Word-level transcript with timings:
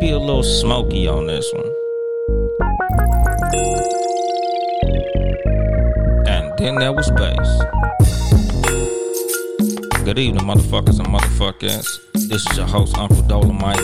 be 0.00 0.10
a 0.10 0.18
little 0.18 0.44
smoky 0.44 1.08
on 1.08 1.26
this 1.26 1.50
one. 1.52 1.66
And 6.28 6.56
then 6.58 6.76
there 6.76 6.92
was 6.92 7.10
bass. 7.12 7.62
Good 10.04 10.18
evening, 10.18 10.44
motherfuckers 10.44 10.98
and 11.00 11.08
motherfuckers. 11.08 12.00
This 12.28 12.46
is 12.48 12.56
your 12.56 12.66
host, 12.66 12.96
Uncle 12.96 13.16
Dolemite 13.24 13.78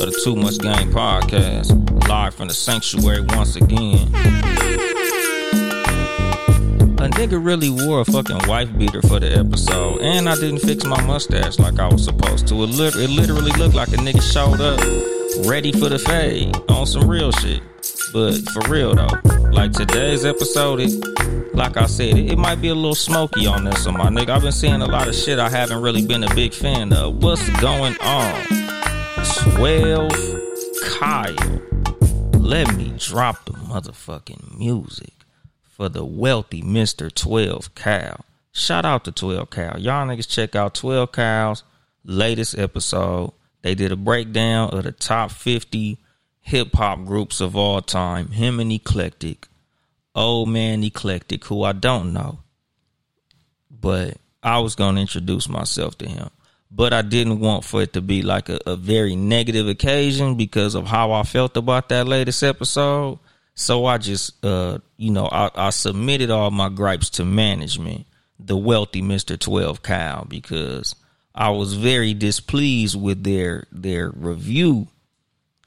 of 0.00 0.10
the 0.10 0.20
Too 0.24 0.34
Much 0.34 0.58
Game 0.58 0.90
Podcast, 0.92 2.08
live 2.08 2.34
from 2.34 2.48
the 2.48 2.54
sanctuary 2.54 3.20
once 3.20 3.54
again. 3.54 4.08
A 6.98 7.08
nigga 7.12 7.42
really 7.42 7.70
wore 7.70 8.00
a 8.00 8.04
fucking 8.04 8.46
wife 8.48 8.76
beater 8.76 9.02
for 9.02 9.20
the 9.20 9.32
episode, 9.38 10.00
and 10.00 10.28
I 10.28 10.34
didn't 10.34 10.60
fix 10.60 10.84
my 10.84 11.00
mustache 11.06 11.58
like 11.58 11.78
I 11.78 11.86
was 11.86 12.04
supposed 12.04 12.48
to. 12.48 12.54
It, 12.64 12.70
lit- 12.70 12.96
it 12.96 13.08
literally 13.10 13.52
looked 13.52 13.74
like 13.74 13.88
a 13.88 13.96
nigga 13.96 14.20
showed 14.20 14.60
up 14.60 14.80
ready 15.46 15.72
for 15.72 15.88
the 15.88 15.98
fade 15.98 16.56
on 16.68 16.86
some 16.86 17.08
real 17.08 17.32
shit. 17.32 17.62
But 18.12 18.34
for 18.50 18.68
real 18.68 18.94
though, 18.94 19.20
like 19.52 19.72
today's 19.72 20.24
episode, 20.24 20.80
it, 20.80 21.54
like 21.54 21.76
I 21.76 21.86
said, 21.86 22.16
it, 22.16 22.32
it 22.32 22.38
might 22.38 22.60
be 22.60 22.68
a 22.68 22.74
little 22.74 22.94
smoky 22.94 23.46
on 23.46 23.64
this 23.64 23.86
one, 23.86 23.98
my 23.98 24.08
nigga. 24.08 24.30
I've 24.30 24.42
been 24.42 24.52
seeing 24.52 24.82
a 24.82 24.86
lot 24.86 25.08
of 25.08 25.14
shit 25.14 25.38
I 25.38 25.48
haven't 25.48 25.82
really 25.82 26.04
been 26.04 26.24
a 26.24 26.34
big 26.34 26.52
fan 26.52 26.92
of. 26.92 27.22
What's 27.22 27.48
going 27.60 27.96
on? 28.00 28.44
12 29.56 30.12
Kyle. 30.98 31.60
Let 32.38 32.74
me 32.76 32.94
drop 32.98 33.44
the 33.44 33.52
motherfucking 33.52 34.58
music 34.58 35.12
for 35.62 35.88
the 35.88 36.04
wealthy 36.04 36.62
Mr. 36.62 37.12
12 37.14 37.74
Cal. 37.74 38.24
Shout 38.52 38.84
out 38.84 39.04
to 39.04 39.12
12 39.12 39.50
Cal. 39.50 39.78
Y'all 39.78 40.06
niggas 40.06 40.28
check 40.28 40.56
out 40.56 40.74
12 40.74 41.12
Cal's 41.12 41.62
latest 42.04 42.58
episode. 42.58 43.32
They 43.62 43.74
did 43.74 43.92
a 43.92 43.96
breakdown 43.96 44.70
of 44.70 44.84
the 44.84 44.92
top 44.92 45.30
50 45.30 45.98
hip 46.40 46.74
hop 46.74 47.04
groups 47.04 47.40
of 47.40 47.56
all 47.56 47.82
time. 47.82 48.28
Him 48.28 48.60
and 48.60 48.72
Eclectic. 48.72 49.46
Old 50.14 50.48
man 50.48 50.82
Eclectic, 50.82 51.44
who 51.44 51.62
I 51.62 51.72
don't 51.72 52.12
know. 52.12 52.40
But 53.70 54.16
I 54.42 54.58
was 54.58 54.74
going 54.74 54.96
to 54.96 55.00
introduce 55.00 55.48
myself 55.48 55.96
to 55.98 56.08
him. 56.08 56.30
But 56.70 56.92
I 56.92 57.02
didn't 57.02 57.40
want 57.40 57.64
for 57.64 57.82
it 57.82 57.92
to 57.94 58.00
be 58.00 58.22
like 58.22 58.48
a, 58.48 58.60
a 58.64 58.76
very 58.76 59.16
negative 59.16 59.68
occasion 59.68 60.36
because 60.36 60.74
of 60.74 60.86
how 60.86 61.12
I 61.12 61.24
felt 61.24 61.56
about 61.56 61.88
that 61.88 62.06
latest 62.06 62.42
episode. 62.42 63.18
So 63.54 63.86
I 63.86 63.98
just, 63.98 64.44
uh, 64.44 64.78
you 64.96 65.10
know, 65.10 65.26
I, 65.26 65.50
I 65.54 65.70
submitted 65.70 66.30
all 66.30 66.50
my 66.50 66.68
gripes 66.68 67.10
to 67.10 67.24
management, 67.24 68.06
the 68.38 68.56
wealthy 68.56 69.02
Mister 69.02 69.36
Twelve 69.36 69.82
Kyle, 69.82 70.24
because 70.24 70.94
I 71.34 71.50
was 71.50 71.74
very 71.74 72.14
displeased 72.14 73.00
with 73.00 73.22
their 73.22 73.64
their 73.70 74.10
review 74.10 74.88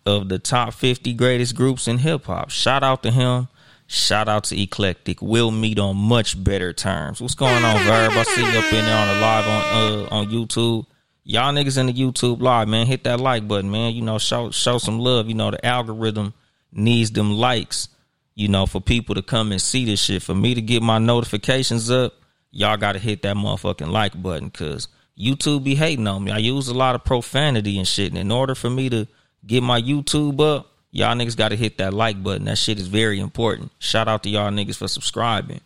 of 0.05 0.29
the 0.29 0.39
top 0.39 0.73
fifty 0.73 1.13
greatest 1.13 1.55
groups 1.55 1.87
in 1.87 1.99
hip 1.99 2.25
hop. 2.25 2.49
Shout 2.49 2.83
out 2.83 3.03
to 3.03 3.11
him. 3.11 3.47
Shout 3.87 4.27
out 4.27 4.45
to 4.45 4.61
Eclectic. 4.61 5.21
We'll 5.21 5.51
meet 5.51 5.77
on 5.77 5.97
much 5.97 6.41
better 6.41 6.73
terms. 6.73 7.21
What's 7.21 7.35
going 7.35 7.63
on, 7.63 7.77
Verb? 7.83 8.11
I 8.13 8.23
see 8.23 8.41
you 8.41 8.59
up 8.59 8.73
in 8.73 8.85
there 8.85 8.97
on 8.97 9.07
the 9.07 9.21
live 9.21 9.47
on 9.47 9.61
uh, 9.61 10.07
on 10.11 10.27
YouTube. 10.27 10.85
Y'all 11.25 11.53
niggas 11.53 11.77
in 11.77 11.85
the 11.85 11.93
YouTube 11.93 12.41
live, 12.41 12.67
man, 12.67 12.85
hit 12.85 13.05
that 13.05 13.19
like 13.19 13.47
button, 13.47 13.71
man. 13.71 13.93
You 13.93 14.01
know, 14.01 14.17
show 14.17 14.51
show 14.51 14.77
some 14.77 14.99
love. 14.99 15.27
You 15.29 15.35
know, 15.35 15.51
the 15.51 15.65
algorithm 15.65 16.33
needs 16.71 17.11
them 17.11 17.33
likes, 17.33 17.87
you 18.35 18.47
know, 18.47 18.65
for 18.65 18.81
people 18.81 19.15
to 19.15 19.21
come 19.21 19.51
and 19.51 19.61
see 19.61 19.85
this 19.85 20.01
shit. 20.01 20.23
For 20.23 20.35
me 20.35 20.53
to 20.53 20.61
get 20.61 20.81
my 20.81 20.97
notifications 20.97 21.89
up, 21.89 22.13
y'all 22.51 22.77
gotta 22.77 22.99
hit 22.99 23.21
that 23.21 23.37
motherfucking 23.37 23.91
like 23.91 24.21
button 24.21 24.49
because 24.49 24.87
YouTube 25.17 25.63
be 25.63 25.75
hating 25.75 26.07
on 26.07 26.23
me. 26.23 26.31
I 26.31 26.37
use 26.37 26.67
a 26.67 26.73
lot 26.73 26.95
of 26.95 27.03
profanity 27.03 27.77
and 27.77 27.87
shit. 27.87 28.09
And 28.09 28.17
in 28.17 28.31
order 28.31 28.55
for 28.55 28.69
me 28.69 28.89
to 28.89 29.07
get 29.45 29.61
my 29.61 29.81
YouTube 29.81 30.39
up, 30.41 30.71
y'all 30.91 31.15
niggas 31.15 31.37
gotta 31.37 31.55
hit 31.55 31.77
that 31.77 31.93
like 31.93 32.21
button. 32.23 32.45
That 32.45 32.57
shit 32.57 32.79
is 32.79 32.87
very 32.87 33.19
important. 33.19 33.71
Shout 33.79 34.07
out 34.07 34.23
to 34.23 34.29
y'all 34.29 34.51
niggas 34.51 34.77
for 34.77 34.87
subscribing. 34.87 35.61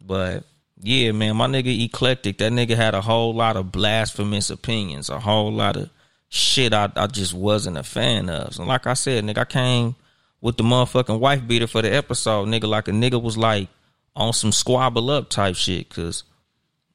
But 0.00 0.44
yeah, 0.80 1.12
man, 1.12 1.36
my 1.36 1.46
nigga 1.46 1.84
eclectic. 1.84 2.38
That 2.38 2.52
nigga 2.52 2.76
had 2.76 2.94
a 2.94 3.00
whole 3.00 3.34
lot 3.34 3.56
of 3.56 3.72
blasphemous 3.72 4.50
opinions, 4.50 5.08
a 5.08 5.18
whole 5.18 5.52
lot 5.52 5.76
of 5.76 5.90
shit 6.28 6.74
I, 6.74 6.90
I 6.96 7.06
just 7.06 7.32
wasn't 7.32 7.78
a 7.78 7.82
fan 7.82 8.28
of. 8.28 8.54
So 8.54 8.64
like 8.64 8.86
I 8.86 8.94
said, 8.94 9.24
nigga, 9.24 9.38
I 9.38 9.44
came 9.44 9.96
with 10.40 10.56
the 10.56 10.64
motherfucking 10.64 11.20
wife 11.20 11.46
beater 11.46 11.66
for 11.66 11.80
the 11.82 11.92
episode, 11.92 12.48
nigga. 12.48 12.68
Like 12.68 12.88
a 12.88 12.92
nigga 12.92 13.20
was 13.20 13.38
like 13.38 13.68
on 14.14 14.32
some 14.32 14.52
squabble 14.52 15.10
up 15.10 15.30
type 15.30 15.56
shit, 15.56 15.88
cause 15.88 16.24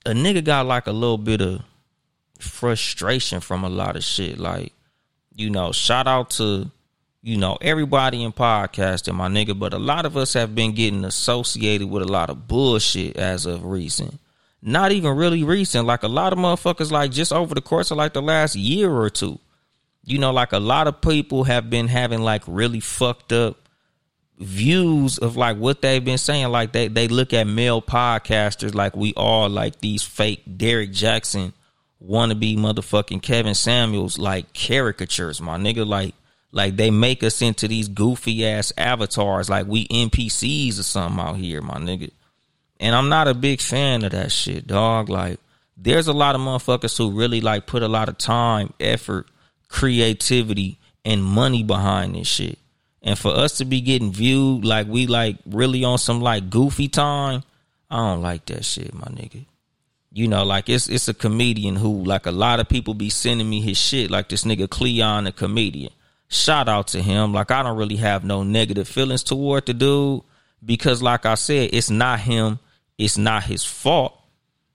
a 0.06 0.12
nigga 0.12 0.44
got 0.44 0.66
like 0.66 0.88
a 0.88 0.92
little 0.92 1.18
bit 1.18 1.42
of 1.42 1.62
frustration 2.40 3.40
from 3.40 3.64
a 3.64 3.70
lot 3.70 3.96
of 3.96 4.04
shit. 4.04 4.38
Like, 4.38 4.74
you 5.36 5.50
know, 5.50 5.72
shout 5.72 6.08
out 6.08 6.32
to 6.32 6.72
you 7.22 7.38
know, 7.38 7.58
everybody 7.62 8.24
in 8.24 8.32
podcasting, 8.32 9.14
my 9.14 9.28
nigga, 9.28 9.58
but 9.58 9.74
a 9.74 9.80
lot 9.80 10.06
of 10.06 10.16
us 10.16 10.34
have 10.34 10.56
been 10.56 10.74
getting 10.74 11.04
associated 11.04 11.90
with 11.90 12.04
a 12.04 12.08
lot 12.08 12.30
of 12.30 12.48
bullshit 12.48 13.18
as 13.18 13.46
of 13.46 13.66
recent. 13.66 14.20
Not 14.62 14.92
even 14.92 15.16
really 15.16 15.44
recent, 15.44 15.86
like 15.86 16.04
a 16.04 16.08
lot 16.08 16.34
of 16.34 16.40
motherfuckers, 16.40 16.92
like 16.92 17.12
just 17.12 17.34
over 17.34 17.56
the 17.56 17.62
course 17.62 17.92
of 17.92 17.98
like 17.98 18.14
the 18.14 18.22
last 18.22 18.56
year 18.56 18.92
or 18.92 19.10
two. 19.10 19.40
You 20.06 20.18
know, 20.18 20.32
like 20.32 20.54
a 20.54 20.60
lot 20.60 20.88
of 20.88 21.02
people 21.02 21.44
have 21.44 21.70
been 21.70 21.88
having 21.88 22.22
like 22.22 22.44
really 22.48 22.80
fucked 22.80 23.32
up 23.32 23.58
views 24.38 25.18
of 25.18 25.36
like 25.36 25.58
what 25.58 25.82
they've 25.82 26.04
been 26.04 26.18
saying. 26.18 26.48
Like 26.50 26.72
they, 26.72 26.88
they 26.88 27.08
look 27.10 27.34
at 27.34 27.48
male 27.48 27.82
podcasters 27.82 28.74
like 28.74 28.96
we 28.96 29.14
all 29.16 29.50
like 29.50 29.80
these 29.80 30.04
fake 30.04 30.44
Derrick 30.58 30.92
Jaxn 30.92 31.54
wannabe 32.06 32.58
motherfucking 32.58 33.22
Kevin 33.22 33.56
Samuels 33.56 34.18
like 34.18 34.54
caricatures, 34.54 35.42
my 35.42 35.58
nigga. 35.58 35.86
Like 35.88 36.16
like 36.52 36.76
they 36.76 36.92
make 36.92 37.24
us 37.24 37.42
into 37.42 37.68
these 37.68 37.88
goofy 37.88 38.46
ass 38.46 38.74
avatars 38.78 39.50
like 39.50 39.68
we 39.68 39.88
NPCs 39.88 40.80
or 40.80 40.84
something 40.84 41.20
out 41.20 41.38
here, 41.38 41.62
my 41.62 41.76
nigga. 41.76 42.12
And 42.80 42.96
I'm 42.96 43.10
not 43.10 43.28
a 43.28 43.34
big 43.34 43.62
fan 43.62 44.04
of 44.04 44.12
that 44.12 44.32
shit, 44.32 44.66
dog. 44.66 45.10
Like 45.10 45.40
there's 45.78 46.08
a 46.08 46.14
lot 46.14 46.36
of 46.36 46.42
motherfuckers 46.42 46.98
who 46.98 47.12
really 47.12 47.42
like 47.42 47.68
put 47.68 47.84
a 47.84 47.88
lot 47.88 48.10
of 48.10 48.18
time, 48.18 48.74
effort, 48.80 49.28
creativity, 49.68 50.78
and 51.06 51.24
money 51.24 51.64
behind 51.64 52.16
this 52.16 52.28
shit. 52.28 52.58
And 53.02 53.18
for 53.18 53.32
us 53.32 53.58
to 53.58 53.66
be 53.66 53.82
getting 53.82 54.12
viewed 54.12 54.66
like 54.66 54.88
we 54.88 55.08
like 55.08 55.38
really 55.46 55.84
on 55.84 55.98
some 55.98 56.22
like 56.22 56.50
goofy 56.50 56.88
time, 56.88 57.44
I 57.90 57.98
don't 57.98 58.22
like 58.22 58.46
that 58.46 58.66
shit, 58.66 58.94
my 58.94 59.08
nigga. 59.08 59.46
You 60.12 60.28
know, 60.28 60.44
like 60.44 60.70
it's 60.70 60.90
it's 60.90 61.08
a 61.08 61.14
comedian 61.14 61.76
who 61.76 62.04
like 62.04 62.26
a 62.26 62.32
lot 62.32 62.60
of 62.60 62.68
people 62.68 62.94
be 62.94 63.10
sending 63.10 63.50
me 63.50 63.62
his 63.62 63.78
shit, 63.78 64.10
like 64.10 64.30
this 64.30 64.44
nigga 64.44 64.70
Cleon, 64.70 65.28
a 65.28 65.32
comedian 65.32 65.92
shout 66.30 66.70
out 66.70 66.88
to 66.90 67.02
him. 67.02 67.34
Like 67.34 67.52
I 67.52 67.64
don't 67.64 67.78
really 67.78 67.98
have 67.98 68.24
no 68.24 68.44
negative 68.44 68.88
feelings 68.88 69.24
toward 69.24 69.66
the 69.66 69.74
dude 69.74 70.22
because 70.64 71.02
like 71.02 71.26
I 71.26 71.36
said, 71.36 71.72
it's 71.74 71.90
not 71.90 72.20
him, 72.20 72.60
it's 72.98 73.18
not 73.18 73.44
his 73.44 73.66
fault. 73.66 74.16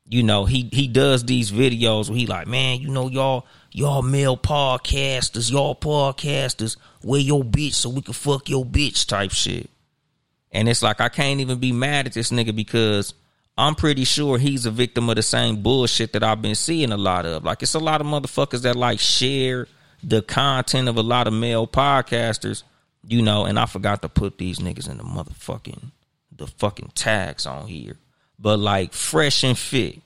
You 0.06 0.22
know, 0.22 0.44
he 0.44 0.68
he 0.70 0.86
does 0.86 1.24
these 1.24 1.50
videos 1.50 2.10
where 2.10 2.18
he 2.18 2.26
like, 2.26 2.46
man, 2.46 2.80
you 2.80 2.88
know, 2.88 3.08
y'all 3.08 3.46
y'all 3.72 4.02
male 4.02 4.36
podcasters, 4.36 5.50
y'all 5.50 5.74
podcasters, 5.74 6.76
wear 7.02 7.20
your 7.20 7.42
bitch 7.42 7.74
so 7.74 7.88
we 7.88 8.02
can 8.02 8.12
fuck 8.12 8.50
your 8.50 8.66
bitch 8.66 9.06
type 9.06 9.30
shit. 9.30 9.70
And 10.52 10.68
it's 10.68 10.82
like 10.82 11.00
I 11.00 11.08
can't 11.08 11.40
even 11.40 11.58
be 11.58 11.72
mad 11.72 12.06
at 12.06 12.12
this 12.12 12.30
nigga 12.30 12.54
because 12.54 13.14
I'm 13.56 13.74
pretty 13.74 14.04
sure 14.04 14.38
he's 14.38 14.66
a 14.66 14.70
victim 14.70 15.08
of 15.08 15.16
the 15.16 15.22
same 15.22 15.62
bullshit 15.62 16.12
that 16.14 16.24
I've 16.24 16.42
been 16.42 16.56
seeing 16.56 16.90
a 16.90 16.96
lot 16.96 17.24
of. 17.24 17.44
Like 17.44 17.62
it's 17.62 17.74
a 17.74 17.78
lot 17.78 18.00
of 18.00 18.06
motherfuckers 18.06 18.62
that 18.62 18.74
like 18.74 18.98
share 18.98 19.68
the 20.02 20.22
content 20.22 20.88
of 20.88 20.96
a 20.96 21.02
lot 21.02 21.26
of 21.26 21.32
male 21.32 21.66
podcasters, 21.66 22.64
you 23.06 23.22
know, 23.22 23.44
and 23.44 23.58
I 23.58 23.66
forgot 23.66 24.02
to 24.02 24.08
put 24.08 24.38
these 24.38 24.58
niggas 24.58 24.90
in 24.90 24.98
the 24.98 25.04
motherfucking 25.04 25.90
the 26.36 26.46
fucking 26.46 26.90
tags 26.94 27.46
on 27.46 27.68
here. 27.68 27.96
But 28.38 28.58
like 28.58 28.92
fresh 28.92 29.44
and 29.44 29.56
fit. 29.56 30.00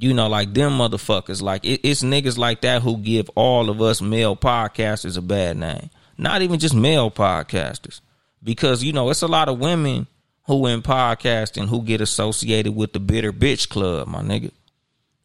You 0.00 0.14
know, 0.14 0.28
like 0.28 0.54
them 0.54 0.78
motherfuckers, 0.78 1.42
like 1.42 1.64
it, 1.64 1.80
it's 1.82 2.04
niggas 2.04 2.38
like 2.38 2.60
that 2.60 2.82
who 2.82 2.98
give 2.98 3.28
all 3.34 3.68
of 3.68 3.82
us 3.82 4.00
male 4.00 4.36
podcasters 4.36 5.18
a 5.18 5.20
bad 5.20 5.56
name. 5.56 5.90
Not 6.16 6.42
even 6.42 6.60
just 6.60 6.74
male 6.74 7.10
podcasters. 7.10 8.00
Because, 8.42 8.84
you 8.84 8.92
know, 8.92 9.10
it's 9.10 9.22
a 9.22 9.26
lot 9.26 9.48
of 9.48 9.58
women 9.58 10.06
who 10.48 10.66
in 10.66 10.80
podcasting 10.80 11.68
who 11.68 11.82
get 11.82 12.00
associated 12.00 12.74
with 12.74 12.94
the 12.94 12.98
bitter 12.98 13.32
bitch 13.32 13.68
club, 13.68 14.08
my 14.08 14.22
nigga. 14.22 14.50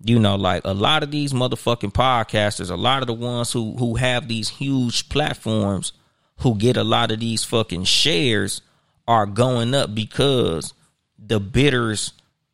You 0.05 0.19
know, 0.19 0.35
like 0.35 0.63
a 0.65 0.73
lot 0.73 1.01
of 1.01 1.11
these 1.11 1.31
motherfucking 1.31 1.93
podcasters, 1.93 2.69
a 2.69 2.75
lot 2.75 3.01
of 3.01 3.07
the 3.07 3.13
ones 3.13 3.53
who 3.53 3.73
who 3.77 3.95
have 3.95 4.27
these 4.27 4.49
huge 4.49 5.07
platforms 5.07 5.93
who 6.39 6.55
get 6.55 6.75
a 6.75 6.83
lot 6.83 7.09
of 7.09 7.21
these 7.21 7.45
fucking 7.45 7.85
shares 7.85 8.61
are 9.07 9.25
going 9.25 9.73
up 9.73 9.95
because 9.95 10.73
the 11.17 11.39
bitters 11.39 12.11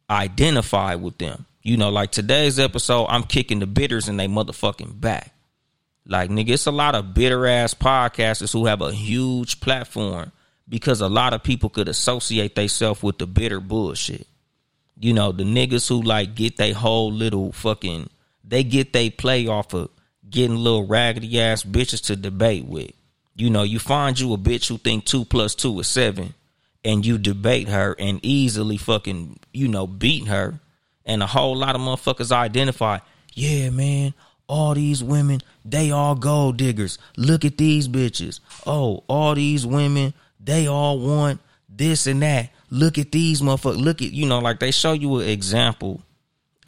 identify 0.07 0.93
with 0.93 1.17
them. 1.17 1.47
You 1.63 1.75
know, 1.75 1.89
like 1.89 2.11
today's 2.11 2.59
episode, 2.59 3.07
I'm 3.07 3.23
kicking 3.23 3.59
the 3.59 3.67
bitters 3.67 4.07
in 4.07 4.17
they 4.17 4.27
motherfucking 4.27 5.01
back. 5.01 5.33
Like 6.05 6.29
nigga, 6.29 6.51
it's 6.51 6.67
a 6.67 6.71
lot 6.71 6.93
of 6.93 7.15
bitter 7.15 7.47
ass 7.47 7.73
podcasters 7.73 8.53
who 8.53 8.67
have 8.67 8.81
a 8.81 8.93
huge 8.93 9.59
platform 9.59 10.31
because 10.69 11.01
a 11.01 11.09
lot 11.09 11.33
of 11.33 11.43
people 11.43 11.69
could 11.69 11.89
associate 11.89 12.55
themselves 12.55 13.03
with 13.03 13.17
the 13.17 13.27
bitter 13.27 13.59
bullshit. 13.59 14.27
You 14.99 15.13
know, 15.13 15.31
the 15.31 15.43
niggas 15.43 15.87
who 15.87 16.01
like 16.01 16.35
get 16.35 16.57
they 16.57 16.71
whole 16.71 17.11
little 17.11 17.51
fucking 17.51 18.09
they 18.43 18.63
get 18.63 18.93
they 18.93 19.09
play 19.09 19.47
off 19.47 19.73
of 19.73 19.89
getting 20.29 20.57
little 20.57 20.85
raggedy 20.85 21.39
ass 21.39 21.63
bitches 21.63 22.05
to 22.05 22.15
debate 22.15 22.65
with. 22.65 22.91
You 23.35 23.49
know, 23.49 23.63
you 23.63 23.79
find 23.79 24.19
you 24.19 24.33
a 24.33 24.37
bitch 24.37 24.67
who 24.67 24.77
think 24.77 25.05
two 25.05 25.25
plus 25.25 25.55
two 25.55 25.79
is 25.79 25.87
seven, 25.87 26.33
and 26.83 27.05
you 27.05 27.17
debate 27.17 27.69
her 27.69 27.95
and 27.97 28.19
easily 28.21 28.77
fucking, 28.77 29.39
you 29.53 29.67
know, 29.67 29.87
beat 29.87 30.27
her. 30.27 30.59
And 31.05 31.23
a 31.23 31.27
whole 31.27 31.55
lot 31.55 31.75
of 31.75 31.81
motherfuckers 31.81 32.31
identify, 32.31 32.99
yeah, 33.33 33.69
man, 33.69 34.13
all 34.47 34.73
these 34.73 35.03
women, 35.03 35.41
they 35.63 35.91
all 35.91 36.15
gold 36.15 36.57
diggers. 36.57 36.97
Look 37.15 37.45
at 37.45 37.57
these 37.57 37.87
bitches. 37.87 38.39
Oh, 38.65 39.03
all 39.07 39.35
these 39.35 39.65
women, 39.65 40.13
they 40.39 40.67
all 40.67 40.99
want 40.99 41.41
this 41.67 42.07
and 42.07 42.21
that. 42.21 42.49
Look 42.69 42.97
at 42.97 43.11
these 43.11 43.41
motherfuckers. 43.41 43.83
Look 43.83 44.01
at, 44.01 44.11
you 44.11 44.25
know, 44.25 44.39
like 44.39 44.59
they 44.59 44.71
show 44.71 44.93
you 44.93 45.19
an 45.19 45.29
example 45.29 46.01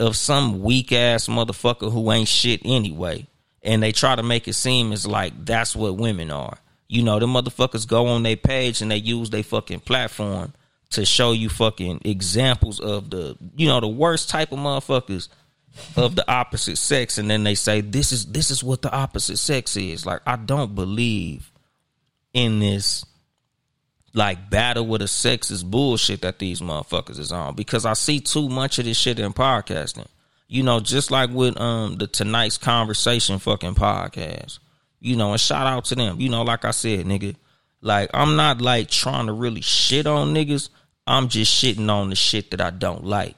of 0.00 0.16
some 0.16 0.62
weak 0.62 0.92
ass 0.92 1.28
motherfucker 1.28 1.92
who 1.92 2.10
ain't 2.12 2.28
shit 2.28 2.60
anyway. 2.64 3.26
And 3.62 3.82
they 3.82 3.92
try 3.92 4.16
to 4.16 4.22
make 4.22 4.48
it 4.48 4.54
seem 4.54 4.92
as 4.92 5.06
like 5.06 5.44
that's 5.44 5.76
what 5.76 5.96
women 5.96 6.30
are. 6.30 6.58
You 6.88 7.02
know, 7.02 7.18
the 7.18 7.26
motherfuckers 7.26 7.86
go 7.86 8.08
on 8.08 8.22
their 8.22 8.36
page 8.36 8.82
and 8.82 8.90
they 8.90 8.96
use 8.96 9.30
their 9.30 9.44
fucking 9.44 9.80
platform 9.80 10.52
to 10.90 11.06
show 11.06 11.32
you 11.32 11.48
fucking 11.48 12.02
examples 12.04 12.80
of 12.80 13.10
the, 13.10 13.36
you 13.56 13.68
know, 13.68 13.80
the 13.80 13.88
worst 13.88 14.28
type 14.28 14.52
of 14.52 14.58
motherfuckers 14.58 15.28
of 15.96 16.16
the 16.16 16.30
opposite 16.30 16.76
sex 16.76 17.16
and 17.16 17.30
then 17.30 17.44
they 17.44 17.54
say 17.54 17.80
this 17.80 18.12
is 18.12 18.26
this 18.26 18.50
is 18.50 18.62
what 18.62 18.82
the 18.82 18.92
opposite 18.92 19.38
sex 19.38 19.76
is. 19.76 20.04
Like 20.04 20.20
I 20.26 20.36
don't 20.36 20.74
believe 20.74 21.50
in 22.34 22.58
this 22.58 23.04
like 24.14 24.50
battle 24.50 24.86
with 24.86 25.00
the 25.00 25.06
sexist 25.06 25.64
bullshit 25.64 26.22
that 26.22 26.38
these 26.38 26.60
motherfuckers 26.60 27.18
is 27.18 27.32
on 27.32 27.54
because 27.54 27.86
I 27.86 27.94
see 27.94 28.20
too 28.20 28.48
much 28.48 28.78
of 28.78 28.84
this 28.84 28.98
shit 28.98 29.18
in 29.18 29.32
podcasting. 29.32 30.08
You 30.48 30.62
know, 30.62 30.80
just 30.80 31.10
like 31.10 31.30
with 31.30 31.58
um 31.60 31.96
the 31.96 32.06
tonight's 32.06 32.58
conversation 32.58 33.38
fucking 33.38 33.74
podcast 33.74 34.58
you 35.02 35.16
know, 35.16 35.32
and 35.32 35.40
shout 35.40 35.66
out 35.66 35.84
to 35.86 35.96
them. 35.96 36.20
You 36.20 36.30
know, 36.30 36.42
like 36.42 36.64
I 36.64 36.70
said, 36.70 37.04
nigga, 37.04 37.34
like 37.80 38.08
I'm 38.14 38.36
not 38.36 38.60
like 38.60 38.88
trying 38.88 39.26
to 39.26 39.32
really 39.32 39.60
shit 39.60 40.06
on 40.06 40.32
niggas. 40.32 40.70
I'm 41.06 41.28
just 41.28 41.52
shitting 41.52 41.90
on 41.90 42.10
the 42.10 42.16
shit 42.16 42.52
that 42.52 42.60
I 42.60 42.70
don't 42.70 43.04
like. 43.04 43.34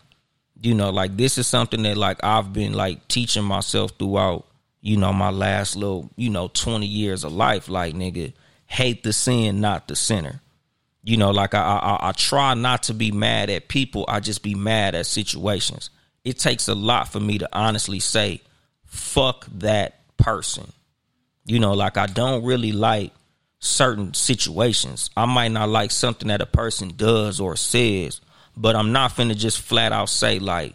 You 0.61 0.75
know, 0.75 0.91
like 0.91 1.17
this 1.17 1.39
is 1.39 1.47
something 1.47 1.83
that 1.83 1.97
like 1.97 2.23
I've 2.23 2.53
been 2.53 2.75
like 2.75 3.09
teaching 3.09 3.45
myself 3.45 3.93
throughout, 3.99 4.47
you 4.83 4.99
know, 4.99 5.13
my 5.13 5.31
last 5.31 5.75
little, 5.75 6.11
you 6.17 6.29
know, 6.29 6.49
20 6.49 6.87
years 6.87 7.25
of 7.25 7.33
life. 7.33 7.69
Like, 7.69 7.95
nigga, 7.95 8.35
hate 8.67 9.03
the 9.03 9.15
sin, 9.15 9.63
not 9.63 9.89
the 9.89 9.97
sinner. 9.97 10.41
You 11.05 11.19
know, 11.19 11.33
like 11.33 11.55
I, 11.55 11.61
I 11.61 12.09
I 12.09 12.13
try 12.13 12.55
not 12.55 12.85
to 12.85 12.95
be 12.95 13.13
mad 13.13 13.51
at 13.51 13.69
people. 13.69 14.07
I 14.09 14.21
just 14.21 14.43
be 14.43 14.55
mad 14.55 14.95
at 14.95 15.05
situations. 15.05 15.91
It 16.25 16.39
takes 16.39 16.67
a 16.67 16.75
lot 16.75 17.13
for 17.13 17.21
me 17.21 17.37
to 17.39 17.49
honestly 17.53 18.01
say, 18.01 18.41
fuck 18.87 19.47
that 19.59 20.01
person. 20.17 20.73
You 21.45 21.59
know, 21.59 21.75
like 21.75 21.99
I 21.99 22.07
don't 22.07 22.43
really 22.43 22.73
like 22.73 23.13
certain 23.59 24.15
situations. 24.15 25.11
I 25.15 25.27
might 25.27 25.53
not 25.53 25.69
like 25.69 25.91
something 25.91 26.29
that 26.29 26.41
a 26.41 26.47
person 26.47 26.93
does 26.97 27.39
or 27.39 27.55
says, 27.57 28.23
but 28.57 28.75
I'm 28.75 28.93
not 28.93 29.13
finna 29.13 29.37
just 29.37 29.61
flat 29.61 29.93
out 29.93 30.09
say 30.09 30.39
like, 30.39 30.75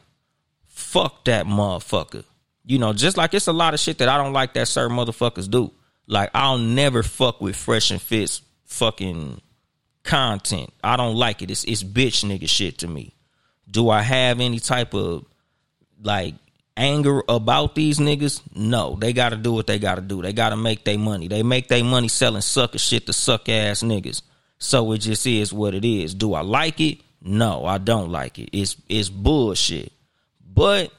fuck 0.68 1.26
that 1.26 1.48
motherfucker. 1.48 2.24
You 2.66 2.78
know, 2.78 2.94
just 2.94 3.18
like 3.18 3.34
it's 3.34 3.48
a 3.48 3.54
lot 3.54 3.74
of 3.74 3.80
shit 3.80 3.98
that 3.98 4.10
I 4.10 4.18
don't 4.18 4.34
like 4.34 4.54
that 4.54 4.68
certain 4.68 4.96
motherfuckers 4.96 5.50
do. 5.50 5.72
Like 6.06 6.30
I'll 6.36 6.60
never 6.60 7.02
fuck 7.02 7.42
with 7.42 7.56
Fresh 7.56 7.90
and 7.90 8.02
Fit's 8.02 8.44
fucking 8.66 9.42
content. 10.04 10.72
I 10.84 10.98
don't 10.98 11.16
like 11.16 11.42
it. 11.42 11.52
It's 11.52 11.64
it's 11.64 11.84
bitch 11.84 12.26
nigga 12.26 12.50
shit 12.50 12.80
to 12.80 12.88
me. 12.88 13.14
Do 13.70 13.90
I 13.90 14.02
have 14.02 14.40
any 14.40 14.60
type 14.60 14.94
of 14.94 15.26
like 16.02 16.36
anger 16.76 17.24
about 17.30 17.76
these 17.76 18.00
niggas? 18.00 18.42
No, 18.56 18.96
they 19.00 19.14
got 19.14 19.30
to 19.30 19.36
do 19.38 19.54
what 19.54 19.68
they 19.68 19.80
got 19.80 19.96
to 19.96 20.02
do. 20.02 20.22
They 20.22 20.34
got 20.34 20.50
to 20.50 20.58
make 20.58 20.86
their 20.86 20.98
money. 20.98 21.28
They 21.28 21.44
make 21.44 21.68
their 21.68 21.84
money 21.84 22.08
selling 22.08 22.42
sucker 22.42 22.78
shit 22.78 23.06
to 23.08 23.14
suck 23.14 23.50
ass 23.50 23.84
niggas. 23.84 24.22
So 24.58 24.92
it 24.92 25.00
just 25.00 25.26
is 25.26 25.54
what 25.54 25.74
it 25.74 25.86
is. 25.86 26.14
Do 26.14 26.34
I 26.34 26.42
like 26.42 26.80
it? 26.82 27.00
No, 27.22 27.66
I 27.66 27.78
don't 27.78 28.12
like 28.12 28.40
it. 28.40 28.50
It's 28.58 28.78
it's 28.88 29.10
bullshit. 29.10 29.92
But 30.42 30.92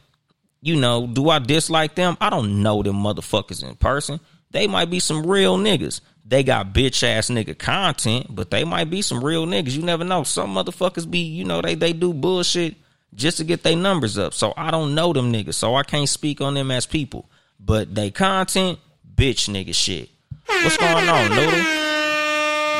you 0.62 0.76
know, 0.76 1.06
do 1.06 1.28
I 1.30 1.38
dislike 1.38 1.94
them? 1.94 2.16
I 2.20 2.30
don't 2.30 2.62
know 2.62 2.82
them 2.82 2.96
motherfuckers 2.96 3.66
in 3.66 3.76
person. 3.76 4.20
They 4.50 4.66
might 4.66 4.90
be 4.90 5.00
some 5.00 5.26
real 5.26 5.56
niggas. 5.56 6.00
They 6.24 6.42
got 6.42 6.72
bitch 6.72 7.02
ass 7.02 7.28
nigga 7.28 7.58
content, 7.58 8.26
but 8.30 8.50
they 8.50 8.64
might 8.64 8.90
be 8.90 9.02
some 9.02 9.24
real 9.24 9.46
niggas. 9.46 9.72
You 9.72 9.82
never 9.82 10.04
know. 10.04 10.22
Some 10.22 10.54
motherfuckers 10.54 11.10
be, 11.10 11.20
you 11.20 11.44
know, 11.44 11.60
they 11.60 11.74
they 11.74 11.92
do 11.92 12.12
bullshit 12.12 12.76
just 13.14 13.38
to 13.38 13.44
get 13.44 13.62
their 13.62 13.76
numbers 13.76 14.16
up. 14.18 14.34
So 14.34 14.54
I 14.56 14.70
don't 14.70 14.94
know 14.94 15.12
them 15.12 15.32
niggas, 15.32 15.54
so 15.54 15.74
I 15.74 15.82
can't 15.82 16.08
speak 16.08 16.40
on 16.40 16.54
them 16.54 16.70
as 16.70 16.86
people. 16.86 17.28
But 17.58 17.94
they 17.94 18.10
content, 18.10 18.78
bitch 19.12 19.48
nigga 19.48 19.74
shit. 19.74 20.10
What's 20.46 20.76
going 20.76 21.08
on, 21.08 21.30
Noodle? 21.30 21.58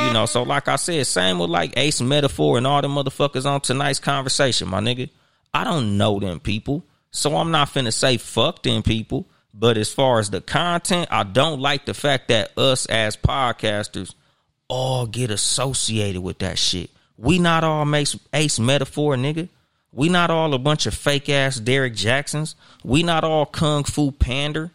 You 0.06 0.12
know, 0.14 0.26
so 0.26 0.42
like 0.42 0.68
I 0.68 0.76
said, 0.76 1.06
same 1.06 1.38
with 1.38 1.50
like 1.50 1.74
Ace 1.76 2.00
Metaphor 2.00 2.56
and 2.56 2.66
all 2.66 2.80
the 2.80 2.88
motherfuckers 2.88 3.46
on 3.46 3.60
tonight's 3.60 3.98
conversation, 3.98 4.68
my 4.68 4.80
nigga. 4.80 5.10
I 5.52 5.64
don't 5.64 5.98
know 5.98 6.18
them 6.18 6.40
people, 6.40 6.84
so 7.10 7.36
I'm 7.36 7.50
not 7.50 7.68
finna 7.68 7.92
say 7.92 8.16
fuck 8.16 8.62
them 8.62 8.82
people. 8.82 9.28
But 9.52 9.76
as 9.76 9.92
far 9.92 10.20
as 10.20 10.30
the 10.30 10.40
content, 10.40 11.08
I 11.10 11.24
don't 11.24 11.60
like 11.60 11.84
the 11.84 11.94
fact 11.94 12.28
that 12.28 12.56
us 12.56 12.86
as 12.86 13.16
podcasters 13.16 14.14
all 14.68 15.06
get 15.06 15.30
associated 15.30 16.22
with 16.22 16.38
that 16.38 16.58
shit. 16.58 16.90
We 17.16 17.38
not 17.38 17.64
all 17.64 17.94
Ace, 17.94 18.18
Ace 18.32 18.58
Metaphor, 18.58 19.16
nigga. 19.16 19.48
We 19.92 20.08
not 20.08 20.30
all 20.30 20.54
a 20.54 20.58
bunch 20.58 20.86
of 20.86 20.94
fake 20.94 21.28
ass 21.28 21.58
Derrick 21.58 21.94
Jaxns. 21.94 22.54
We 22.84 23.02
not 23.02 23.24
all 23.24 23.44
kung 23.44 23.84
fu 23.84 24.12
pander. 24.12 24.70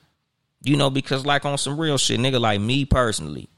You 0.61 0.75
know, 0.75 0.89
because 0.89 1.25
like 1.25 1.45
on 1.45 1.57
some 1.57 1.79
real 1.79 1.97
shit, 1.97 2.19
nigga, 2.19 2.39
like 2.39 2.59
me 2.59 2.85
personally, 2.85 3.49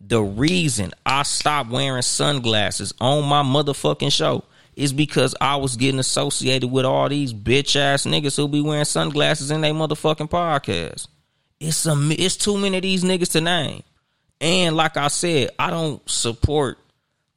the 0.00 0.22
reason 0.22 0.92
I 1.06 1.22
stopped 1.22 1.70
wearing 1.70 2.02
sunglasses 2.02 2.92
on 3.00 3.24
my 3.26 3.42
motherfucking 3.42 4.12
show 4.12 4.44
is 4.76 4.92
because 4.92 5.34
I 5.40 5.56
was 5.56 5.76
getting 5.76 6.00
associated 6.00 6.68
with 6.68 6.84
all 6.84 7.08
these 7.08 7.32
bitch 7.32 7.76
ass 7.76 8.04
niggas 8.04 8.36
who 8.36 8.48
be 8.48 8.60
wearing 8.60 8.84
sunglasses 8.84 9.50
in 9.50 9.60
their 9.60 9.72
motherfucking 9.72 10.30
podcast. 10.30 11.08
It's 11.60 11.76
some 11.76 12.10
it's 12.12 12.36
too 12.36 12.58
many 12.58 12.76
of 12.76 12.82
these 12.82 13.04
niggas 13.04 13.32
to 13.32 13.40
name. 13.40 13.82
And 14.40 14.76
like 14.76 14.96
I 14.96 15.08
said, 15.08 15.50
I 15.58 15.70
don't 15.70 16.06
support 16.08 16.78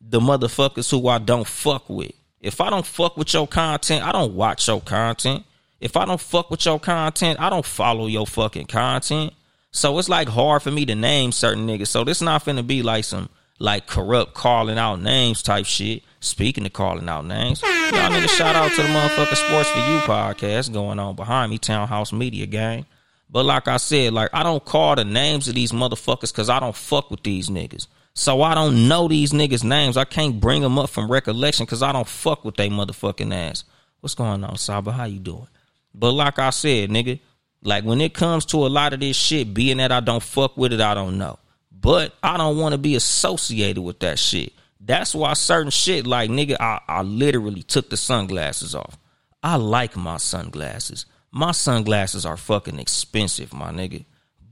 the 0.01 0.19
motherfuckers 0.19 0.89
who 0.89 1.07
I 1.07 1.19
don't 1.19 1.47
fuck 1.47 1.89
with. 1.89 2.11
If 2.39 2.61
I 2.61 2.69
don't 2.69 2.85
fuck 2.85 3.17
with 3.17 3.33
your 3.33 3.47
content, 3.47 4.05
I 4.05 4.11
don't 4.11 4.33
watch 4.33 4.67
your 4.67 4.81
content. 4.81 5.43
If 5.79 5.95
I 5.95 6.05
don't 6.05 6.19
fuck 6.19 6.49
with 6.49 6.65
your 6.65 6.79
content, 6.79 7.39
I 7.39 7.49
don't 7.49 7.65
follow 7.65 8.07
your 8.07 8.25
fucking 8.25 8.67
content. 8.67 9.33
So 9.71 9.97
it's 9.99 10.09
like 10.09 10.27
hard 10.27 10.63
for 10.63 10.71
me 10.71 10.85
to 10.85 10.95
name 10.95 11.31
certain 11.31 11.67
niggas. 11.67 11.87
So 11.87 12.03
this 12.03 12.21
not 12.21 12.43
finna 12.43 12.65
be 12.65 12.83
like 12.83 13.03
some 13.03 13.29
like 13.59 13.87
corrupt 13.87 14.33
calling 14.33 14.77
out 14.77 15.01
names 15.01 15.41
type 15.41 15.65
shit. 15.65 16.03
Speaking 16.19 16.65
of 16.65 16.73
calling 16.73 17.07
out 17.09 17.25
names, 17.25 17.61
y'all 17.61 18.11
niggas 18.11 18.29
shout 18.29 18.55
out 18.55 18.71
to 18.71 18.81
the 18.81 18.87
motherfucking 18.87 19.35
Sports 19.35 19.69
for 19.69 19.79
You 19.79 19.99
podcast 19.99 20.73
going 20.73 20.99
on 20.99 21.15
behind 21.15 21.51
me, 21.51 21.57
Townehouse 21.57 22.11
Media 22.11 22.45
Gang. 22.45 22.85
But 23.29 23.45
like 23.45 23.67
I 23.67 23.77
said, 23.77 24.13
like 24.13 24.29
I 24.33 24.43
don't 24.43 24.63
call 24.63 24.95
the 24.95 25.05
names 25.05 25.47
of 25.47 25.55
these 25.55 25.71
motherfuckers 25.71 26.31
because 26.31 26.49
I 26.49 26.59
don't 26.59 26.75
fuck 26.75 27.11
with 27.11 27.23
these 27.23 27.49
niggas. 27.49 27.87
So 28.13 28.41
I 28.41 28.55
don't 28.55 28.87
know 28.87 29.07
these 29.07 29.31
niggas' 29.31 29.63
names. 29.63 29.95
I 29.95 30.05
can't 30.05 30.39
bring 30.39 30.63
them 30.63 30.79
up 30.79 30.89
from 30.89 31.11
recollection 31.11 31.65
because 31.65 31.83
I 31.83 31.91
don't 31.91 32.07
fuck 32.07 32.43
with 32.43 32.55
they 32.55 32.67
motherfucking 32.67 33.33
ass. 33.33 33.63
What's 33.99 34.15
going 34.15 34.43
on, 34.43 34.57
Saba? 34.57 34.91
How 34.91 35.05
you 35.05 35.19
doing? 35.19 35.47
But 35.93 36.13
like 36.13 36.39
I 36.39 36.49
said, 36.49 36.89
nigga, 36.89 37.19
like 37.63 37.83
when 37.83 38.01
it 38.01 38.13
comes 38.13 38.45
to 38.45 38.65
a 38.65 38.69
lot 38.69 38.93
of 38.93 39.01
this 39.01 39.15
shit, 39.15 39.53
being 39.53 39.77
that 39.77 39.91
I 39.91 39.99
don't 39.99 40.23
fuck 40.23 40.57
with 40.57 40.73
it, 40.73 40.81
I 40.81 40.93
don't 40.93 41.17
know. 41.17 41.37
But 41.79 42.13
I 42.23 42.37
don't 42.37 42.57
want 42.57 42.73
to 42.73 42.77
be 42.77 42.95
associated 42.95 43.81
with 43.81 43.99
that 43.99 44.19
shit. 44.19 44.53
That's 44.79 45.13
why 45.13 45.33
certain 45.33 45.71
shit, 45.71 46.07
like 46.07 46.29
nigga, 46.29 46.57
I, 46.59 46.79
I 46.87 47.01
literally 47.01 47.63
took 47.63 47.89
the 47.89 47.97
sunglasses 47.97 48.73
off. 48.73 48.97
I 49.43 49.55
like 49.55 49.95
my 49.95 50.17
sunglasses. 50.17 51.05
My 51.31 51.51
sunglasses 51.51 52.25
are 52.25 52.37
fucking 52.37 52.79
expensive, 52.79 53.53
my 53.53 53.71
nigga. 53.71 54.05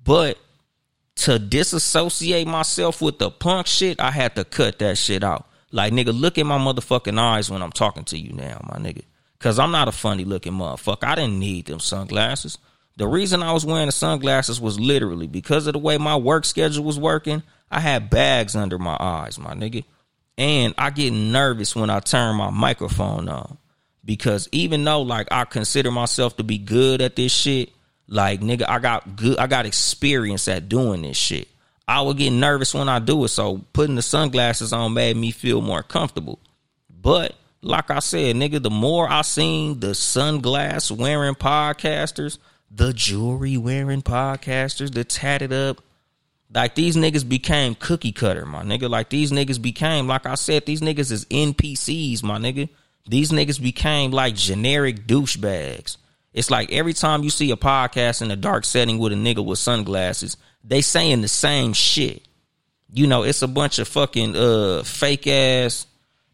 But 0.04 0.38
to 1.16 1.40
disassociate 1.40 2.48
myself 2.48 3.02
with 3.02 3.18
the 3.18 3.32
punk 3.32 3.68
shit, 3.68 4.00
I 4.00 4.12
had 4.12 4.36
to 4.36 4.44
cut 4.44 4.80
that 4.80 4.98
shit 4.98 5.24
out. 5.24 5.48
Like, 5.72 5.94
nigga, 5.94 6.18
look 6.18 6.38
at 6.38 6.46
my 6.46 6.58
motherfucking 6.58 7.18
eyes 7.18 7.50
when 7.50 7.62
I'm 7.62 7.72
talking 7.72 8.04
to 8.06 8.18
you 8.18 8.34
now, 8.34 8.62
my 8.70 8.78
nigga. 8.78 9.04
Cause 9.40 9.60
I'm 9.60 9.72
not 9.72 9.88
a 9.88 9.92
funny 9.92 10.24
looking 10.24 10.54
motherfucker. 10.54 11.04
I 11.04 11.16
didn't 11.16 11.40
need 11.40 11.66
them 11.66 11.80
sunglasses. 11.80 12.58
The 12.98 13.08
reason 13.08 13.44
I 13.44 13.52
was 13.52 13.66
wearing 13.66 13.88
the 13.88 13.92
sunglasses 13.92 14.62
was 14.62 14.80
literally 14.80 15.28
because 15.28 15.68
of 15.68 15.74
the 15.74 15.80
way 15.80 15.98
my 15.98 16.16
work 16.16 16.46
schedule 16.46 16.84
was 16.84 16.98
working. 16.98 17.44
I 17.70 17.82
had 17.82 18.10
bags 18.10 18.56
under 18.56 18.78
my 18.80 18.96
eyes, 19.00 19.38
my 19.38 19.54
nigga. 19.54 19.84
And 20.38 20.74
I 20.78 20.90
get 20.92 21.12
nervous 21.12 21.76
when 21.76 21.90
I 21.90 22.00
turn 22.00 22.36
my 22.36 22.50
microphone 22.52 23.28
on. 23.28 23.58
Because 24.04 24.48
even 24.52 24.84
though 24.84 25.02
like 25.02 25.28
I 25.32 25.46
consider 25.46 25.92
myself 25.92 26.38
to 26.38 26.44
be 26.44 26.58
good 26.58 27.02
at 27.02 27.16
this 27.16 27.34
shit, 27.34 27.72
like 28.08 28.42
nigga, 28.42 28.66
I 28.70 28.80
got 28.80 29.16
good 29.16 29.40
I 29.40 29.48
got 29.48 29.66
experience 29.66 30.48
at 30.48 30.70
doing 30.70 31.02
this 31.02 31.18
shit. 31.18 31.48
I 31.88 32.02
would 32.02 32.18
get 32.18 32.32
nervous 32.32 32.74
when 32.74 32.90
I 32.90 33.00
do 33.00 33.24
it, 33.26 33.30
so 33.30 33.62
putting 33.74 33.96
the 33.96 34.02
sunglasses 34.02 34.74
on 34.74 34.94
made 34.94 35.18
me 35.18 35.32
feel 35.32 35.62
more 35.62 35.84
comfortable. 35.84 36.40
But 36.90 37.36
like 37.62 37.90
I 37.92 38.00
said, 38.00 38.36
nigga, 38.36 38.62
the 38.62 38.70
more 38.70 39.10
I 39.10 39.22
seen 39.24 39.80
the 39.80 39.90
sunglass 39.90 40.96
wearing 40.96 41.36
podcasters, 41.36 42.38
the 42.76 42.92
jewelry 42.94 43.56
wearing 43.56 44.02
podcasters, 44.02 44.94
the 44.94 45.06
tatted 45.06 45.54
up, 45.54 45.82
Like 46.54 46.76
these 46.76 46.96
niggas 46.98 47.28
became 47.28 47.74
cookie 47.76 48.12
cutter, 48.12 48.46
my 48.46 48.64
nigga. 48.64 48.90
Like 48.90 49.10
these 49.10 49.32
niggas 49.32 49.62
became, 49.62 50.08
like 50.08 50.26
I 50.26 50.36
said, 50.36 50.66
these 50.66 50.82
niggas 50.82 51.12
is 51.12 51.26
NPCs, 51.26 52.22
my 52.22 52.38
nigga. 52.38 52.70
These 53.08 53.32
niggas 53.32 53.62
became 53.62 54.12
like 54.12 54.36
generic 54.36 55.08
douchebags. 55.08 55.98
It's 56.34 56.52
like 56.52 56.72
every 56.72 56.94
time 56.94 57.24
you 57.24 57.30
see 57.30 57.52
a 57.52 57.56
podcast 57.56 58.22
in 58.22 58.30
a 58.30 58.36
dark 58.36 58.66
setting 58.66 59.00
with 59.00 59.14
a 59.14 59.16
nigga 59.16 59.44
with 59.44 59.58
sunglasses, 59.60 60.36
they 60.64 60.82
saying 60.82 61.22
the 61.22 61.30
same 61.30 61.72
shit. 61.72 62.28
You 62.94 63.08
know, 63.08 63.24
it's 63.24 63.42
a 63.42 63.48
bunch 63.48 63.80
of 63.80 63.88
fucking 63.88 64.36
uh 64.36 64.84
fake 64.84 65.28
ass 65.28 65.88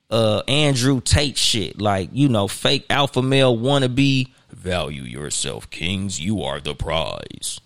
uh 0.09 0.41
Andrew 0.47 1.01
Tate 1.01 1.37
shit. 1.37 1.79
Like, 1.79 2.09
you 2.13 2.29
know, 2.29 2.47
fake 2.47 2.85
alpha 2.89 3.21
male 3.21 3.55
wannabe. 3.55 4.29
Value 4.61 5.01
yourself, 5.01 5.71
kings. 5.71 6.21
You 6.21 6.43
are 6.43 6.59
the 6.59 6.75
prize. 6.75 7.59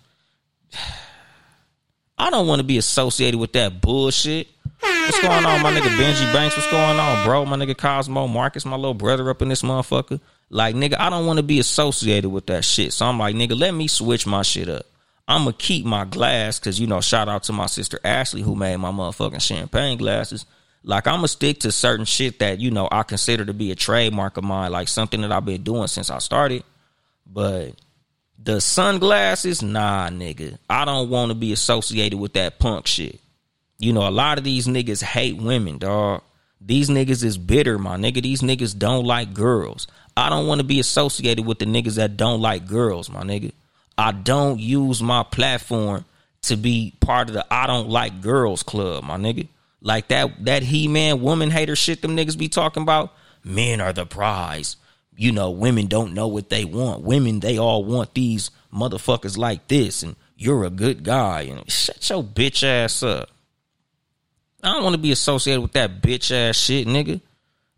I 2.18 2.30
don't 2.30 2.46
want 2.46 2.60
to 2.60 2.64
be 2.64 2.78
associated 2.78 3.38
with 3.38 3.52
that 3.52 3.82
bullshit. 3.82 4.48
What's 4.80 5.20
going 5.20 5.44
on, 5.44 5.62
my 5.62 5.72
nigga 5.72 5.94
Benji 5.98 6.32
Banks? 6.32 6.56
What's 6.56 6.70
going 6.70 6.98
on, 6.98 7.26
bro? 7.26 7.44
My 7.44 7.56
nigga 7.56 7.76
Cosmo 7.76 8.26
Marcus, 8.26 8.64
my 8.64 8.76
little 8.76 8.94
brother 8.94 9.28
up 9.28 9.42
in 9.42 9.50
this 9.50 9.60
motherfucker. 9.60 10.20
Like, 10.48 10.74
nigga, 10.74 10.98
I 10.98 11.10
don't 11.10 11.26
want 11.26 11.36
to 11.36 11.42
be 11.42 11.58
associated 11.58 12.30
with 12.30 12.46
that 12.46 12.64
shit. 12.64 12.94
So 12.94 13.04
I'm 13.04 13.18
like, 13.18 13.34
nigga, 13.34 13.58
let 13.58 13.74
me 13.74 13.88
switch 13.88 14.26
my 14.26 14.40
shit 14.40 14.70
up. 14.70 14.86
I'm 15.28 15.42
gonna 15.44 15.52
keep 15.52 15.84
my 15.84 16.06
glass 16.06 16.58
because 16.58 16.80
you 16.80 16.86
know, 16.86 17.02
shout 17.02 17.28
out 17.28 17.42
to 17.44 17.52
my 17.52 17.66
sister 17.66 18.00
Ashley 18.04 18.40
who 18.40 18.56
made 18.56 18.76
my 18.76 18.90
motherfucking 18.90 19.42
champagne 19.42 19.98
glasses. 19.98 20.46
Like 20.82 21.06
I'm 21.06 21.16
gonna 21.16 21.28
stick 21.28 21.60
to 21.60 21.72
certain 21.72 22.06
shit 22.06 22.38
that 22.38 22.60
you 22.60 22.70
know 22.70 22.88
I 22.90 23.02
consider 23.02 23.44
to 23.44 23.52
be 23.52 23.70
a 23.70 23.74
trademark 23.74 24.38
of 24.38 24.44
mine, 24.44 24.72
like 24.72 24.88
something 24.88 25.20
that 25.20 25.32
I've 25.32 25.44
been 25.44 25.62
doing 25.62 25.88
since 25.88 26.10
I 26.10 26.18
started. 26.20 26.62
But 27.30 27.74
the 28.42 28.60
sunglasses, 28.60 29.62
nah, 29.62 30.08
nigga. 30.08 30.58
I 30.70 30.84
don't 30.84 31.10
want 31.10 31.30
to 31.30 31.34
be 31.34 31.52
associated 31.52 32.18
with 32.18 32.34
that 32.34 32.58
punk 32.58 32.86
shit. 32.86 33.20
You 33.78 33.92
know, 33.92 34.08
a 34.08 34.10
lot 34.10 34.38
of 34.38 34.44
these 34.44 34.66
niggas 34.66 35.02
hate 35.02 35.36
women, 35.36 35.78
dog. 35.78 36.22
These 36.60 36.88
niggas 36.88 37.22
is 37.22 37.36
bitter, 37.38 37.78
my 37.78 37.96
nigga. 37.96 38.22
These 38.22 38.40
niggas 38.40 38.76
don't 38.78 39.04
like 39.04 39.34
girls. 39.34 39.86
I 40.16 40.30
don't 40.30 40.46
want 40.46 40.60
to 40.60 40.66
be 40.66 40.80
associated 40.80 41.44
with 41.44 41.58
the 41.58 41.66
niggas 41.66 41.96
that 41.96 42.16
don't 42.16 42.40
like 42.40 42.66
girls, 42.66 43.10
my 43.10 43.22
nigga. 43.22 43.52
I 43.98 44.12
don't 44.12 44.58
use 44.58 45.02
my 45.02 45.22
platform 45.22 46.04
to 46.42 46.56
be 46.56 46.94
part 47.00 47.28
of 47.28 47.34
the 47.34 47.46
I 47.52 47.66
don't 47.66 47.88
like 47.88 48.20
girls 48.20 48.62
club, 48.62 49.04
my 49.04 49.16
nigga. 49.16 49.48
Like 49.80 50.08
that 50.08 50.44
that 50.44 50.62
he 50.62 50.88
man 50.88 51.20
woman 51.20 51.50
hater 51.50 51.76
shit 51.76 52.02
them 52.02 52.16
niggas 52.16 52.38
be 52.38 52.48
talking 52.48 52.82
about. 52.82 53.12
Men 53.44 53.80
are 53.80 53.92
the 53.92 54.06
prize. 54.06 54.76
You 55.16 55.32
know, 55.32 55.50
women 55.50 55.86
don't 55.86 56.12
know 56.12 56.28
what 56.28 56.50
they 56.50 56.64
want. 56.64 57.02
Women, 57.02 57.40
they 57.40 57.58
all 57.58 57.84
want 57.84 58.14
these 58.14 58.50
motherfuckers 58.72 59.38
like 59.38 59.66
this, 59.68 60.02
and 60.02 60.14
you're 60.36 60.64
a 60.64 60.70
good 60.70 61.02
guy. 61.02 61.42
And 61.42 61.70
shut 61.70 62.08
your 62.10 62.22
bitch 62.22 62.62
ass 62.62 63.02
up. 63.02 63.30
I 64.62 64.74
don't 64.74 64.82
want 64.82 64.94
to 64.94 65.00
be 65.00 65.12
associated 65.12 65.62
with 65.62 65.72
that 65.72 66.02
bitch 66.02 66.30
ass 66.30 66.56
shit, 66.56 66.86
nigga. 66.86 67.20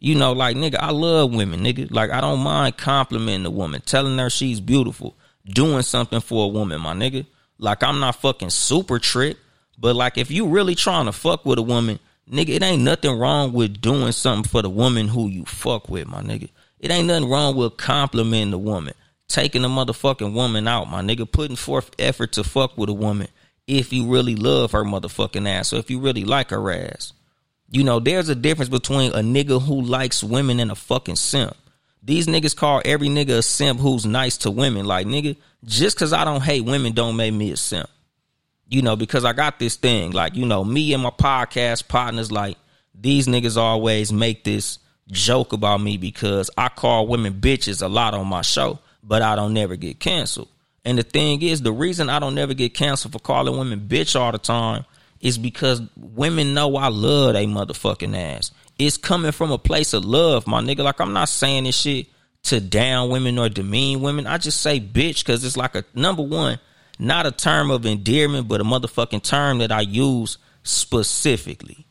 You 0.00 0.14
know, 0.14 0.32
like 0.32 0.56
nigga, 0.56 0.76
I 0.78 0.90
love 0.90 1.34
women, 1.34 1.60
nigga. 1.60 1.90
Like 1.92 2.10
I 2.10 2.20
don't 2.20 2.40
mind 2.40 2.76
complimenting 2.76 3.46
a 3.46 3.50
woman, 3.50 3.82
telling 3.82 4.18
her 4.18 4.30
she's 4.30 4.60
beautiful, 4.60 5.16
doing 5.44 5.82
something 5.82 6.20
for 6.20 6.44
a 6.44 6.48
woman, 6.48 6.80
my 6.80 6.94
nigga. 6.94 7.26
Like 7.58 7.82
I'm 7.82 8.00
not 8.00 8.16
fucking 8.16 8.50
super 8.50 8.98
trick, 8.98 9.36
but 9.76 9.96
like 9.96 10.16
if 10.16 10.30
you 10.30 10.46
really 10.46 10.74
trying 10.74 11.06
to 11.06 11.12
fuck 11.12 11.44
with 11.44 11.58
a 11.58 11.62
woman, 11.62 11.98
nigga, 12.30 12.50
it 12.50 12.62
ain't 12.62 12.82
nothing 12.82 13.18
wrong 13.18 13.52
with 13.52 13.80
doing 13.80 14.12
something 14.12 14.48
for 14.48 14.62
the 14.62 14.70
woman 14.70 15.08
who 15.08 15.28
you 15.28 15.44
fuck 15.44 15.88
with, 15.88 16.06
my 16.06 16.22
nigga. 16.22 16.48
It 16.80 16.90
ain't 16.90 17.08
nothing 17.08 17.28
wrong 17.28 17.56
with 17.56 17.76
complimenting 17.76 18.52
a 18.52 18.58
woman, 18.58 18.94
taking 19.28 19.64
a 19.64 19.68
motherfucking 19.68 20.32
woman 20.32 20.68
out, 20.68 20.88
my 20.88 21.02
nigga, 21.02 21.30
putting 21.30 21.56
forth 21.56 21.90
effort 21.98 22.32
to 22.32 22.44
fuck 22.44 22.78
with 22.78 22.88
a 22.88 22.94
woman 22.94 23.28
if 23.66 23.92
you 23.92 24.06
really 24.06 24.34
love 24.34 24.72
her 24.72 24.84
motherfucking 24.84 25.48
ass 25.48 25.72
or 25.72 25.76
if 25.76 25.90
you 25.90 26.00
really 26.00 26.24
like 26.24 26.50
her 26.50 26.70
ass. 26.72 27.12
You 27.70 27.84
know, 27.84 28.00
there's 28.00 28.30
a 28.30 28.34
difference 28.34 28.70
between 28.70 29.12
a 29.12 29.18
nigga 29.18 29.60
who 29.60 29.82
likes 29.82 30.24
women 30.24 30.58
and 30.58 30.70
a 30.70 30.74
fucking 30.74 31.16
simp. 31.16 31.54
These 32.02 32.26
niggas 32.26 32.56
call 32.56 32.80
every 32.84 33.08
nigga 33.08 33.38
a 33.38 33.42
simp 33.42 33.80
who's 33.80 34.06
nice 34.06 34.38
to 34.38 34.50
women. 34.50 34.86
Like, 34.86 35.06
nigga, 35.06 35.36
just 35.64 35.96
because 35.96 36.14
I 36.14 36.24
don't 36.24 36.42
hate 36.42 36.64
women 36.64 36.94
don't 36.94 37.16
make 37.16 37.34
me 37.34 37.50
a 37.52 37.56
simp. 37.56 37.90
You 38.68 38.80
know, 38.82 38.96
because 38.96 39.24
I 39.24 39.34
got 39.34 39.58
this 39.58 39.76
thing. 39.76 40.12
Like, 40.12 40.34
you 40.34 40.46
know, 40.46 40.64
me 40.64 40.94
and 40.94 41.02
my 41.02 41.10
podcast 41.10 41.88
partners, 41.88 42.32
like, 42.32 42.56
these 42.94 43.26
niggas 43.26 43.56
always 43.58 44.12
make 44.12 44.44
this 44.44 44.78
joke 45.10 45.52
about 45.52 45.80
me 45.80 45.96
because 45.96 46.50
I 46.56 46.68
call 46.68 47.06
women 47.06 47.34
bitches 47.34 47.82
a 47.82 47.88
lot 47.88 48.14
on 48.14 48.26
my 48.26 48.42
show, 48.42 48.78
but 49.02 49.22
I 49.22 49.36
don't 49.36 49.54
never 49.54 49.76
get 49.76 50.00
canceled. 50.00 50.48
And 50.84 50.98
the 50.98 51.02
thing 51.02 51.42
is, 51.42 51.62
the 51.62 51.72
reason 51.72 52.08
I 52.08 52.18
don't 52.18 52.34
never 52.34 52.54
get 52.54 52.74
canceled 52.74 53.12
for 53.12 53.18
calling 53.18 53.58
women 53.58 53.80
bitch 53.88 54.18
all 54.18 54.32
the 54.32 54.38
time 54.38 54.84
is 55.20 55.36
because 55.36 55.82
women 55.96 56.54
know 56.54 56.76
I 56.76 56.88
love 56.88 57.34
they 57.34 57.46
motherfucking 57.46 58.16
ass. 58.16 58.52
It's 58.78 58.96
coming 58.96 59.32
from 59.32 59.50
a 59.50 59.58
place 59.58 59.92
of 59.92 60.04
love, 60.04 60.46
my 60.46 60.62
nigga. 60.62 60.84
Like 60.84 61.00
I'm 61.00 61.12
not 61.12 61.28
saying 61.28 61.64
this 61.64 61.76
shit 61.76 62.06
to 62.44 62.60
down 62.60 63.10
women 63.10 63.38
or 63.38 63.48
demean 63.48 64.00
women. 64.00 64.26
I 64.26 64.38
just 64.38 64.60
say 64.60 64.80
bitch 64.80 65.24
because 65.24 65.44
it's 65.44 65.56
like 65.56 65.74
a 65.74 65.84
number 65.94 66.22
one, 66.22 66.60
not 66.98 67.26
a 67.26 67.32
term 67.32 67.70
of 67.70 67.84
endearment, 67.84 68.46
but 68.46 68.60
a 68.60 68.64
motherfucking 68.64 69.22
term 69.22 69.58
that 69.58 69.72
I 69.72 69.80
use 69.80 70.38
specifically. 70.62 71.87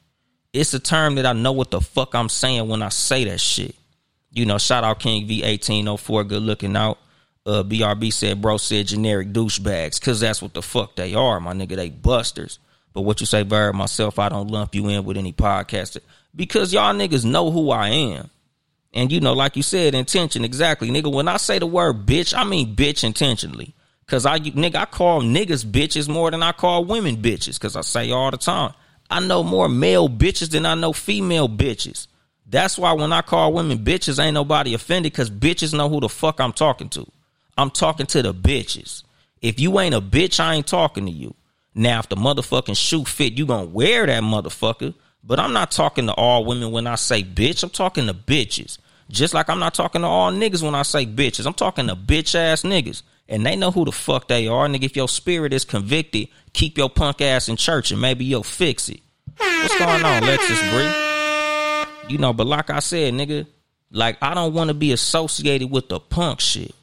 It's 0.53 0.73
a 0.73 0.79
term 0.79 1.15
that 1.15 1.25
I 1.25 1.33
know 1.33 1.51
what 1.51 1.71
the 1.71 1.81
fuck 1.81 2.15
I'm 2.15 2.29
saying 2.29 2.67
when 2.67 2.81
I 2.81 2.89
say 2.89 3.25
that 3.25 3.39
shit. 3.39 3.75
You 4.31 4.45
know, 4.45 4.57
shout 4.57 4.83
out 4.83 4.99
King 4.99 5.27
V1804, 5.27 6.27
good 6.27 6.43
looking 6.43 6.75
out. 6.75 6.97
Uh, 7.45 7.63
BRB 7.63 8.11
said, 8.11 8.41
bro 8.41 8.57
said 8.57 8.87
generic 8.87 9.31
douchebags, 9.31 10.01
cause 10.01 10.19
that's 10.19 10.41
what 10.41 10.53
the 10.53 10.61
fuck 10.61 10.97
they 10.97 11.13
are, 11.13 11.39
my 11.39 11.53
nigga. 11.53 11.77
They 11.77 11.89
busters. 11.89 12.59
But 12.93 13.03
what 13.03 13.19
you 13.19 13.25
say, 13.25 13.43
Bird, 13.43 13.73
myself, 13.73 14.19
I 14.19 14.27
don't 14.27 14.49
lump 14.49 14.75
you 14.75 14.89
in 14.89 15.05
with 15.05 15.17
any 15.17 15.31
podcaster 15.31 16.01
because 16.35 16.73
y'all 16.73 16.93
niggas 16.93 17.23
know 17.23 17.51
who 17.51 17.71
I 17.71 17.89
am. 17.89 18.29
And 18.93 19.11
you 19.11 19.19
know, 19.19 19.33
like 19.33 19.55
you 19.55 19.63
said, 19.63 19.93
intention, 19.93 20.43
exactly. 20.43 20.89
Nigga, 20.89 21.13
when 21.13 21.27
I 21.27 21.37
say 21.37 21.59
the 21.59 21.67
word 21.67 22.05
bitch, 22.05 22.33
I 22.35 22.43
mean 22.43 22.75
bitch 22.75 23.03
intentionally. 23.03 23.73
Cause 24.07 24.25
I 24.25 24.39
nigga, 24.39 24.75
I 24.75 24.85
call 24.85 25.21
niggas 25.21 25.65
bitches 25.65 26.07
more 26.09 26.31
than 26.31 26.41
I 26.41 26.53
call 26.53 26.85
women 26.85 27.17
bitches. 27.17 27.59
Cause 27.59 27.75
I 27.75 27.81
say 27.81 28.11
all 28.11 28.31
the 28.31 28.37
time. 28.37 28.73
I 29.09 29.19
know 29.19 29.43
more 29.43 29.69
male 29.69 30.09
bitches 30.09 30.49
than 30.51 30.65
I 30.65 30.75
know 30.75 30.93
female 30.93 31.47
bitches. 31.47 32.07
That's 32.45 32.77
why 32.77 32.93
when 32.93 33.11
I 33.11 33.21
call 33.21 33.53
women 33.53 33.79
bitches, 33.79 34.23
ain't 34.23 34.33
nobody 34.33 34.73
offended 34.73 35.11
because 35.11 35.29
bitches 35.29 35.73
know 35.73 35.89
who 35.89 35.99
the 35.99 36.09
fuck 36.09 36.39
I'm 36.39 36.53
talking 36.53 36.89
to. 36.89 37.05
I'm 37.57 37.69
talking 37.69 38.05
to 38.07 38.21
the 38.21 38.33
bitches. 38.33 39.03
If 39.41 39.59
you 39.59 39.79
ain't 39.79 39.95
a 39.95 40.01
bitch, 40.01 40.39
I 40.39 40.55
ain't 40.55 40.67
talking 40.67 41.05
to 41.05 41.11
you. 41.11 41.35
Now, 41.75 41.99
if 41.99 42.09
the 42.09 42.15
motherfucking 42.15 42.77
shoe 42.77 43.05
fit, 43.05 43.33
you 43.33 43.45
gonna 43.45 43.65
wear 43.65 44.05
that 44.05 44.23
motherfucker. 44.23 44.93
But 45.23 45.39
I'm 45.39 45.53
not 45.53 45.71
talking 45.71 46.07
to 46.07 46.13
all 46.13 46.45
women 46.45 46.71
when 46.71 46.87
I 46.87 46.95
say 46.95 47.21
bitch. 47.21 47.63
I'm 47.63 47.69
talking 47.69 48.07
to 48.07 48.13
bitches. 48.13 48.77
Just 49.09 49.33
like 49.33 49.49
I'm 49.49 49.59
not 49.59 49.73
talking 49.73 50.01
to 50.01 50.07
all 50.07 50.31
niggas 50.31 50.63
when 50.63 50.75
I 50.75 50.83
say 50.83 51.05
bitches. 51.05 51.45
I'm 51.45 51.53
talking 51.53 51.87
to 51.87 51.95
bitch 51.95 52.33
ass 52.35 52.63
niggas. 52.63 53.03
And 53.29 53.45
they 53.45 53.55
know 53.55 53.71
who 53.71 53.85
the 53.85 53.91
fuck 53.91 54.27
they 54.27 54.47
are. 54.47 54.67
Nigga, 54.67 54.83
if 54.83 54.95
your 54.95 55.09
spirit 55.09 55.53
is 55.53 55.65
convicted, 55.65 56.29
keep 56.53 56.77
your 56.77 56.89
punk 56.89 57.21
ass 57.21 57.49
in 57.49 57.57
church 57.57 57.91
and 57.91 57.99
maybe 57.99 58.23
you'll 58.23 58.43
fix 58.43 58.89
it. 58.89 59.01
What's 59.37 59.77
going 59.77 60.03
on, 60.03 60.23
Lexus 60.23 60.71
Bree? 60.71 62.13
You 62.13 62.17
know, 62.17 62.33
but 62.33 62.47
like 62.47 62.69
I 62.69 62.79
said, 62.79 63.13
nigga, 63.13 63.45
like 63.91 64.17
I 64.21 64.33
don't 64.33 64.53
want 64.53 64.69
to 64.69 64.73
be 64.73 64.93
associated 64.93 65.69
with 65.69 65.89
the 65.89 65.99
punk 65.99 66.39
shit. 66.39 66.73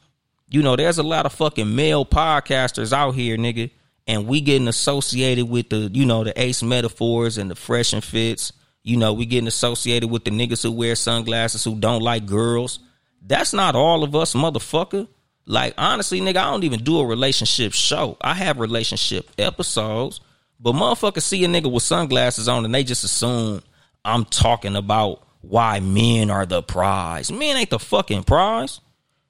You 0.49 0.61
know, 0.61 0.75
there's 0.75 0.99
a 0.99 1.03
lot 1.03 1.25
of 1.25 1.33
fucking 1.33 1.75
male 1.75 2.05
podcasters 2.05 2.93
out 2.93 3.15
here, 3.15 3.37
nigga, 3.37 3.71
and 4.07 4.27
we 4.27 4.41
getting 4.41 4.67
associated 4.67 5.49
with 5.49 5.69
the 5.69 5.89
you 5.93 6.05
know 6.05 6.23
the 6.23 6.39
ace 6.39 6.63
metaphors 6.63 7.37
and 7.37 7.49
the 7.49 7.55
fresh 7.55 7.93
and 7.93 8.03
fits 8.03 8.53
you 8.83 8.97
know 8.97 9.13
we 9.13 9.25
getting 9.25 9.47
associated 9.47 10.09
with 10.09 10.23
the 10.23 10.31
niggas 10.31 10.63
who 10.63 10.71
wear 10.71 10.95
sunglasses 10.95 11.63
who 11.63 11.75
don't 11.75 12.01
like 12.01 12.25
girls 12.25 12.79
that's 13.21 13.53
not 13.53 13.75
all 13.75 14.03
of 14.03 14.15
us 14.15 14.33
motherfucker 14.33 15.07
like 15.45 15.73
honestly 15.77 16.19
nigga 16.21 16.37
i 16.37 16.51
don't 16.51 16.63
even 16.63 16.83
do 16.83 16.99
a 16.99 17.05
relationship 17.05 17.73
show 17.73 18.17
i 18.21 18.33
have 18.33 18.59
relationship 18.59 19.29
episodes 19.37 20.19
but 20.59 20.73
motherfuckers 20.73 21.21
see 21.21 21.43
a 21.43 21.47
nigga 21.47 21.71
with 21.71 21.83
sunglasses 21.83 22.47
on 22.47 22.65
and 22.65 22.73
they 22.73 22.83
just 22.83 23.03
assume 23.03 23.61
i'm 24.03 24.25
talking 24.25 24.75
about 24.75 25.21
why 25.41 25.79
men 25.79 26.29
are 26.31 26.45
the 26.45 26.63
prize 26.63 27.31
men 27.31 27.57
ain't 27.57 27.69
the 27.69 27.79
fucking 27.79 28.23
prize 28.23 28.81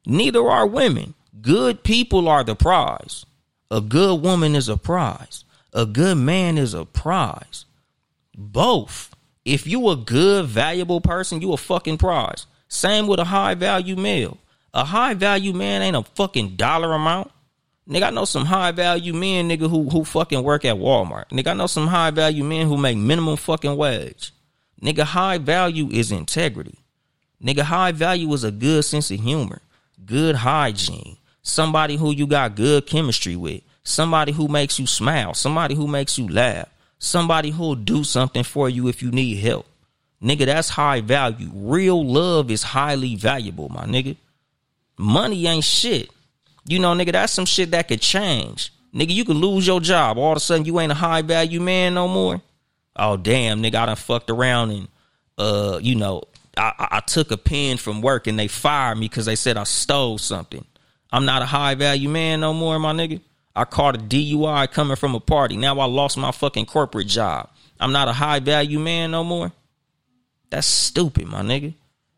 neither 0.06 0.48
are 0.48 0.66
women 0.66 1.14
good 1.42 1.84
people 1.84 2.30
are 2.30 2.44
the 2.44 2.56
prize 2.56 3.26
a 3.72 3.82
good 3.82 4.22
woman 4.22 4.56
is 4.56 4.70
a 4.70 4.78
prize. 4.78 5.44
A 5.74 5.86
good 5.86 6.18
man 6.18 6.58
is 6.58 6.74
a 6.74 6.86
prize. 6.86 7.66
Both. 8.38 9.16
If 9.44 9.68
you 9.68 9.90
a 9.90 9.96
good, 9.96 10.46
valuable 10.46 11.02
person, 11.02 11.42
you 11.42 11.52
a 11.54 11.58
fucking 11.58 11.98
prize. 11.98 12.46
Same 12.68 13.08
with 13.08 13.20
a 13.20 13.26
high 13.26 13.56
value 13.56 13.96
male. 13.96 14.38
A 14.76 14.84
high 14.84 15.14
value 15.14 15.54
man 15.54 15.82
ain't 15.82 15.96
a 15.96 16.04
fucking 16.04 16.58
dollar 16.58 16.92
amount. 16.92 17.32
Nigga, 17.88 18.08
I 18.08 18.10
know 18.10 18.26
some 18.26 18.44
high 18.44 18.74
value 18.74 19.14
men, 19.14 19.48
nigga, 19.48 19.70
who 19.70 19.90
who 19.90 20.04
fucking 20.04 20.44
work 20.44 20.66
at 20.66 20.76
Walmart. 20.76 21.30
Nigga, 21.30 21.52
I 21.52 21.54
know 21.54 21.68
some 21.68 21.88
high 21.88 22.12
value 22.12 22.44
men 22.44 22.68
who 22.68 22.76
make 22.76 22.98
minimum 22.98 23.38
fucking 23.38 23.78
wage. 23.78 24.34
Nigga, 24.82 25.04
high 25.04 25.38
value 25.38 25.88
is 25.90 26.12
integrity. 26.12 26.78
Nigga, 27.42 27.62
high 27.62 27.94
value 27.94 28.34
is 28.34 28.44
a 28.44 28.52
good 28.52 28.84
sense 28.84 29.12
of 29.12 29.20
humor, 29.22 29.62
good 30.06 30.36
hygiene, 30.36 31.16
somebody 31.42 31.96
who 31.96 32.12
you 32.12 32.28
got 32.28 32.56
good 32.56 32.86
chemistry 32.86 33.38
with, 33.38 33.62
somebody 33.84 34.34
who 34.34 34.50
makes 34.50 34.78
you 34.78 34.88
smile, 34.88 35.34
somebody 35.34 35.74
who 35.74 35.88
makes 35.88 36.18
you 36.18 36.28
laugh, 36.28 36.68
somebody 37.00 37.50
who'll 37.50 37.76
do 37.76 38.04
something 38.04 38.44
for 38.44 38.70
you 38.70 38.90
if 38.90 39.02
you 39.02 39.12
need 39.12 39.36
help. 39.36 39.68
Nigga, 40.22 40.48
that's 40.48 40.68
high 40.68 41.00
value. 41.00 41.50
Real 41.54 42.06
love 42.06 42.52
is 42.52 42.64
highly 42.64 43.16
valuable, 43.16 43.70
my 43.70 43.86
nigga. 43.86 44.18
Money 44.98 45.46
ain't 45.48 45.64
shit. 45.64 46.10
You 46.68 46.80
know, 46.80 46.94
nigga, 46.94 47.12
that's 47.12 47.34
some 47.34 47.46
shit 47.46 47.72
that 47.72 47.88
could 47.88 48.02
change. 48.02 48.72
Nigga, 48.94 49.14
you 49.14 49.26
could 49.26 49.36
lose 49.36 49.68
your 49.68 49.80
job. 49.80 50.18
All 50.18 50.32
of 50.32 50.38
a 50.38 50.40
sudden, 50.40 50.66
you 50.66 50.80
ain't 50.80 50.92
a 50.92 50.96
high 50.96 51.22
value 51.22 51.60
man 51.60 51.94
no 51.94 52.08
more. 52.08 52.42
Oh, 52.96 53.18
damn, 53.18 53.62
nigga, 53.62 53.76
I 53.76 53.86
done 53.88 53.96
fucked 53.98 54.30
around 54.30 54.72
and, 54.72 54.88
uh, 55.38 55.80
you 55.82 55.96
know, 55.96 56.24
I, 56.58 56.88
I 56.92 57.00
took 57.02 57.32
a 57.32 57.38
pen 57.38 57.78
from 57.78 58.02
work 58.02 58.28
and 58.28 58.40
they 58.40 58.48
fired 58.48 58.98
me 58.98 59.10
because 59.10 59.26
they 59.26 59.36
said 59.36 59.58
I 59.58 59.64
stole 59.64 60.18
something. 60.18 60.64
I'm 61.12 61.26
not 61.26 61.42
a 61.42 61.46
high 61.46 61.76
value 61.76 62.10
man 62.10 62.40
no 62.40 62.54
more, 62.54 62.80
my 62.80 62.94
nigga. 62.94 63.22
I 63.56 63.66
caught 63.66 63.96
a 63.96 64.00
DUI 64.00 64.72
coming 64.72 64.96
from 64.96 65.16
a 65.16 65.20
party. 65.20 65.58
Now 65.58 65.80
I 65.80 65.86
lost 65.86 66.18
my 66.18 66.32
fucking 66.32 66.66
corporate 66.66 67.08
job. 67.08 67.50
I'm 67.80 67.92
not 67.92 68.08
a 68.08 68.14
high 68.14 68.40
value 68.40 68.80
man 68.80 69.12
no 69.12 69.24
more. 69.24 69.52
That's 70.50 70.68
stupid, 70.68 71.28
my 71.28 71.42
nigga. 71.42 71.74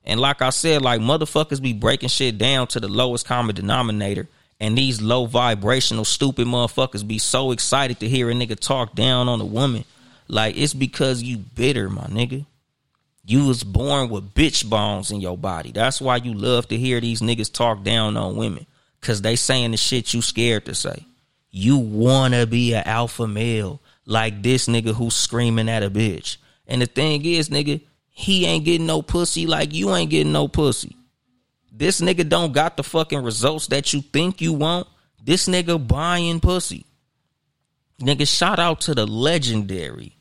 And 0.07 0.21
like 0.21 0.41
I 0.41 0.51
said, 0.51 0.81
like 0.81 1.01
motherfuckers 1.01 1.61
be 1.61 1.73
breaking 1.73 2.07
shit 2.07 2.37
down 2.37 2.67
to 2.67 2.79
the 2.79 2.87
lowest 2.87 3.25
common 3.25 3.53
denominator. 3.53 4.29
And 4.57 4.75
these 4.75 5.01
low 5.01 5.25
vibrational, 5.25 6.05
stupid 6.05 6.47
motherfuckers 6.47 7.05
be 7.05 7.19
so 7.19 7.51
excited 7.51 7.99
to 7.99 8.09
hear 8.09 8.29
a 8.29 8.33
nigga 8.33 8.57
talk 8.57 8.95
down 8.95 9.27
on 9.27 9.41
a 9.41 9.45
woman. 9.45 9.83
Like 10.29 10.57
it's 10.57 10.73
because 10.73 11.21
you 11.21 11.37
bitter, 11.37 11.89
my 11.89 12.05
nigga. 12.05 12.45
You 13.25 13.47
was 13.47 13.65
born 13.65 14.07
with 14.07 14.33
bitch 14.33 14.67
bones 14.67 15.11
in 15.11 15.19
your 15.19 15.37
body. 15.37 15.73
That's 15.73 15.99
why 15.99 16.15
you 16.15 16.33
love 16.33 16.69
to 16.69 16.77
hear 16.77 17.01
these 17.01 17.19
niggas 17.19 17.51
talk 17.51 17.83
down 17.83 18.15
on 18.15 18.37
women. 18.37 18.65
Cause 19.01 19.21
they 19.21 19.35
saying 19.35 19.71
the 19.71 19.77
shit 19.77 20.13
you 20.13 20.21
scared 20.21 20.65
to 20.65 20.73
say. 20.73 21.05
You 21.51 21.77
wanna 21.77 22.47
be 22.47 22.73
an 22.73 22.83
alpha 22.85 23.27
male 23.27 23.81
like 24.05 24.41
this 24.41 24.69
nigga 24.69 24.93
who's 24.93 25.15
screaming 25.15 25.67
at 25.67 25.83
a 25.83 25.89
bitch. 25.91 26.37
And 26.65 26.81
the 26.81 26.85
thing 26.85 27.25
is, 27.25 27.49
nigga, 27.49 27.81
he 28.17 28.47
ain't 28.47 28.65
getting 28.65 28.87
no 28.87 29.03
pussy 29.03 29.45
like 29.45 29.75
you 29.75 29.93
ain't 29.93 30.09
getting 30.09 30.33
no 30.33 30.47
pussy. 30.47 30.95
This 31.71 32.01
nigga 32.01 32.27
don't 32.27 32.51
got 32.51 32.75
the 32.75 32.81
fucking 32.81 33.21
results 33.21 33.67
that 33.67 33.93
you 33.93 34.01
think 34.01 34.41
you 34.41 34.53
want. 34.53 34.87
This 35.23 35.47
nigga 35.47 35.87
buying 35.87 36.39
pussy. 36.39 36.83
Nigga, 38.01 38.27
shout 38.27 38.57
out 38.57 38.81
to 38.81 38.95
the 38.95 39.05
legendary 39.05 40.13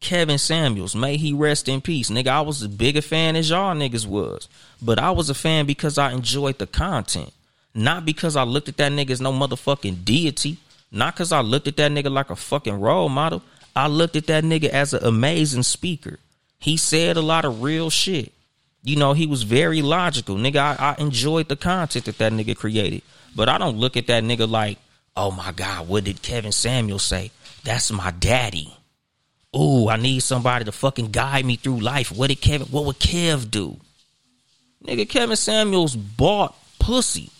Kevin 0.00 0.38
Samuels. 0.38 0.96
May 0.96 1.18
he 1.18 1.34
rest 1.34 1.68
in 1.68 1.82
peace. 1.82 2.08
Nigga, 2.08 2.28
I 2.28 2.40
was 2.40 2.62
as 2.62 2.68
big 2.68 2.96
a 2.96 3.02
fan 3.02 3.36
as 3.36 3.50
y'all 3.50 3.76
niggas 3.76 4.06
was. 4.06 4.48
But 4.80 4.98
I 4.98 5.10
was 5.10 5.28
a 5.28 5.34
fan 5.34 5.66
because 5.66 5.98
I 5.98 6.12
enjoyed 6.12 6.58
the 6.58 6.66
content. 6.66 7.34
Not 7.74 8.06
because 8.06 8.34
I 8.34 8.44
looked 8.44 8.70
at 8.70 8.78
that 8.78 8.92
nigga 8.92 9.10
as 9.10 9.20
no 9.20 9.30
motherfucking 9.30 10.06
deity. 10.06 10.56
Not 10.90 11.16
because 11.16 11.32
I 11.32 11.42
looked 11.42 11.68
at 11.68 11.76
that 11.76 11.92
nigga 11.92 12.10
like 12.10 12.30
a 12.30 12.36
fucking 12.36 12.80
role 12.80 13.10
model. 13.10 13.42
I 13.76 13.88
looked 13.88 14.16
at 14.16 14.28
that 14.28 14.42
nigga 14.42 14.70
as 14.70 14.94
an 14.94 15.04
amazing 15.04 15.64
speaker. 15.64 16.18
He 16.62 16.76
said 16.76 17.16
a 17.16 17.22
lot 17.22 17.44
of 17.44 17.60
real 17.60 17.90
shit. 17.90 18.32
You 18.84 18.94
know, 18.94 19.14
he 19.14 19.26
was 19.26 19.42
very 19.42 19.82
logical. 19.82 20.36
Nigga, 20.36 20.56
I, 20.56 20.94
I 20.96 21.02
enjoyed 21.02 21.48
the 21.48 21.56
content 21.56 22.04
that 22.04 22.18
that 22.18 22.32
nigga 22.32 22.56
created. 22.56 23.02
But 23.34 23.48
I 23.48 23.58
don't 23.58 23.78
look 23.78 23.96
at 23.96 24.06
that 24.06 24.22
nigga 24.22 24.48
like, 24.48 24.78
oh 25.16 25.32
my 25.32 25.50
God, 25.50 25.88
what 25.88 26.04
did 26.04 26.22
Kevin 26.22 26.52
Samuel 26.52 27.00
say? 27.00 27.32
That's 27.64 27.90
my 27.90 28.12
daddy. 28.12 28.72
Ooh, 29.56 29.88
I 29.88 29.96
need 29.96 30.20
somebody 30.20 30.64
to 30.64 30.72
fucking 30.72 31.10
guide 31.10 31.44
me 31.44 31.56
through 31.56 31.80
life. 31.80 32.12
What 32.12 32.28
did 32.28 32.40
Kevin, 32.40 32.68
what 32.68 32.84
would 32.84 33.00
Kev 33.00 33.50
do? 33.50 33.76
Nigga, 34.84 35.08
Kevin 35.08 35.36
Samuels 35.36 35.96
bought 35.96 36.56
pussy. 36.78 37.30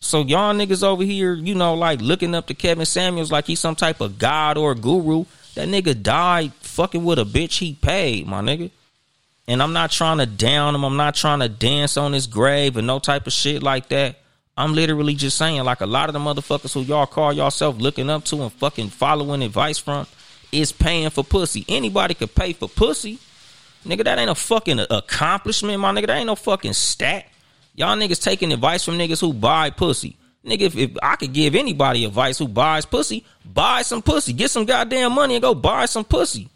So 0.00 0.22
y'all 0.22 0.54
niggas 0.54 0.82
over 0.82 1.04
here, 1.04 1.34
you 1.34 1.54
know, 1.54 1.74
like 1.74 2.00
looking 2.00 2.34
up 2.34 2.48
to 2.48 2.54
Kevin 2.54 2.84
Samuels 2.84 3.30
like 3.30 3.46
he's 3.46 3.60
some 3.60 3.76
type 3.76 4.00
of 4.00 4.18
god 4.18 4.58
or 4.58 4.74
guru. 4.74 5.24
That 5.54 5.68
nigga 5.68 6.00
died 6.00 6.52
fucking 6.80 7.04
with 7.04 7.18
a 7.18 7.24
bitch 7.24 7.58
he 7.58 7.74
paid, 7.74 8.26
my 8.26 8.40
nigga. 8.40 8.70
And 9.46 9.62
I'm 9.62 9.74
not 9.74 9.90
trying 9.90 10.16
to 10.16 10.24
down 10.24 10.74
him. 10.74 10.82
I'm 10.82 10.96
not 10.96 11.14
trying 11.14 11.40
to 11.40 11.48
dance 11.48 11.98
on 11.98 12.14
his 12.14 12.26
grave 12.26 12.74
or 12.74 12.80
no 12.80 12.98
type 12.98 13.26
of 13.26 13.34
shit 13.34 13.62
like 13.62 13.88
that. 13.90 14.16
I'm 14.56 14.72
literally 14.72 15.14
just 15.14 15.36
saying, 15.36 15.62
like 15.64 15.82
a 15.82 15.86
lot 15.86 16.08
of 16.08 16.14
the 16.14 16.18
motherfuckers 16.18 16.72
who 16.72 16.80
y'all 16.80 17.06
call 17.06 17.34
yourself 17.34 17.76
looking 17.78 18.08
up 18.08 18.24
to 18.26 18.42
and 18.42 18.52
fucking 18.54 18.88
following 18.88 19.42
advice 19.42 19.76
from, 19.76 20.06
is 20.52 20.72
paying 20.72 21.10
for 21.10 21.22
pussy. 21.22 21.66
Anybody 21.68 22.14
could 22.14 22.34
pay 22.34 22.54
for 22.54 22.68
pussy. 22.68 23.18
Nigga, 23.86 24.04
that 24.04 24.18
ain't 24.18 24.30
a 24.30 24.34
fucking 24.34 24.80
accomplishment, 24.88 25.80
my 25.80 25.92
nigga. 25.92 26.06
That 26.06 26.16
ain't 26.16 26.28
no 26.28 26.34
fucking 26.34 26.72
stat. 26.72 27.26
Y'all 27.74 27.94
niggas 27.94 28.22
taking 28.22 28.52
advice 28.52 28.84
from 28.84 28.96
niggas 28.96 29.20
who 29.20 29.34
buy 29.34 29.68
pussy. 29.68 30.16
Nigga, 30.46 30.62
if, 30.62 30.76
if, 30.76 30.90
I 31.02 31.16
could 31.16 31.34
give 31.34 31.54
anybody 31.54 32.06
advice 32.06 32.38
who 32.38 32.48
buys 32.48 32.86
pussy, 32.86 33.26
buy 33.44 33.82
some 33.82 34.00
pussy. 34.00 34.32
Get 34.32 34.50
some 34.50 34.64
goddamn 34.64 35.12
money 35.12 35.34
and 35.34 35.42
go 35.42 35.54
buy 35.54 35.84
some 35.84 36.04
pussy. 36.04 36.48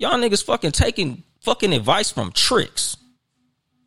Y'all 0.00 0.16
niggas 0.16 0.44
fucking 0.44 0.70
taking 0.70 1.24
fucking 1.40 1.72
advice 1.72 2.08
from 2.08 2.30
tricks. 2.30 2.96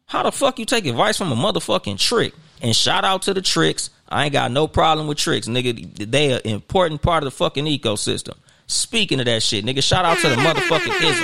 How 0.08 0.24
the 0.24 0.32
fuck 0.34 0.60
you 0.60 0.66
take 0.66 0.86
advice 0.86 1.18
from 1.18 1.32
a 1.32 1.36
motherfucking 1.36 1.98
trick? 1.98 2.34
And 2.62 2.76
shout 2.76 3.06
out 3.06 3.22
to 3.24 3.34
the 3.34 3.42
tricks. 3.42 3.90
I 4.10 4.26
ain't 4.26 4.34
got 4.34 4.52
no 4.52 4.68
problem 4.68 5.08
with 5.08 5.18
tricks, 5.18 5.48
nigga. 5.48 6.12
They 6.12 6.34
an 6.34 6.42
important 6.44 7.02
part 7.02 7.24
of 7.24 7.28
the 7.28 7.32
fucking 7.32 7.64
ecosystem. 7.64 8.36
Speaking 8.68 9.22
of 9.22 9.26
that 9.26 9.42
shit, 9.42 9.64
nigga, 9.64 9.82
shout 9.82 10.04
out 10.04 10.18
to 10.18 10.28
the 10.28 10.36
motherfucking 10.36 11.02
ism. 11.02 11.24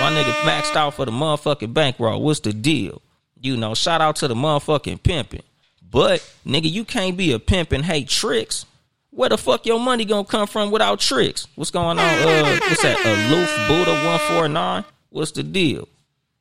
My 0.00 0.10
nigga 0.10 0.32
maxed 0.40 0.74
out 0.74 0.94
for 0.94 1.04
the 1.04 1.12
motherfucking 1.12 1.72
bankroll. 1.72 2.20
What's 2.20 2.40
the 2.40 2.52
deal? 2.52 3.02
You 3.40 3.56
know, 3.56 3.76
shout 3.76 4.00
out 4.00 4.16
to 4.16 4.26
the 4.26 4.34
motherfucking 4.34 5.04
pimping. 5.04 5.44
But 5.88 6.28
nigga, 6.44 6.68
you 6.68 6.84
can't 6.84 7.16
be 7.16 7.30
a 7.30 7.38
pimp 7.38 7.70
and 7.70 7.84
hate 7.84 8.08
tricks. 8.08 8.66
Where 9.14 9.28
the 9.28 9.38
fuck 9.38 9.64
your 9.64 9.78
money 9.78 10.04
gonna 10.04 10.24
come 10.24 10.48
from 10.48 10.72
without 10.72 10.98
tricks? 10.98 11.46
What's 11.54 11.70
going 11.70 12.00
on? 12.00 12.04
Uh, 12.04 12.58
what's 12.60 12.82
that? 12.82 12.98
Aloof 12.98 13.68
Buddha 13.68 14.04
one 14.04 14.18
four 14.18 14.48
nine. 14.48 14.84
What's 15.10 15.30
the 15.30 15.44
deal? 15.44 15.86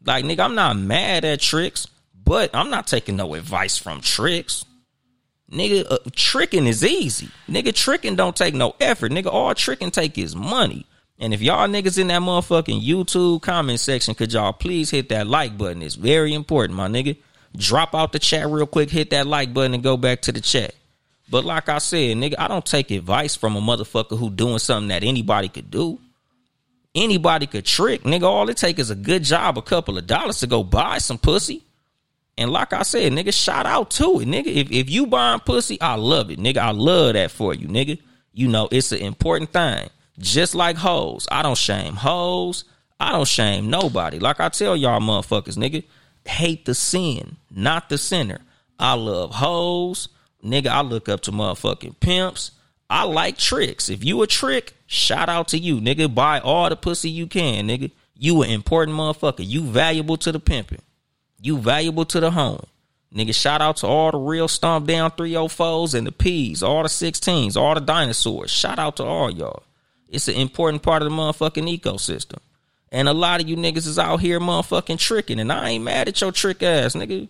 Like 0.03 0.25
nigga, 0.25 0.39
I'm 0.39 0.55
not 0.55 0.75
mad 0.75 1.23
at 1.23 1.39
tricks, 1.39 1.85
but 2.25 2.49
I'm 2.55 2.71
not 2.71 2.87
taking 2.87 3.15
no 3.15 3.35
advice 3.35 3.77
from 3.77 4.01
tricks. 4.01 4.65
Nigga, 5.51 5.85
uh, 5.87 5.99
tricking 6.15 6.65
is 6.65 6.83
easy. 6.83 7.29
Nigga, 7.47 7.75
tricking 7.75 8.15
don't 8.15 8.35
take 8.35 8.55
no 8.55 8.75
effort. 8.79 9.11
Nigga, 9.11 9.27
all 9.27 9.53
tricking 9.53 9.91
take 9.91 10.17
is 10.17 10.35
money. 10.35 10.87
And 11.19 11.31
if 11.31 11.43
y'all 11.43 11.67
niggas 11.67 11.99
in 11.99 12.07
that 12.07 12.23
motherfucking 12.23 12.83
YouTube 12.83 13.43
comment 13.43 13.81
section, 13.81 14.15
could 14.15 14.33
y'all 14.33 14.51
please 14.51 14.89
hit 14.89 15.09
that 15.09 15.27
like 15.27 15.59
button? 15.59 15.83
It's 15.83 15.93
very 15.93 16.33
important, 16.33 16.75
my 16.75 16.87
nigga. 16.87 17.17
Drop 17.55 17.93
out 17.93 18.13
the 18.13 18.19
chat 18.19 18.47
real 18.49 18.65
quick, 18.65 18.89
hit 18.89 19.11
that 19.11 19.27
like 19.27 19.53
button, 19.53 19.75
and 19.75 19.83
go 19.83 19.95
back 19.95 20.23
to 20.23 20.31
the 20.31 20.41
chat. 20.41 20.73
But 21.33 21.45
like 21.45 21.67
I 21.67 21.79
said, 21.79 22.15
nigga, 22.17 22.35
I 22.37 22.47
don't 22.47 22.63
take 22.63 22.91
advice 22.91 23.35
from 23.35 23.55
a 23.55 23.59
motherfucker 23.59 24.19
who 24.19 24.29
doing 24.29 24.59
something 24.59 24.89
that 24.89 25.03
anybody 25.03 25.49
could 25.49 25.71
do. 25.71 25.99
Anybody 26.93 27.47
could 27.47 27.65
trick, 27.65 28.03
nigga. 28.03 28.21
All 28.21 28.47
it 28.49 28.57
take 28.57 28.77
is 28.77 28.91
a 28.91 28.95
good 28.95 29.23
job, 29.23 29.57
a 29.57 29.63
couple 29.63 29.97
of 29.97 30.05
dollars 30.05 30.41
to 30.41 30.47
go 30.47 30.63
buy 30.63 30.99
some 30.99 31.17
pussy. 31.17 31.63
And 32.37 32.51
like 32.51 32.71
I 32.71 32.83
said, 32.83 33.13
nigga, 33.13 33.33
shout 33.33 33.65
out 33.65 33.89
to 33.89 34.19
it, 34.19 34.27
nigga. 34.27 34.45
If 34.45 34.71
if 34.71 34.91
you 34.91 35.07
buying 35.07 35.39
pussy, 35.39 35.81
I 35.81 35.95
love 35.95 36.29
it, 36.29 36.37
nigga. 36.37 36.57
I 36.57 36.69
love 36.69 37.13
that 37.13 37.31
for 37.31 37.55
you, 37.55 37.67
nigga. 37.67 37.97
You 38.31 38.47
know, 38.47 38.69
it's 38.71 38.91
an 38.91 38.99
important 38.99 39.51
thing. 39.51 39.89
Just 40.19 40.53
like 40.53 40.75
hoes. 40.75 41.27
I 41.31 41.41
don't 41.41 41.57
shame 41.57 41.95
hoes. 41.95 42.63
I 42.99 43.11
don't 43.11 43.27
shame 43.27 43.71
nobody. 43.71 44.19
Like 44.19 44.39
I 44.39 44.49
tell 44.49 44.77
y'all 44.77 45.01
motherfuckers, 45.01 45.57
nigga, 45.57 45.83
hate 46.27 46.65
the 46.65 46.75
sin, 46.75 47.37
not 47.49 47.89
the 47.89 47.97
sinner. 47.97 48.41
I 48.77 48.93
love 48.93 49.33
hoes. 49.33 50.09
Nigga, 50.43 50.67
I 50.67 50.81
look 50.81 51.07
up 51.07 51.21
to 51.21 51.31
motherfucking 51.31 51.99
pimps. 51.99 52.51
I 52.89 53.03
like 53.03 53.37
tricks. 53.37 53.89
If 53.89 54.03
you 54.03 54.21
a 54.21 54.27
trick, 54.27 54.73
shout 54.85 55.29
out 55.29 55.47
to 55.49 55.57
you, 55.57 55.79
nigga. 55.79 56.13
Buy 56.13 56.39
all 56.39 56.69
the 56.69 56.75
pussy 56.75 57.09
you 57.09 57.27
can, 57.27 57.67
nigga. 57.67 57.91
You 58.15 58.43
an 58.43 58.49
important 58.49 58.97
motherfucker. 58.97 59.47
You 59.47 59.63
valuable 59.63 60.17
to 60.17 60.31
the 60.31 60.39
pimping. 60.39 60.81
You 61.41 61.57
valuable 61.57 62.05
to 62.05 62.19
the 62.19 62.31
home. 62.31 62.65
Nigga, 63.13 63.33
shout 63.33 63.61
out 63.61 63.77
to 63.77 63.87
all 63.87 64.11
the 64.11 64.17
real 64.17 64.47
stomp 64.47 64.87
down 64.87 65.11
304s 65.11 65.93
and 65.93 66.07
the 66.07 66.11
P's, 66.11 66.63
all 66.63 66.83
the 66.83 66.89
16s, 66.89 67.55
all 67.55 67.75
the 67.75 67.81
dinosaurs. 67.81 68.49
Shout 68.49 68.79
out 68.79 68.97
to 68.97 69.03
all 69.03 69.31
y'all. 69.31 69.63
It's 70.09 70.27
an 70.27 70.35
important 70.35 70.83
part 70.83 71.01
of 71.03 71.09
the 71.09 71.15
motherfucking 71.15 71.79
ecosystem. 71.79 72.39
And 72.91 73.07
a 73.07 73.13
lot 73.13 73.41
of 73.41 73.47
you 73.49 73.55
niggas 73.55 73.87
is 73.87 73.99
out 73.99 74.19
here 74.19 74.39
motherfucking 74.39 74.99
tricking. 74.99 75.39
And 75.39 75.51
I 75.51 75.69
ain't 75.69 75.83
mad 75.83 76.07
at 76.07 76.21
your 76.21 76.31
trick 76.31 76.61
ass, 76.61 76.95
nigga. 76.95 77.27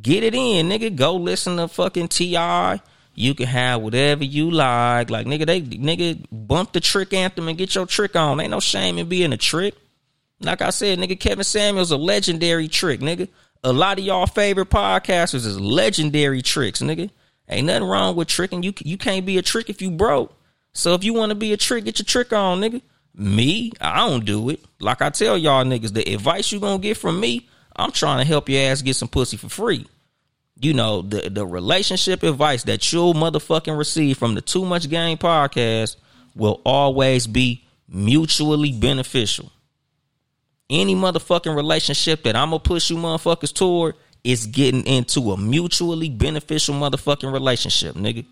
Get 0.00 0.24
it 0.24 0.34
in, 0.34 0.68
nigga. 0.68 0.94
Go 0.94 1.16
listen 1.16 1.56
to 1.58 1.68
fucking 1.68 2.08
T.I. 2.08 2.80
You 3.14 3.34
can 3.34 3.46
have 3.46 3.82
whatever 3.82 4.24
you 4.24 4.50
like. 4.50 5.10
Like, 5.10 5.26
nigga, 5.26 5.46
they, 5.46 5.60
nigga, 5.60 6.24
bump 6.32 6.72
the 6.72 6.80
trick 6.80 7.12
anthem 7.12 7.48
and 7.48 7.58
get 7.58 7.74
your 7.74 7.86
trick 7.86 8.16
on. 8.16 8.40
Ain't 8.40 8.50
no 8.50 8.60
shame 8.60 8.98
in 8.98 9.08
being 9.08 9.32
a 9.32 9.36
trick. 9.36 9.74
Like 10.40 10.62
I 10.62 10.70
said, 10.70 10.98
nigga, 10.98 11.20
Kevin 11.20 11.44
Samuels 11.44 11.90
a 11.90 11.96
legendary 11.96 12.68
trick, 12.68 13.00
nigga 13.00 13.28
a 13.64 13.72
lot 13.72 13.98
of 13.98 14.04
y'all 14.04 14.26
favorite 14.26 14.70
podcasters 14.70 15.46
is 15.46 15.60
legendary 15.60 16.42
tricks, 16.42 16.80
nigga. 16.80 17.10
Ain't 17.48 17.66
nothing 17.66 17.84
wrong 17.84 18.16
with 18.16 18.28
tricking. 18.28 18.62
You 18.62 18.72
you 18.80 18.98
can't 18.98 19.26
be 19.26 19.38
a 19.38 19.42
trick 19.42 19.70
if 19.70 19.82
you 19.82 19.90
broke. 19.90 20.34
So 20.72 20.94
if 20.94 21.04
you 21.04 21.14
want 21.14 21.30
to 21.30 21.36
be 21.36 21.52
a 21.52 21.56
trick, 21.56 21.84
get 21.84 21.98
your 21.98 22.06
trick 22.06 22.32
on, 22.32 22.60
nigga. 22.60 22.82
Me, 23.14 23.72
I 23.80 24.08
don't 24.08 24.24
do 24.24 24.48
it. 24.48 24.60
Like 24.80 25.02
I 25.02 25.10
tell 25.10 25.36
y'all 25.36 25.64
niggas, 25.64 25.92
the 25.92 26.02
advice 26.14 26.50
you 26.50 26.60
gonna 26.60 26.78
get 26.78 26.96
from 26.96 27.20
me, 27.20 27.48
I'm 27.76 27.92
trying 27.92 28.18
to 28.18 28.24
help 28.24 28.48
your 28.48 28.62
ass 28.70 28.82
get 28.82 28.96
some 28.96 29.08
pussy 29.08 29.36
for 29.36 29.48
free. 29.48 29.86
you 30.60 30.74
know, 30.74 31.02
the 31.02 31.28
the 31.30 31.46
relationship 31.46 32.22
advice 32.22 32.62
that 32.64 32.92
you'll 32.92 33.14
motherfucking 33.14 33.76
receive 33.76 34.18
from 34.18 34.34
the 34.34 34.40
Too 34.40 34.64
Much 34.64 34.88
Game 34.88 35.18
podcast 35.18 35.96
will 36.36 36.60
always 36.64 37.26
be 37.26 37.64
mutually 37.88 38.72
beneficial. 38.72 39.50
Any 40.70 40.94
motherfucking 40.94 41.54
relationship 41.54 42.22
that 42.22 42.36
I'm 42.36 42.50
gonna 42.50 42.60
push 42.60 42.90
you 42.90 42.96
motherfuckers 42.96 43.52
toward 43.52 43.96
is 44.24 44.46
getting 44.46 44.86
into 44.86 45.32
a 45.32 45.36
mutually 45.36 46.08
beneficial 46.08 46.74
motherfucking 46.76 47.32
relationship, 47.32 47.96
nigga. 47.96 48.24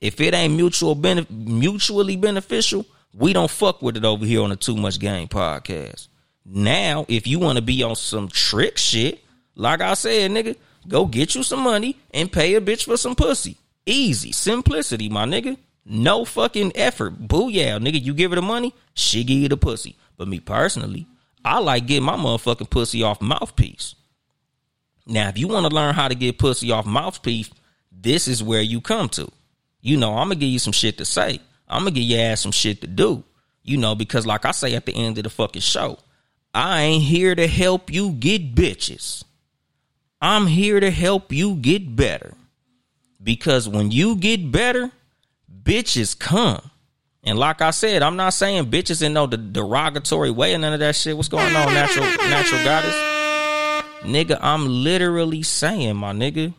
If 0.00 0.20
it 0.20 0.34
ain't 0.34 0.54
mutual 0.54 0.96
benef- 0.96 1.30
mutually 1.30 2.16
beneficial, 2.16 2.84
we 3.14 3.32
don't 3.32 3.50
fuck 3.50 3.80
with 3.82 3.96
it 3.96 4.04
over 4.04 4.24
here 4.26 4.42
on 4.42 4.50
the 4.50 4.56
Too 4.56 4.76
Much 4.76 4.98
Game 4.98 5.28
podcast. 5.28 6.08
Now, 6.50 7.04
if 7.08 7.26
you 7.26 7.38
want 7.38 7.56
to 7.56 7.62
be 7.62 7.82
on 7.82 7.94
some 7.94 8.28
trick 8.28 8.78
shit, 8.78 9.22
like 9.54 9.82
I 9.82 9.92
said, 9.92 10.30
nigga, 10.30 10.56
go 10.86 11.04
get 11.04 11.34
you 11.34 11.42
some 11.42 11.60
money 11.60 11.98
and 12.12 12.32
pay 12.32 12.54
a 12.54 12.60
bitch 12.60 12.84
for 12.84 12.96
some 12.96 13.14
pussy. 13.14 13.56
Easy, 13.84 14.32
simplicity, 14.32 15.10
my 15.10 15.26
nigga. 15.26 15.58
No 15.84 16.24
fucking 16.24 16.72
effort. 16.74 17.28
Booyah, 17.28 17.78
nigga. 17.80 18.02
You 18.02 18.14
give 18.14 18.30
her 18.30 18.36
the 18.36 18.42
money, 18.42 18.74
she 18.94 19.24
give 19.24 19.38
you 19.38 19.48
the 19.48 19.58
pussy. 19.58 19.96
But 20.16 20.28
me 20.28 20.40
personally, 20.40 21.06
I 21.44 21.58
like 21.58 21.86
getting 21.86 22.04
my 22.04 22.16
motherfucking 22.16 22.70
pussy 22.70 23.02
off 23.02 23.20
mouthpiece. 23.20 23.94
Now, 25.06 25.28
if 25.28 25.38
you 25.38 25.48
want 25.48 25.66
to 25.66 25.74
learn 25.74 25.94
how 25.94 26.08
to 26.08 26.14
get 26.14 26.38
pussy 26.38 26.70
off 26.70 26.86
mouthpiece, 26.86 27.50
this 27.92 28.26
is 28.26 28.42
where 28.42 28.62
you 28.62 28.80
come 28.80 29.08
to. 29.10 29.30
You 29.80 29.96
know, 29.96 30.12
I'm 30.12 30.28
gonna 30.28 30.36
give 30.36 30.50
you 30.50 30.58
some 30.58 30.72
shit 30.72 30.98
to 30.98 31.04
say. 31.04 31.40
I'm 31.68 31.82
gonna 31.82 31.90
give 31.90 32.04
your 32.04 32.20
ass 32.20 32.40
some 32.40 32.52
shit 32.52 32.80
to 32.80 32.86
do. 32.86 33.24
You 33.62 33.76
know, 33.76 33.94
because 33.94 34.26
like 34.26 34.44
I 34.44 34.50
say 34.52 34.74
at 34.74 34.86
the 34.86 34.94
end 34.94 35.18
of 35.18 35.24
the 35.24 35.30
fucking 35.30 35.62
show, 35.62 35.98
I 36.54 36.82
ain't 36.82 37.02
here 37.02 37.34
to 37.34 37.46
help 37.46 37.90
you 37.90 38.12
get 38.12 38.54
bitches. 38.54 39.24
I'm 40.20 40.46
here 40.46 40.80
to 40.80 40.90
help 40.90 41.32
you 41.32 41.54
get 41.54 41.94
better. 41.94 42.34
Because 43.22 43.68
when 43.68 43.90
you 43.90 44.16
get 44.16 44.50
better, 44.50 44.90
bitches 45.62 46.18
come. 46.18 46.70
And 47.22 47.38
like 47.38 47.60
I 47.60 47.70
said, 47.70 48.02
I'm 48.02 48.16
not 48.16 48.30
saying 48.30 48.70
bitches 48.70 49.02
in 49.02 49.12
no 49.12 49.26
derogatory 49.26 50.30
way 50.30 50.54
and 50.54 50.62
none 50.62 50.72
of 50.72 50.80
that 50.80 50.96
shit. 50.96 51.16
What's 51.16 51.28
going 51.28 51.54
on, 51.54 51.74
natural 51.74 52.06
natural 52.06 52.64
goddess? 52.64 52.94
Nigga, 54.02 54.38
I'm 54.40 54.66
literally 54.66 55.42
saying, 55.42 55.96
my 55.96 56.12
nigga, 56.12 56.54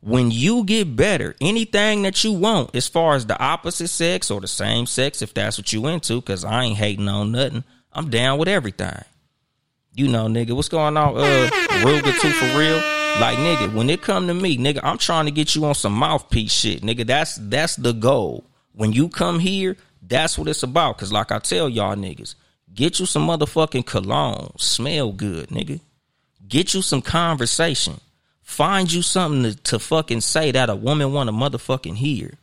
when 0.00 0.30
you 0.30 0.64
get 0.64 0.96
better, 0.96 1.36
anything 1.40 2.02
that 2.02 2.24
you 2.24 2.32
want 2.32 2.74
as 2.74 2.88
far 2.88 3.14
as 3.14 3.26
the 3.26 3.40
opposite 3.40 3.88
sex 3.88 4.30
or 4.30 4.40
the 4.40 4.48
same 4.48 4.86
sex, 4.86 5.22
if 5.22 5.32
that's 5.32 5.58
what 5.58 5.72
you 5.72 5.86
into, 5.86 6.20
because 6.20 6.44
I 6.44 6.64
ain't 6.64 6.78
hating 6.78 7.08
on 7.08 7.32
nothing. 7.32 7.64
I'm 7.94 8.10
down 8.10 8.38
with 8.38 8.48
everything. 8.48 9.02
You 9.94 10.08
know, 10.08 10.26
nigga, 10.26 10.56
what's 10.56 10.68
going 10.68 10.96
on? 10.96 11.16
Uh, 11.16 11.50
good 11.82 12.04
too 12.04 12.30
for 12.30 12.58
real. 12.58 12.76
Like, 13.20 13.38
nigga, 13.38 13.72
when 13.72 13.88
it 13.88 14.02
come 14.02 14.26
to 14.26 14.34
me, 14.34 14.58
nigga, 14.58 14.80
I'm 14.82 14.98
trying 14.98 15.26
to 15.26 15.30
get 15.30 15.54
you 15.54 15.64
on 15.66 15.74
some 15.76 15.92
mouthpiece 15.92 16.52
shit, 16.52 16.82
nigga. 16.82 17.06
That's 17.06 17.36
that's 17.36 17.76
the 17.76 17.92
goal. 17.92 18.44
When 18.72 18.92
you 18.92 19.08
come 19.08 19.38
here, 19.38 19.76
that's 20.02 20.36
what 20.36 20.48
it's 20.48 20.64
about. 20.64 20.98
Cause 20.98 21.12
like 21.12 21.30
I 21.30 21.38
tell 21.38 21.68
y'all 21.68 21.94
niggas, 21.94 22.34
get 22.74 22.98
you 22.98 23.06
some 23.06 23.28
motherfucking 23.28 23.86
cologne, 23.86 24.52
smell 24.58 25.12
good, 25.12 25.48
nigga. 25.50 25.80
Get 26.46 26.74
you 26.74 26.82
some 26.82 27.00
conversation. 27.00 28.00
Find 28.42 28.92
you 28.92 29.00
something 29.00 29.44
to, 29.44 29.62
to 29.62 29.78
fucking 29.78 30.20
say 30.20 30.50
that 30.50 30.68
a 30.68 30.74
woman 30.74 31.12
want 31.12 31.28
to 31.28 31.32
motherfucking 31.32 31.96
hear. 31.96 32.34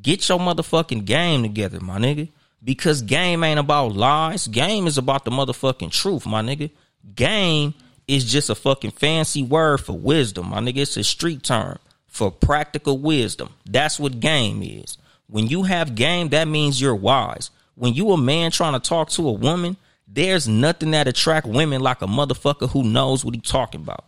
Get 0.00 0.28
your 0.28 0.38
motherfucking 0.38 1.04
game 1.04 1.42
together, 1.42 1.80
my 1.80 1.98
nigga. 1.98 2.28
Because 2.64 3.02
game 3.02 3.42
ain't 3.42 3.58
about 3.58 3.94
lies. 3.94 4.46
Game 4.46 4.86
is 4.86 4.98
about 4.98 5.24
the 5.24 5.30
motherfucking 5.30 5.90
truth, 5.90 6.26
my 6.26 6.42
nigga. 6.42 6.70
Game 7.14 7.74
is 8.06 8.24
just 8.24 8.50
a 8.50 8.54
fucking 8.54 8.92
fancy 8.92 9.42
word 9.42 9.78
for 9.78 9.94
wisdom, 9.94 10.50
my 10.50 10.58
nigga. 10.58 10.78
It's 10.78 10.96
a 10.96 11.04
street 11.04 11.42
term 11.42 11.78
for 12.06 12.30
practical 12.30 12.98
wisdom. 12.98 13.50
That's 13.64 13.98
what 13.98 14.20
game 14.20 14.62
is. 14.62 14.98
When 15.26 15.46
you 15.46 15.62
have 15.62 15.94
game, 15.94 16.28
that 16.28 16.46
means 16.46 16.80
you're 16.80 16.94
wise. 16.94 17.50
When 17.74 17.94
you 17.94 18.12
a 18.12 18.18
man 18.18 18.50
trying 18.50 18.74
to 18.74 18.80
talk 18.80 19.08
to 19.10 19.28
a 19.28 19.32
woman, 19.32 19.76
there's 20.06 20.46
nothing 20.46 20.90
that 20.90 21.08
attract 21.08 21.46
women 21.46 21.80
like 21.80 22.02
a 22.02 22.06
motherfucker 22.06 22.68
who 22.68 22.84
knows 22.84 23.24
what 23.24 23.34
he 23.34 23.40
talking 23.40 23.80
about. 23.80 24.04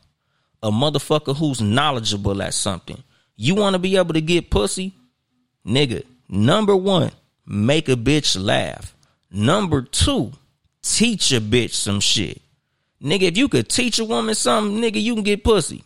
A 0.62 0.70
motherfucker 0.70 1.34
who's 1.34 1.62
knowledgeable 1.62 2.42
at 2.42 2.54
something. 2.54 3.02
You 3.36 3.54
want 3.54 3.74
to 3.74 3.78
be 3.78 3.96
able 3.96 4.14
to 4.14 4.20
get 4.20 4.50
pussy? 4.50 4.92
Nigga, 5.66 6.04
number 6.28 6.76
one, 6.76 7.10
make 7.46 7.88
a 7.88 7.96
bitch 7.96 8.42
laugh. 8.42 8.94
Number 9.30 9.82
two, 9.82 10.32
teach 10.82 11.32
a 11.32 11.40
bitch 11.40 11.72
some 11.72 12.00
shit. 12.00 12.40
Nigga, 13.02 13.22
if 13.22 13.36
you 13.36 13.48
could 13.48 13.68
teach 13.68 13.98
a 13.98 14.04
woman 14.04 14.34
something, 14.34 14.80
nigga, 14.80 15.02
you 15.02 15.14
can 15.14 15.24
get 15.24 15.44
pussy. 15.44 15.84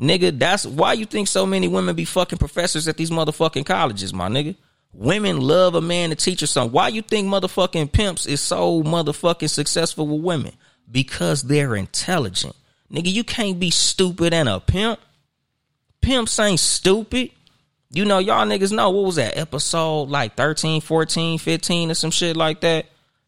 Nigga, 0.00 0.36
that's 0.36 0.66
why 0.66 0.94
you 0.94 1.06
think 1.06 1.28
so 1.28 1.46
many 1.46 1.68
women 1.68 1.94
be 1.94 2.04
fucking 2.04 2.38
professors 2.38 2.88
at 2.88 2.96
these 2.96 3.10
motherfucking 3.10 3.64
colleges, 3.64 4.12
my 4.12 4.28
nigga. 4.28 4.56
Women 4.92 5.40
love 5.40 5.74
a 5.74 5.80
man 5.80 6.10
to 6.10 6.16
teach 6.16 6.40
her 6.40 6.46
something. 6.46 6.72
Why 6.72 6.88
you 6.88 7.02
think 7.02 7.28
motherfucking 7.28 7.92
pimps 7.92 8.26
is 8.26 8.40
so 8.40 8.82
motherfucking 8.82 9.48
successful 9.48 10.06
with 10.06 10.22
women? 10.22 10.52
Because 10.90 11.42
they're 11.42 11.76
intelligent. 11.76 12.54
Nigga, 12.92 13.10
you 13.10 13.24
can't 13.24 13.58
be 13.58 13.70
stupid 13.70 14.34
and 14.34 14.48
a 14.48 14.60
pimp. 14.60 15.00
Pimps 16.02 16.38
ain't 16.38 16.60
stupid. 16.60 17.30
You 17.94 18.06
know, 18.06 18.20
y'all 18.20 18.46
niggas 18.46 18.72
know 18.72 18.88
what 18.88 19.04
was 19.04 19.16
that 19.16 19.36
episode 19.36 20.04
like 20.08 20.34
13, 20.34 20.80
14, 20.80 21.38
15 21.38 21.90
or 21.90 21.94
some 21.94 22.10
shit 22.10 22.38
like 22.38 22.62
that? 22.62 22.86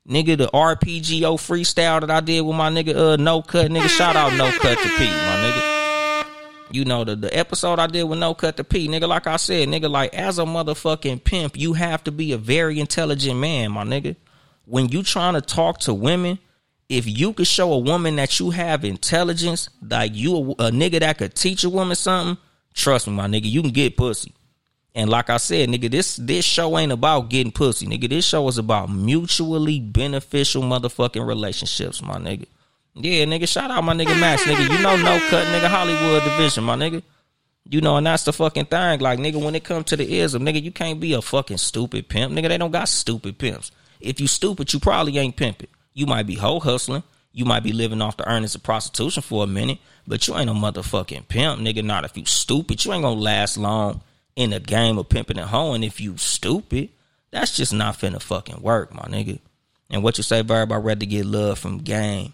Nigga, 0.08 0.38
the 0.38 0.46
RPGO 0.46 1.36
freestyle 1.36 2.00
that 2.00 2.10
I 2.10 2.20
did 2.20 2.40
with 2.40 2.56
my 2.56 2.70
nigga 2.70 2.96
uh 2.96 3.16
no 3.16 3.42
cut, 3.42 3.70
nigga. 3.70 3.88
Shout 3.90 4.16
out 4.16 4.32
no 4.38 4.50
cut 4.50 4.78
to 4.78 4.88
P, 4.88 5.04
my 5.04 5.36
nigga. 5.42 6.26
You 6.70 6.86
know, 6.86 7.04
the, 7.04 7.14
the 7.14 7.36
episode 7.36 7.78
I 7.78 7.88
did 7.88 8.04
with 8.04 8.18
no 8.18 8.32
cut 8.32 8.56
to 8.56 8.64
P, 8.64 8.88
nigga, 8.88 9.06
like 9.06 9.26
I 9.26 9.36
said, 9.36 9.68
nigga, 9.68 9.90
like 9.90 10.14
as 10.14 10.38
a 10.38 10.44
motherfucking 10.44 11.24
pimp, 11.24 11.58
you 11.58 11.74
have 11.74 12.02
to 12.04 12.10
be 12.10 12.32
a 12.32 12.38
very 12.38 12.80
intelligent 12.80 13.38
man, 13.38 13.70
my 13.70 13.84
nigga. 13.84 14.16
When 14.64 14.88
you 14.88 15.02
trying 15.02 15.34
to 15.34 15.42
talk 15.42 15.80
to 15.80 15.92
women, 15.92 16.38
if 16.88 17.06
you 17.06 17.34
could 17.34 17.46
show 17.46 17.70
a 17.70 17.78
woman 17.78 18.16
that 18.16 18.40
you 18.40 18.48
have 18.48 18.82
intelligence, 18.82 19.68
like 19.86 20.12
you 20.14 20.36
a, 20.36 20.40
a 20.40 20.70
nigga 20.70 21.00
that 21.00 21.18
could 21.18 21.34
teach 21.34 21.64
a 21.64 21.70
woman 21.70 21.96
something, 21.96 22.38
trust 22.72 23.06
me, 23.06 23.12
my 23.12 23.26
nigga, 23.26 23.44
you 23.44 23.60
can 23.60 23.70
get 23.70 23.98
pussy. 23.98 24.32
And 24.94 25.10
like 25.10 25.28
I 25.28 25.38
said, 25.38 25.68
nigga, 25.68 25.90
this 25.90 26.16
this 26.16 26.44
show 26.44 26.78
ain't 26.78 26.92
about 26.92 27.28
getting 27.28 27.50
pussy, 27.50 27.86
nigga. 27.86 28.08
This 28.08 28.24
show 28.24 28.46
is 28.46 28.58
about 28.58 28.90
mutually 28.90 29.80
beneficial 29.80 30.62
motherfucking 30.62 31.26
relationships, 31.26 32.00
my 32.00 32.14
nigga. 32.14 32.46
Yeah, 32.94 33.24
nigga, 33.24 33.48
shout 33.48 33.72
out 33.72 33.82
my 33.82 33.92
nigga 33.92 34.18
Max, 34.20 34.44
nigga. 34.44 34.62
You 34.62 34.80
know 34.80 34.96
no 34.96 35.18
cut, 35.28 35.46
nigga, 35.48 35.66
Hollywood 35.66 36.22
division, 36.22 36.62
my 36.62 36.76
nigga. 36.76 37.02
You 37.68 37.80
know, 37.80 37.96
and 37.96 38.06
that's 38.06 38.22
the 38.22 38.32
fucking 38.32 38.66
thing. 38.66 39.00
Like, 39.00 39.18
nigga, 39.18 39.42
when 39.42 39.56
it 39.56 39.64
comes 39.64 39.86
to 39.86 39.96
the 39.96 40.18
ism, 40.18 40.44
nigga, 40.44 40.62
you 40.62 40.70
can't 40.70 41.00
be 41.00 41.14
a 41.14 41.22
fucking 41.22 41.56
stupid 41.56 42.08
pimp. 42.08 42.32
Nigga, 42.32 42.48
they 42.48 42.58
don't 42.58 42.70
got 42.70 42.88
stupid 42.88 43.38
pimps. 43.38 43.72
If 44.00 44.20
you 44.20 44.28
stupid, 44.28 44.72
you 44.72 44.78
probably 44.78 45.18
ain't 45.18 45.34
pimping. 45.34 45.70
You 45.92 46.06
might 46.06 46.26
be 46.26 46.36
hoe 46.36 46.60
hustling. 46.60 47.02
You 47.32 47.44
might 47.46 47.64
be 47.64 47.72
living 47.72 48.00
off 48.00 48.16
the 48.16 48.28
earnings 48.28 48.54
of 48.54 48.62
prostitution 48.62 49.22
for 49.22 49.42
a 49.42 49.46
minute, 49.48 49.78
but 50.06 50.28
you 50.28 50.36
ain't 50.36 50.50
a 50.50 50.52
motherfucking 50.52 51.26
pimp, 51.26 51.60
nigga. 51.60 51.82
Not 51.82 52.04
if 52.04 52.16
you 52.16 52.26
stupid. 52.26 52.84
You 52.84 52.92
ain't 52.92 53.02
gonna 53.02 53.18
last 53.18 53.56
long 53.56 54.02
in 54.36 54.52
a 54.52 54.60
game 54.60 54.98
of 54.98 55.08
pimping 55.08 55.38
and 55.38 55.48
hoeing 55.48 55.82
if 55.82 56.00
you 56.00 56.16
stupid. 56.16 56.90
That's 57.30 57.56
just 57.56 57.72
not 57.72 57.98
finna 57.98 58.20
fucking 58.20 58.62
work, 58.62 58.94
my 58.94 59.02
nigga. 59.02 59.40
And 59.90 60.02
what 60.02 60.18
you 60.18 60.24
say, 60.24 60.42
Verb, 60.42 60.72
I'd 60.72 60.84
rather 60.84 61.06
get 61.06 61.26
love 61.26 61.58
from 61.58 61.78
game 61.78 62.32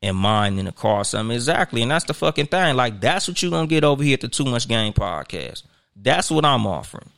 and 0.00 0.16
mine 0.16 0.58
in 0.58 0.66
the 0.66 0.72
car 0.72 0.98
or 0.98 1.04
something. 1.04 1.34
Exactly. 1.34 1.82
And 1.82 1.90
that's 1.90 2.04
the 2.04 2.14
fucking 2.14 2.46
thing. 2.46 2.76
Like, 2.76 3.00
that's 3.00 3.28
what 3.28 3.42
you 3.42 3.50
gonna 3.50 3.66
get 3.66 3.84
over 3.84 4.02
here 4.02 4.14
at 4.14 4.20
the 4.20 4.28
Too 4.28 4.44
Much 4.44 4.68
Game 4.68 4.92
podcast. 4.92 5.62
That's 5.96 6.30
what 6.30 6.44
I'm 6.44 6.66
offering. 6.66 7.08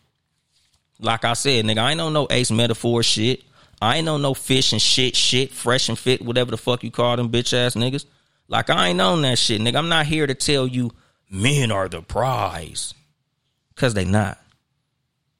Like 1.00 1.24
I 1.24 1.32
said, 1.34 1.64
nigga, 1.64 1.78
I 1.78 1.90
ain't 1.90 1.98
know 1.98 2.10
no 2.10 2.26
ace 2.30 2.50
metaphor 2.50 3.02
shit. 3.02 3.42
I 3.80 3.96
ain't 3.96 4.06
know 4.06 4.16
no 4.16 4.34
fish 4.34 4.72
and 4.72 4.80
shit, 4.80 5.16
shit, 5.16 5.52
fresh 5.52 5.88
and 5.88 5.98
fit, 5.98 6.22
whatever 6.22 6.50
the 6.50 6.56
fuck 6.56 6.84
you 6.84 6.90
call 6.90 7.16
them 7.16 7.30
bitch 7.30 7.52
ass 7.52 7.74
niggas. 7.74 8.06
Like 8.48 8.70
I 8.70 8.88
ain't 8.88 9.00
on 9.00 9.22
that 9.22 9.38
shit, 9.38 9.60
nigga. 9.60 9.76
I'm 9.76 9.88
not 9.88 10.06
here 10.06 10.26
to 10.26 10.34
tell 10.34 10.66
you 10.66 10.92
men 11.30 11.70
are 11.70 11.88
the 11.88 12.02
prize. 12.02 12.94
Cause 13.76 13.94
they 13.94 14.04
not. 14.04 14.38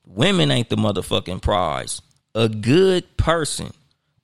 Women 0.07 0.51
ain't 0.51 0.69
the 0.69 0.77
motherfucking 0.77 1.43
prize. 1.43 2.03
A 2.35 2.49
good 2.49 3.17
person 3.17 3.73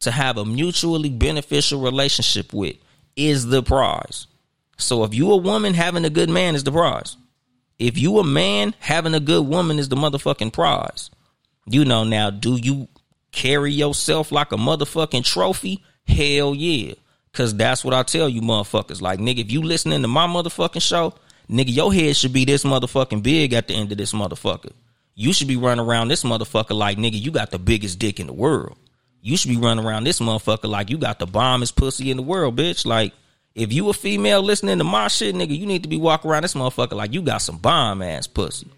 to 0.01 0.11
have 0.11 0.37
a 0.37 0.44
mutually 0.44 1.11
beneficial 1.11 1.81
relationship 1.81 2.53
with 2.53 2.77
is 3.16 3.46
the 3.46 3.62
prize. 3.62 4.27
So 4.79 5.05
if 5.05 5.14
you 5.14 5.31
a 5.33 5.37
woman 5.37 5.75
having 5.75 6.05
a 6.05 6.11
good 6.11 6.31
man 6.31 6.55
is 6.55 6.64
the 6.64 6.73
prize. 6.73 7.16
If 7.79 7.99
you 7.99 8.18
a 8.18 8.25
man 8.25 8.75
having 8.79 9.14
a 9.14 9.20
good 9.20 9.46
woman 9.46 9.79
is 9.79 9.88
the 9.88 9.96
motherfucking 9.96 10.53
prize. 10.53 11.11
You 11.66 11.85
know 11.85 12.05
now, 12.05 12.31
do 12.31 12.57
you 12.57 12.88
carry 13.33 13.73
yourself 13.73 14.33
like 14.33 14.53
a 14.53 14.57
motherfucking 14.57 15.25
trophy? 15.25 15.85
Hell 16.07 16.55
yeah. 16.55 16.94
Cause 17.33 17.55
that's 17.55 17.85
what 17.85 17.94
I 17.94 18.03
tell 18.03 18.29
you 18.29 18.40
motherfuckers. 18.40 19.01
Like 19.01 19.20
nigga, 19.20 19.38
if 19.38 19.53
you 19.53 19.62
listening 19.62 20.03
to 20.03 20.09
my 20.09 20.27
motherfucking 20.27 20.83
show, 20.83 21.14
Nigga, 21.51 21.75
your 21.75 21.93
head 21.93 22.17
should 22.17 22.33
be 22.33 22.45
this 22.45 22.63
motherfucking 22.63 23.23
big 23.25 23.53
at 23.55 23.67
the 23.67 23.75
end 23.75 23.91
of 23.91 23.99
this 23.99 24.13
motherfucker. 24.13 24.73
You 25.15 25.33
should 25.33 25.49
be 25.49 25.57
running 25.57 25.85
around 25.85 26.09
this 26.09 26.23
motherfucker 26.23 26.77
like, 26.77 26.97
nigga, 26.97 27.21
you 27.21 27.33
got 27.33 27.51
the 27.51 27.59
biggest 27.59 27.99
dick 27.99 28.21
in 28.21 28.29
the 28.29 28.33
world. 28.33 28.77
You 29.21 29.37
should 29.37 29.51
be 29.51 29.57
running 29.57 29.85
around 29.85 30.05
this 30.05 30.21
motherfucker 30.21 30.69
like 30.69 30.91
you 30.91 30.97
got 30.97 31.19
the 31.19 31.27
bombest 31.27 31.77
pussy 31.77 32.11
in 32.11 32.17
the 32.17 32.23
world, 32.23 32.57
bitch. 32.57 32.87
Like, 32.87 33.13
If 33.55 33.73
you 33.73 33.89
a 33.89 33.93
female 33.93 34.43
listening 34.43 34.79
to 34.79 34.85
my 34.85 35.09
shit, 35.09 35.35
nigga, 35.35 35.59
you 35.59 35.67
need 35.67 35.83
to 35.83 35.89
be 35.89 35.97
walking 35.97 36.31
around 36.31 36.43
this 36.43 36.55
motherfucker 36.55 36.93
like 36.93 37.13
you 37.13 37.21
got 37.21 37.39
some 37.39 37.59
bomb 37.59 38.01
ass 38.01 38.27
pussy. 38.27 38.69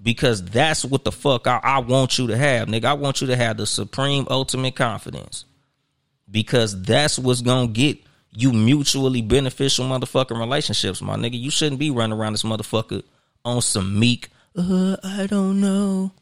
Because 0.00 0.44
that's 0.44 0.84
what 0.84 1.04
the 1.04 1.12
fuck 1.12 1.46
I, 1.46 1.60
I 1.62 1.78
want 1.80 2.18
you 2.18 2.28
to 2.28 2.36
have, 2.36 2.68
nigga. 2.68 2.84
I 2.84 2.92
want 2.92 3.20
you 3.20 3.26
to 3.28 3.36
have 3.36 3.56
the 3.56 3.66
supreme 3.66 4.26
ultimate 4.30 4.76
confidence. 4.76 5.46
Because 6.30 6.80
that's 6.82 7.18
what's 7.18 7.40
gonna 7.42 7.66
get 7.68 7.98
you 8.36 8.52
mutually 8.52 9.22
beneficial 9.22 9.86
motherfucking 9.86 10.38
relationships, 10.38 11.00
my 11.00 11.16
nigga. 11.16 11.40
You 11.40 11.50
shouldn't 11.50 11.78
be 11.78 11.90
running 11.90 12.18
around 12.18 12.32
this 12.32 12.42
motherfucker 12.42 13.02
on 13.44 13.62
some 13.62 13.98
meek, 13.98 14.30
uh, 14.56 14.96
I 15.02 15.26
don't 15.26 15.60
know. 15.60 16.12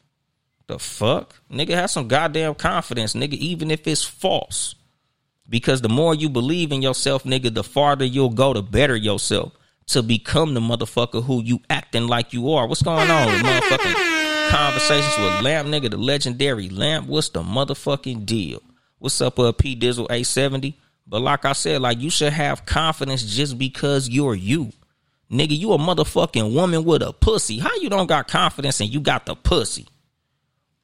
The 0.67 0.79
fuck? 0.79 1.35
Nigga, 1.51 1.71
have 1.71 1.91
some 1.91 2.07
goddamn 2.07 2.55
confidence, 2.55 3.13
nigga, 3.13 3.33
even 3.33 3.69
if 3.69 3.87
it's 3.87 4.03
false. 4.03 4.75
Because 5.47 5.81
the 5.81 5.89
more 5.89 6.15
you 6.15 6.29
believe 6.29 6.71
in 6.71 6.81
yourself, 6.81 7.25
nigga, 7.25 7.53
the 7.53 7.63
farther 7.63 8.05
you'll 8.05 8.29
go 8.29 8.53
to 8.53 8.61
better 8.61 8.95
yourself 8.95 9.53
to 9.87 10.01
become 10.01 10.53
the 10.53 10.61
motherfucker 10.61 11.23
who 11.23 11.43
you 11.43 11.59
acting 11.69 12.07
like 12.07 12.33
you 12.33 12.51
are. 12.51 12.65
What's 12.65 12.81
going 12.81 13.11
on 13.11 13.27
with 13.27 13.43
motherfucking 13.43 14.49
conversations 14.49 15.17
with 15.17 15.41
Lamp, 15.41 15.67
nigga, 15.67 15.91
the 15.91 15.97
legendary 15.97 16.69
Lamp? 16.69 17.07
What's 17.07 17.29
the 17.29 17.43
motherfucking 17.43 18.25
deal? 18.25 18.63
What's 18.99 19.19
up, 19.19 19.37
uh, 19.37 19.51
P 19.51 19.75
Dizzle 19.75 20.05
870? 20.05 20.79
But 21.05 21.21
like 21.21 21.45
I 21.45 21.53
said, 21.53 21.81
like 21.81 21.99
you 21.99 22.09
should 22.09 22.33
have 22.33 22.65
confidence 22.65 23.23
just 23.23 23.57
because 23.57 24.09
you're 24.09 24.35
you. 24.35 24.71
Nigga, 25.31 25.57
you 25.57 25.73
a 25.73 25.77
motherfucking 25.77 26.53
woman 26.53 26.83
with 26.83 27.01
a 27.01 27.11
pussy. 27.11 27.59
How 27.59 27.73
you 27.75 27.89
don't 27.89 28.07
got 28.07 28.27
confidence 28.27 28.79
and 28.79 28.93
you 28.93 28.99
got 28.99 29.25
the 29.25 29.35
pussy? 29.35 29.87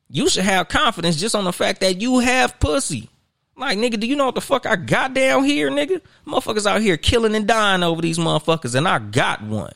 You 0.10 0.28
should 0.28 0.44
have 0.44 0.70
confidence 0.70 1.18
just 1.18 1.36
on 1.36 1.44
the 1.44 1.54
fact 1.54 1.82
that 1.82 2.02
you 2.02 2.20
have 2.20 2.60
pussy. 2.60 3.10
Like, 3.56 3.78
nigga, 3.78 4.00
do 4.00 4.08
you 4.08 4.16
know 4.16 4.26
what 4.26 4.36
the 4.36 4.42
fuck 4.42 4.66
I 4.66 4.76
got 4.76 5.14
down 5.14 5.44
here, 5.44 5.70
nigga? 5.70 6.02
Motherfuckers 6.26 6.66
out 6.66 6.82
here 6.82 6.98
killing 6.98 7.36
and 7.36 7.46
dying 7.46 7.84
over 7.84 8.02
these 8.02 8.18
motherfuckers, 8.18 8.74
and 8.74 8.88
I 8.88 9.00
got 9.00 9.44
one. 9.44 9.74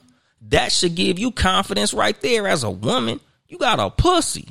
That 0.50 0.72
should 0.72 0.96
give 0.96 1.20
you 1.20 1.32
confidence 1.32 1.94
right 1.94 2.20
there 2.22 2.48
as 2.48 2.64
a 2.64 2.72
woman. 2.72 3.20
You 3.48 3.58
got 3.58 3.80
a 3.80 3.90
pussy. 3.90 4.48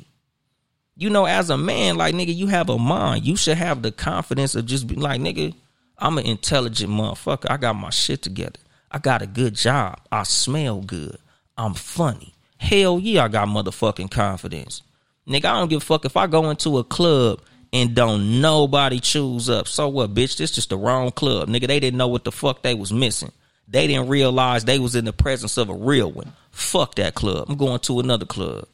You 0.95 1.09
know, 1.09 1.25
as 1.25 1.49
a 1.49 1.57
man, 1.57 1.97
like, 1.97 2.13
nigga, 2.13 2.33
you 2.33 2.47
have 2.47 2.69
a 2.69 2.77
mind. 2.77 3.25
You 3.25 3.35
should 3.35 3.57
have 3.57 3.81
the 3.81 3.91
confidence 3.91 4.55
of 4.55 4.67
just 4.67 4.87
being 4.87 5.01
like, 5.01 5.19
nigga, 5.19 5.55
I'm 6.03 6.17
an 6.17 6.25
intelligent 6.25 6.91
motherfucker. 6.91 7.49
I 7.49 7.55
got 7.55 7.77
my 7.77 7.89
shit 7.89 8.21
together. 8.21 8.59
I 8.91 8.99
got 8.99 9.21
a 9.21 9.25
good 9.25 9.55
job. 9.55 10.01
I 10.11 10.23
smell 10.23 10.81
good. 10.81 11.17
I'm 11.57 11.73
funny. 11.73 12.33
Hell 12.57 12.99
yeah, 12.99 13.23
I 13.23 13.29
got 13.29 13.47
motherfucking 13.47 14.11
confidence. 14.11 14.81
Nigga, 15.25 15.45
I 15.45 15.59
don't 15.59 15.69
give 15.69 15.81
a 15.81 15.85
fuck 15.85 16.03
if 16.03 16.17
I 16.17 16.27
go 16.27 16.49
into 16.49 16.77
a 16.77 16.83
club 16.83 17.41
and 17.71 17.95
don't 17.95 18.41
nobody 18.41 18.99
choose 18.99 19.49
up. 19.49 19.69
So 19.69 19.87
what, 19.87 20.13
bitch? 20.13 20.35
This 20.35 20.51
just 20.51 20.69
the 20.69 20.77
wrong 20.77 21.11
club. 21.11 21.47
Nigga, 21.47 21.67
they 21.67 21.79
didn't 21.79 21.97
know 21.97 22.09
what 22.09 22.25
the 22.25 22.33
fuck 22.33 22.63
they 22.63 22.73
was 22.73 22.91
missing. 22.91 23.31
They 23.69 23.87
didn't 23.87 24.09
realize 24.09 24.65
they 24.65 24.79
was 24.79 24.95
in 24.95 25.05
the 25.05 25.13
presence 25.13 25.55
of 25.55 25.69
a 25.69 25.73
real 25.73 26.11
one. 26.11 26.33
Fuck 26.51 26.95
that 26.95 27.15
club. 27.15 27.45
I'm 27.47 27.55
going 27.55 27.79
to 27.79 28.01
another 28.01 28.25
club. 28.25 28.67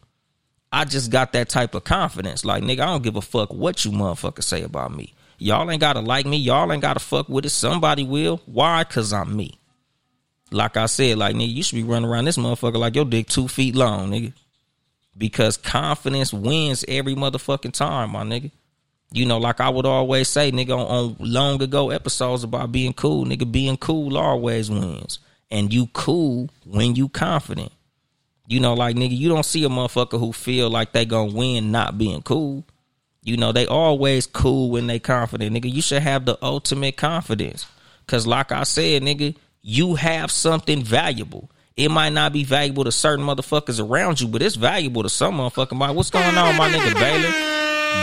I 0.71 0.85
just 0.85 1.11
got 1.11 1.33
that 1.33 1.47
type 1.47 1.75
of 1.75 1.83
confidence. 1.83 2.43
Like, 2.43 2.63
nigga, 2.63 2.79
I 2.79 2.87
don't 2.87 3.03
give 3.03 3.15
a 3.15 3.21
fuck 3.21 3.53
what 3.53 3.85
you 3.85 3.91
motherfuckers 3.91 4.45
say 4.45 4.63
about 4.63 4.95
me. 4.95 5.13
Y'all 5.39 5.71
ain't 5.71 5.79
gotta 5.79 6.01
like 6.01 6.25
me. 6.25 6.37
Y'all 6.37 6.71
ain't 6.71 6.81
gotta 6.81 6.99
fuck 6.99 7.29
with 7.29 7.45
it. 7.45 7.49
Somebody 7.49 8.03
will. 8.03 8.41
Why? 8.45 8.83
Cause 8.83 9.13
I'm 9.13 9.35
me. 9.35 9.57
Like 10.51 10.77
I 10.77 10.87
said, 10.87 11.17
like 11.17 11.35
nigga, 11.35 11.53
you 11.53 11.63
should 11.63 11.77
be 11.77 11.83
running 11.83 12.09
around 12.09 12.25
this 12.25 12.37
motherfucker 12.37 12.77
like 12.77 12.95
your 12.95 13.05
dick 13.05 13.27
two 13.27 13.47
feet 13.47 13.73
long, 13.73 14.11
nigga. 14.11 14.33
Because 15.17 15.57
confidence 15.57 16.33
wins 16.33 16.83
every 16.87 17.15
motherfucking 17.15 17.73
time, 17.73 18.11
my 18.11 18.23
nigga. 18.23 18.51
You 19.11 19.25
know, 19.25 19.37
like 19.37 19.59
I 19.59 19.69
would 19.69 19.85
always 19.85 20.27
say, 20.27 20.51
nigga, 20.51 20.77
on, 20.77 20.85
on 20.85 21.15
long 21.19 21.61
ago 21.61 21.89
episodes 21.89 22.43
about 22.43 22.71
being 22.71 22.93
cool, 22.93 23.25
nigga, 23.25 23.49
being 23.49 23.77
cool 23.77 24.17
always 24.17 24.69
wins. 24.69 25.19
And 25.49 25.73
you 25.73 25.87
cool 25.93 26.49
when 26.65 26.95
you 26.95 27.09
confident. 27.09 27.71
You 28.47 28.59
know, 28.59 28.73
like 28.73 28.95
nigga, 28.95 29.17
you 29.17 29.29
don't 29.29 29.45
see 29.45 29.63
a 29.63 29.69
motherfucker 29.69 30.19
who 30.19 30.33
feel 30.33 30.69
like 30.69 30.91
they 30.91 31.05
gonna 31.05 31.33
win 31.33 31.71
not 31.71 31.97
being 31.97 32.21
cool. 32.23 32.65
You 33.29 33.37
know, 33.37 33.51
they 33.51 33.67
always 33.67 34.25
cool 34.25 34.71
when 34.71 34.87
they 34.87 34.97
confident, 34.97 35.55
nigga. 35.55 35.71
You 35.71 35.83
should 35.83 36.01
have 36.01 36.25
the 36.25 36.37
ultimate 36.41 36.97
confidence. 36.97 37.67
Cause 38.07 38.25
like 38.25 38.51
I 38.51 38.63
said, 38.63 39.03
nigga, 39.03 39.35
you 39.61 39.93
have 39.93 40.31
something 40.31 40.83
valuable. 40.83 41.51
It 41.77 41.89
might 41.91 42.09
not 42.09 42.33
be 42.33 42.43
valuable 42.43 42.85
to 42.85 42.91
certain 42.91 43.23
motherfuckers 43.23 43.79
around 43.79 44.19
you, 44.19 44.27
but 44.27 44.41
it's 44.41 44.55
valuable 44.55 45.03
to 45.03 45.09
some 45.09 45.37
motherfucking 45.37 45.77
body. 45.77 45.93
What's 45.93 46.09
going 46.09 46.35
on, 46.35 46.57
my 46.57 46.69
nigga 46.69 46.93
Baylor? 46.95 47.31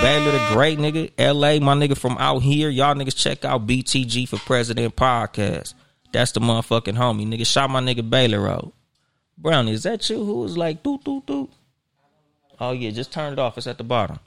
Baylor 0.00 0.30
the 0.30 0.54
great 0.54 0.78
nigga, 0.78 1.10
LA, 1.18 1.58
my 1.58 1.74
nigga 1.74 1.98
from 1.98 2.16
out 2.18 2.38
here. 2.38 2.70
Y'all 2.70 2.94
niggas 2.94 3.16
check 3.16 3.44
out 3.44 3.66
BTG 3.66 4.28
for 4.28 4.38
President 4.38 4.94
podcast. 4.94 5.74
That's 6.12 6.32
the 6.32 6.40
motherfucking 6.40 6.94
homie. 6.94 7.26
Nigga, 7.26 7.44
shot 7.44 7.68
my 7.68 7.80
nigga 7.80 8.08
Baylor 8.08 8.48
out. 8.48 8.72
Brownie, 9.36 9.72
is 9.72 9.82
that 9.82 10.08
you 10.08 10.24
who 10.24 10.40
was 10.40 10.56
like 10.56 10.84
doo 10.84 11.00
doo 11.04 11.22
doo? 11.26 11.48
Oh 12.60 12.70
yeah, 12.70 12.90
just 12.90 13.12
turn 13.12 13.32
it 13.32 13.38
off. 13.38 13.58
It's 13.58 13.66
at 13.66 13.76
the 13.76 13.84
bottom. 13.84 14.20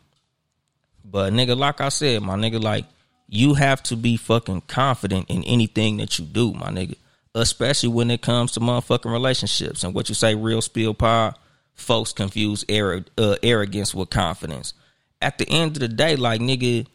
But 1.04 1.34
nigga, 1.34 1.58
like 1.58 1.82
I 1.82 1.90
said, 1.90 2.22
my 2.22 2.36
nigga, 2.36 2.62
like 2.62 2.86
you 3.28 3.56
have 3.56 3.82
to 3.84 3.96
be 3.96 4.18
fucking 4.18 4.62
confident 4.62 5.30
in 5.30 5.44
anything 5.44 5.98
that 5.98 6.20
you 6.20 6.26
do, 6.26 6.54
my 6.54 6.70
nigga. 6.70 6.96
Especially 7.36 7.90
when 7.90 8.10
it 8.10 8.22
comes 8.22 8.54
to 8.54 8.60
motherfucking 8.60 9.12
relationships 9.12 9.84
and 9.84 9.94
what 9.94 10.10
you 10.10 10.16
say, 10.16 10.36
real 10.36 10.62
spill 10.62 10.94
pie. 10.94 11.34
Folks 11.76 12.12
confuse 12.12 12.66
uh, 12.70 13.36
arrogance 13.42 13.96
with 13.96 14.10
confidence 14.10 14.74
at 15.22 15.38
the 15.38 15.50
end 15.50 15.76
of 15.76 15.80
the 15.82 15.88
day, 15.88 16.16
like 16.16 16.42
nigga, 16.42 16.88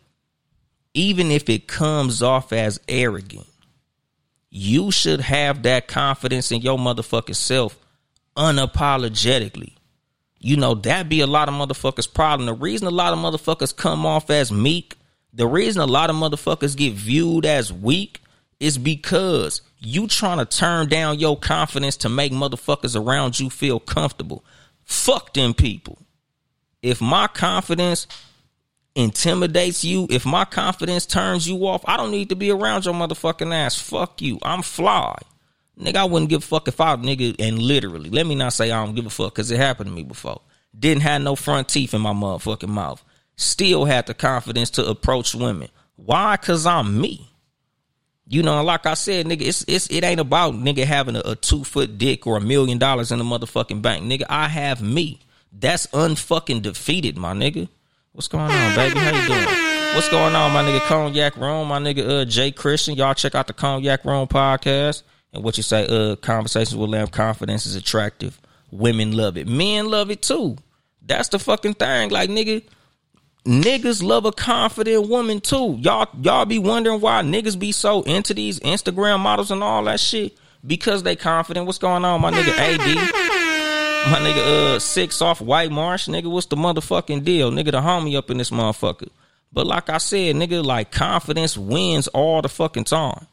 even 0.94 1.30
if 1.30 1.48
it 1.48 1.66
comes 1.66 2.22
off 2.22 2.52
as 2.52 2.80
arrogant, 2.88 3.46
you 4.50 4.90
should 4.90 5.20
have 5.20 5.62
that 5.64 5.88
confidence 5.88 6.52
in 6.52 6.60
your 6.60 6.78
motherfucking 6.78 7.36
self 7.36 7.76
unapologetically. 8.36 9.72
You 10.44 10.56
know, 10.56 10.74
that 10.74 11.08
be 11.08 11.20
a 11.20 11.26
lot 11.26 11.48
of 11.48 11.54
motherfuckers' 11.54 12.12
problem. 12.12 12.46
The 12.46 12.52
reason 12.52 12.86
a 12.86 12.90
lot 12.90 13.12
of 13.12 13.18
motherfuckers 13.18 13.74
come 13.74 14.04
off 14.04 14.28
as 14.28 14.52
meek, 14.52 14.96
the 15.32 15.46
reason 15.46 15.80
a 15.80 15.86
lot 15.86 16.10
of 16.10 16.16
motherfuckers 16.16 16.76
get 16.76 16.92
viewed 16.92 17.46
as 17.46 17.72
weak 17.72 18.20
is 18.60 18.76
because 18.76 19.62
you 19.78 20.06
trying 20.06 20.38
to 20.38 20.44
turn 20.44 20.88
down 20.88 21.18
your 21.18 21.38
confidence 21.38 21.96
to 21.98 22.08
make 22.08 22.32
motherfuckers 22.32 22.94
around 22.94 23.40
you 23.40 23.48
feel 23.48 23.80
comfortable. 23.80 24.44
Fuck 24.84 25.32
them 25.32 25.54
people 25.54 25.98
if 26.84 27.00
my 27.00 27.26
confidence 27.26 28.06
intimidates 28.94 29.82
you, 29.82 30.06
if 30.10 30.26
my 30.26 30.44
confidence 30.44 31.06
turns 31.06 31.48
you 31.48 31.66
off, 31.66 31.82
I 31.86 31.96
don't 31.96 32.10
need 32.10 32.28
to 32.28 32.36
be 32.36 32.50
around 32.50 32.84
your 32.84 32.92
motherfucking 32.92 33.54
ass. 33.54 33.80
Fuck 33.80 34.20
you. 34.20 34.38
I'm 34.42 34.60
fly. 34.60 35.16
Nigga, 35.78 35.96
I 35.96 36.04
wouldn't 36.04 36.30
give 36.30 36.42
a 36.42 36.46
fuck 36.46 36.68
if 36.68 36.80
I 36.80 36.94
nigga 36.96 37.34
and 37.38 37.58
literally, 37.58 38.10
let 38.10 38.26
me 38.26 38.34
not 38.34 38.52
say 38.52 38.70
I 38.70 38.84
don't 38.84 38.94
give 38.94 39.06
a 39.06 39.10
fuck 39.10 39.34
because 39.34 39.50
it 39.50 39.56
happened 39.56 39.90
to 39.90 39.94
me 39.94 40.04
before. 40.04 40.40
Didn't 40.78 41.02
have 41.02 41.22
no 41.22 41.34
front 41.36 41.68
teeth 41.68 41.94
in 41.94 42.00
my 42.00 42.12
motherfucking 42.12 42.68
mouth. 42.68 43.02
Still 43.36 43.84
had 43.84 44.06
the 44.06 44.14
confidence 44.14 44.70
to 44.70 44.86
approach 44.86 45.34
women. 45.34 45.68
Why? 45.96 46.36
Cause 46.36 46.66
I'm 46.66 47.00
me. 47.00 47.28
You 48.26 48.42
know, 48.42 48.62
like 48.62 48.86
I 48.86 48.94
said, 48.94 49.26
nigga, 49.26 49.42
it's 49.42 49.64
it's 49.68 49.88
it 49.90 50.02
ain't 50.02 50.20
about 50.20 50.54
nigga 50.54 50.84
having 50.84 51.16
a, 51.16 51.20
a 51.20 51.36
two 51.36 51.62
foot 51.62 51.98
dick 51.98 52.26
or 52.26 52.36
a 52.38 52.40
million 52.40 52.78
dollars 52.78 53.12
in 53.12 53.18
the 53.18 53.24
motherfucking 53.24 53.82
bank. 53.82 54.04
Nigga, 54.04 54.24
I 54.28 54.48
have 54.48 54.80
me. 54.80 55.20
That's 55.52 55.86
unfucking 55.88 56.62
defeated, 56.62 57.18
my 57.18 57.32
nigga. 57.32 57.68
What's 58.12 58.28
going 58.28 58.50
on, 58.50 58.74
baby? 58.76 58.98
How 58.98 59.20
you 59.20 59.26
doing? 59.26 59.94
What's 59.94 60.08
going 60.08 60.34
on, 60.34 60.52
my 60.52 60.62
nigga? 60.62 60.80
Cognac 60.86 61.36
Room, 61.36 61.68
my 61.68 61.78
nigga 61.78 62.22
uh 62.22 62.24
Jay 62.24 62.50
Christian. 62.50 62.94
Y'all 62.94 63.14
check 63.14 63.34
out 63.34 63.46
the 63.46 63.52
Cognac 63.52 64.04
Room 64.04 64.26
podcast. 64.26 65.02
And 65.34 65.42
what 65.42 65.56
you 65.56 65.62
say, 65.62 65.86
uh, 65.86 66.16
conversations 66.16 66.76
with 66.76 66.90
Lamb 66.90 67.08
Confidence 67.08 67.66
is 67.66 67.74
attractive. 67.74 68.40
Women 68.70 69.16
love 69.16 69.36
it. 69.36 69.48
Men 69.48 69.90
love 69.90 70.10
it 70.10 70.22
too. 70.22 70.56
That's 71.02 71.28
the 71.28 71.38
fucking 71.38 71.74
thing. 71.74 72.10
Like, 72.10 72.30
nigga, 72.30 72.62
niggas 73.44 74.02
love 74.02 74.24
a 74.24 74.32
confident 74.32 75.08
woman 75.08 75.40
too. 75.40 75.76
Y'all, 75.80 76.08
y'all 76.22 76.44
be 76.44 76.58
wondering 76.58 77.00
why 77.00 77.22
niggas 77.22 77.58
be 77.58 77.72
so 77.72 78.02
into 78.02 78.32
these 78.32 78.60
Instagram 78.60 79.20
models 79.20 79.50
and 79.50 79.62
all 79.62 79.84
that 79.84 80.00
shit 80.00 80.38
because 80.66 81.02
they 81.02 81.16
confident. 81.16 81.66
What's 81.66 81.78
going 81.78 82.04
on, 82.04 82.20
my 82.20 82.30
nigga? 82.30 82.56
AD. 82.56 83.24
My 84.10 84.18
nigga, 84.18 84.74
uh, 84.74 84.78
six 84.78 85.22
off 85.22 85.40
White 85.40 85.72
Marsh, 85.72 86.08
nigga, 86.08 86.30
what's 86.30 86.46
the 86.46 86.56
motherfucking 86.56 87.24
deal? 87.24 87.50
Nigga, 87.50 87.72
the 87.72 87.80
homie 87.80 88.16
up 88.16 88.30
in 88.30 88.36
this 88.36 88.50
motherfucker. 88.50 89.08
But 89.50 89.66
like 89.66 89.88
I 89.88 89.98
said, 89.98 90.36
nigga, 90.36 90.62
like 90.62 90.90
confidence 90.90 91.56
wins 91.56 92.06
all 92.08 92.42
the 92.42 92.48
fucking 92.48 92.84
time. 92.84 93.26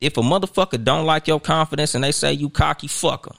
If 0.00 0.16
a 0.16 0.20
motherfucker 0.22 0.82
don't 0.82 1.06
like 1.06 1.26
your 1.26 1.40
confidence 1.40 1.94
and 1.94 2.04
they 2.04 2.12
say 2.12 2.32
you 2.32 2.50
cocky, 2.50 2.86
fuck 2.86 3.26
them. 3.26 3.36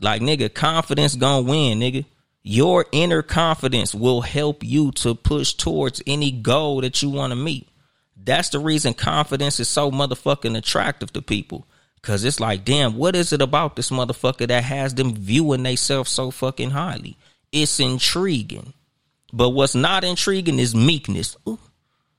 Like 0.00 0.20
nigga, 0.22 0.52
confidence 0.52 1.14
gonna 1.14 1.42
win, 1.42 1.80
nigga. 1.80 2.04
Your 2.42 2.86
inner 2.92 3.22
confidence 3.22 3.94
will 3.94 4.20
help 4.20 4.62
you 4.62 4.92
to 4.92 5.14
push 5.14 5.54
towards 5.54 6.02
any 6.06 6.30
goal 6.30 6.80
that 6.82 7.02
you 7.02 7.10
want 7.10 7.32
to 7.32 7.36
meet. 7.36 7.68
That's 8.16 8.50
the 8.50 8.58
reason 8.58 8.94
confidence 8.94 9.58
is 9.58 9.68
so 9.68 9.90
motherfucking 9.90 10.56
attractive 10.56 11.12
to 11.14 11.22
people. 11.22 11.66
Cause 12.02 12.24
it's 12.24 12.38
like, 12.38 12.64
damn, 12.64 12.96
what 12.96 13.16
is 13.16 13.32
it 13.32 13.42
about 13.42 13.74
this 13.74 13.90
motherfucker 13.90 14.46
that 14.46 14.62
has 14.62 14.94
them 14.94 15.14
viewing 15.14 15.64
themselves 15.64 16.10
so 16.10 16.30
fucking 16.30 16.70
highly? 16.70 17.16
It's 17.50 17.80
intriguing. 17.80 18.74
But 19.32 19.50
what's 19.50 19.74
not 19.74 20.04
intriguing 20.04 20.60
is 20.60 20.74
meekness. 20.74 21.36
Ooh, 21.48 21.58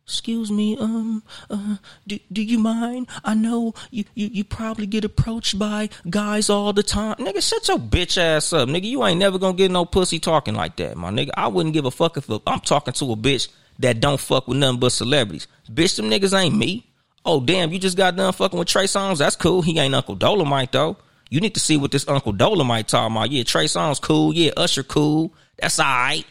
excuse 0.07 0.49
me, 0.49 0.77
um, 0.77 1.21
uh, 1.49 1.75
do, 2.07 2.17
do 2.31 2.41
you 2.41 2.59
mind? 2.59 3.07
I 3.25 3.33
know 3.33 3.73
you, 3.91 4.05
you, 4.15 4.27
you 4.27 4.43
probably 4.45 4.87
get 4.87 5.03
approached 5.03 5.59
by 5.59 5.89
guys 6.09 6.49
all 6.49 6.71
the 6.71 6.81
time. 6.81 7.15
Nigga, 7.17 7.43
shut 7.43 7.67
your 7.67 7.77
bitch 7.77 8.17
ass 8.17 8.53
up. 8.53 8.69
Nigga, 8.69 8.85
you 8.85 9.05
ain't 9.05 9.19
never 9.19 9.37
gonna 9.37 9.57
get 9.57 9.69
no 9.69 9.83
pussy 9.83 10.19
talking 10.19 10.55
like 10.55 10.77
that, 10.77 10.95
my 10.95 11.11
nigga. 11.11 11.31
I 11.35 11.47
wouldn't 11.47 11.73
give 11.73 11.85
a 11.85 11.91
fuck 11.91 12.15
if 12.15 12.29
I'm 12.29 12.61
talking 12.61 12.93
to 12.93 13.11
a 13.11 13.17
bitch 13.17 13.49
that 13.79 13.99
don't 13.99 14.19
fuck 14.19 14.47
with 14.47 14.57
nothing 14.57 14.79
but 14.79 14.93
celebrities. 14.93 15.47
Bitch, 15.69 15.97
them 15.97 16.09
niggas 16.09 16.37
ain't 16.37 16.55
me. 16.55 16.85
Oh, 17.25 17.41
damn, 17.41 17.73
you 17.73 17.79
just 17.79 17.97
got 17.97 18.15
done 18.15 18.31
fucking 18.31 18.57
with 18.57 18.69
Trey 18.69 18.85
Songz? 18.85 19.17
That's 19.17 19.35
cool. 19.35 19.61
He 19.61 19.77
ain't 19.77 19.93
Uncle 19.93 20.15
Dolemite, 20.15 20.71
though. 20.71 20.95
You 21.29 21.41
need 21.41 21.55
to 21.55 21.59
see 21.59 21.75
what 21.75 21.91
this 21.91 22.07
Uncle 22.07 22.33
Dolemite 22.33 22.87
talking 22.87 23.13
about. 23.13 23.31
Yeah, 23.31 23.43
Trey 23.43 23.65
Songz 23.65 24.01
cool. 24.01 24.33
Yeah, 24.33 24.51
Usher 24.55 24.83
cool. 24.83 25.33
That's 25.59 25.77
all 25.79 25.85
right. 25.85 26.25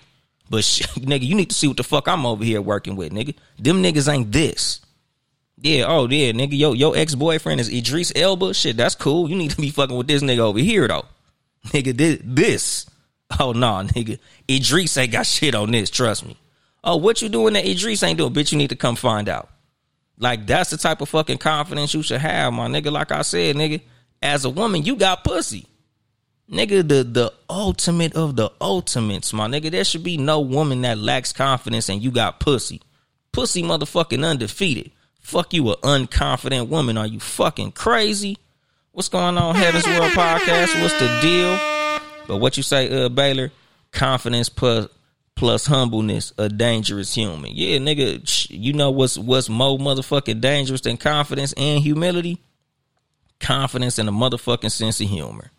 But 0.48 0.64
shit, 0.64 0.86
nigga, 0.96 1.22
you 1.22 1.34
need 1.34 1.50
to 1.50 1.54
see 1.54 1.68
what 1.68 1.76
the 1.76 1.84
fuck 1.84 2.08
I'm 2.08 2.26
over 2.26 2.44
here 2.44 2.60
working 2.60 2.96
with, 2.96 3.12
nigga. 3.12 3.34
Them 3.58 3.82
niggas 3.82 4.12
ain't 4.12 4.32
this. 4.32 4.80
Yeah, 5.58 5.86
oh 5.88 6.06
yeah, 6.08 6.32
nigga, 6.32 6.56
yo, 6.56 6.74
your 6.74 6.96
ex 6.96 7.14
boyfriend 7.14 7.60
is 7.60 7.72
Idris 7.72 8.12
Elba. 8.14 8.52
Shit, 8.52 8.76
that's 8.76 8.94
cool. 8.94 9.28
You 9.30 9.36
need 9.36 9.52
to 9.52 9.56
be 9.56 9.70
fucking 9.70 9.96
with 9.96 10.06
this 10.06 10.22
nigga 10.22 10.40
over 10.40 10.58
here 10.58 10.86
though, 10.86 11.06
nigga. 11.68 12.20
This. 12.22 12.86
Oh 13.40 13.52
nah, 13.52 13.82
nigga, 13.84 14.18
Idris 14.50 14.96
ain't 14.98 15.12
got 15.12 15.26
shit 15.26 15.54
on 15.54 15.70
this. 15.70 15.88
Trust 15.88 16.26
me. 16.26 16.36
Oh, 16.84 16.96
what 16.96 17.22
you 17.22 17.28
doing 17.28 17.54
that 17.54 17.66
Idris 17.66 18.02
ain't 18.02 18.18
doing? 18.18 18.34
Bitch, 18.34 18.52
you 18.52 18.58
need 18.58 18.70
to 18.70 18.76
come 18.76 18.96
find 18.96 19.28
out. 19.28 19.48
Like 20.18 20.46
that's 20.46 20.70
the 20.70 20.76
type 20.76 21.00
of 21.00 21.08
fucking 21.08 21.38
confidence 21.38 21.94
you 21.94 22.02
should 22.02 22.20
have, 22.20 22.52
my 22.52 22.68
nigga. 22.68 22.92
Like 22.92 23.10
I 23.10 23.22
said, 23.22 23.56
nigga, 23.56 23.80
as 24.22 24.44
a 24.44 24.50
woman, 24.50 24.84
you 24.84 24.96
got 24.96 25.24
pussy. 25.24 25.66
Nigga, 26.50 26.86
the 26.86 27.02
the 27.02 27.32
ultimate 27.50 28.14
of 28.14 28.36
the 28.36 28.50
ultimates, 28.60 29.32
my 29.32 29.48
nigga. 29.48 29.70
There 29.70 29.84
should 29.84 30.04
be 30.04 30.16
no 30.16 30.40
woman 30.40 30.82
that 30.82 30.98
lacks 30.98 31.32
confidence 31.32 31.88
and 31.88 32.02
you 32.02 32.12
got 32.12 32.38
pussy. 32.38 32.80
Pussy 33.32 33.62
motherfucking 33.62 34.24
undefeated. 34.24 34.92
Fuck 35.20 35.52
you, 35.52 35.68
a 35.70 35.76
unconfident 35.78 36.68
woman. 36.68 36.96
Are 36.96 37.06
you 37.06 37.18
fucking 37.18 37.72
crazy? 37.72 38.38
What's 38.92 39.08
going 39.08 39.36
on, 39.36 39.56
Heaven's 39.56 39.86
World 39.86 40.12
Podcast? 40.12 40.80
What's 40.80 40.98
the 41.00 41.18
deal? 41.20 42.00
But 42.28 42.36
what 42.38 42.56
you 42.56 42.62
say, 42.62 43.04
uh, 43.04 43.08
Baylor? 43.08 43.50
Confidence 43.90 44.48
plus 44.48 44.88
plus 45.34 45.66
humbleness, 45.66 46.32
a 46.38 46.48
dangerous 46.48 47.12
human. 47.14 47.50
Yeah, 47.54 47.78
nigga, 47.78 48.48
you 48.50 48.72
know 48.72 48.92
what's 48.92 49.18
what's 49.18 49.48
more 49.48 49.78
motherfucking 49.78 50.40
dangerous 50.40 50.80
than 50.80 50.96
confidence 50.96 51.52
and 51.54 51.82
humility? 51.82 52.40
Confidence 53.40 53.98
and 53.98 54.08
a 54.08 54.12
motherfucking 54.12 54.70
sense 54.70 55.00
of 55.00 55.08
humor. 55.08 55.50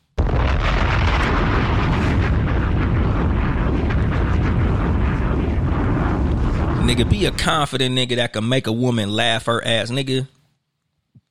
Nigga, 6.87 7.09
be 7.09 7.25
a 7.25 7.31
confident 7.31 7.93
nigga 7.97 8.15
that 8.15 8.31
can 8.31 8.47
make 8.47 8.65
a 8.65 8.71
woman 8.71 9.11
laugh 9.11 9.47
her 9.47 9.61
ass. 9.61 9.91
Nigga, 9.91 10.25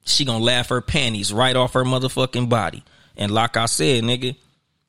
she 0.04 0.26
gonna 0.26 0.44
laugh 0.44 0.68
her 0.68 0.82
panties 0.82 1.32
right 1.32 1.56
off 1.56 1.72
her 1.72 1.82
motherfucking 1.82 2.50
body. 2.50 2.84
And 3.16 3.32
like 3.32 3.56
I 3.56 3.64
said, 3.64 4.04
nigga, 4.04 4.36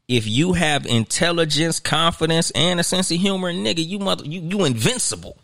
if 0.10 0.28
you 0.28 0.52
have 0.52 0.86
intelligence, 0.86 1.80
confidence, 1.80 2.52
and 2.52 2.82
a 2.82 2.84
sense 2.84 3.12
of 3.12 3.18
humor, 3.18 3.54
nigga, 3.54 3.88
you 3.88 3.98
mother 4.00 4.26
you 4.26 4.42
you 4.42 4.66
invincible. 4.66 5.38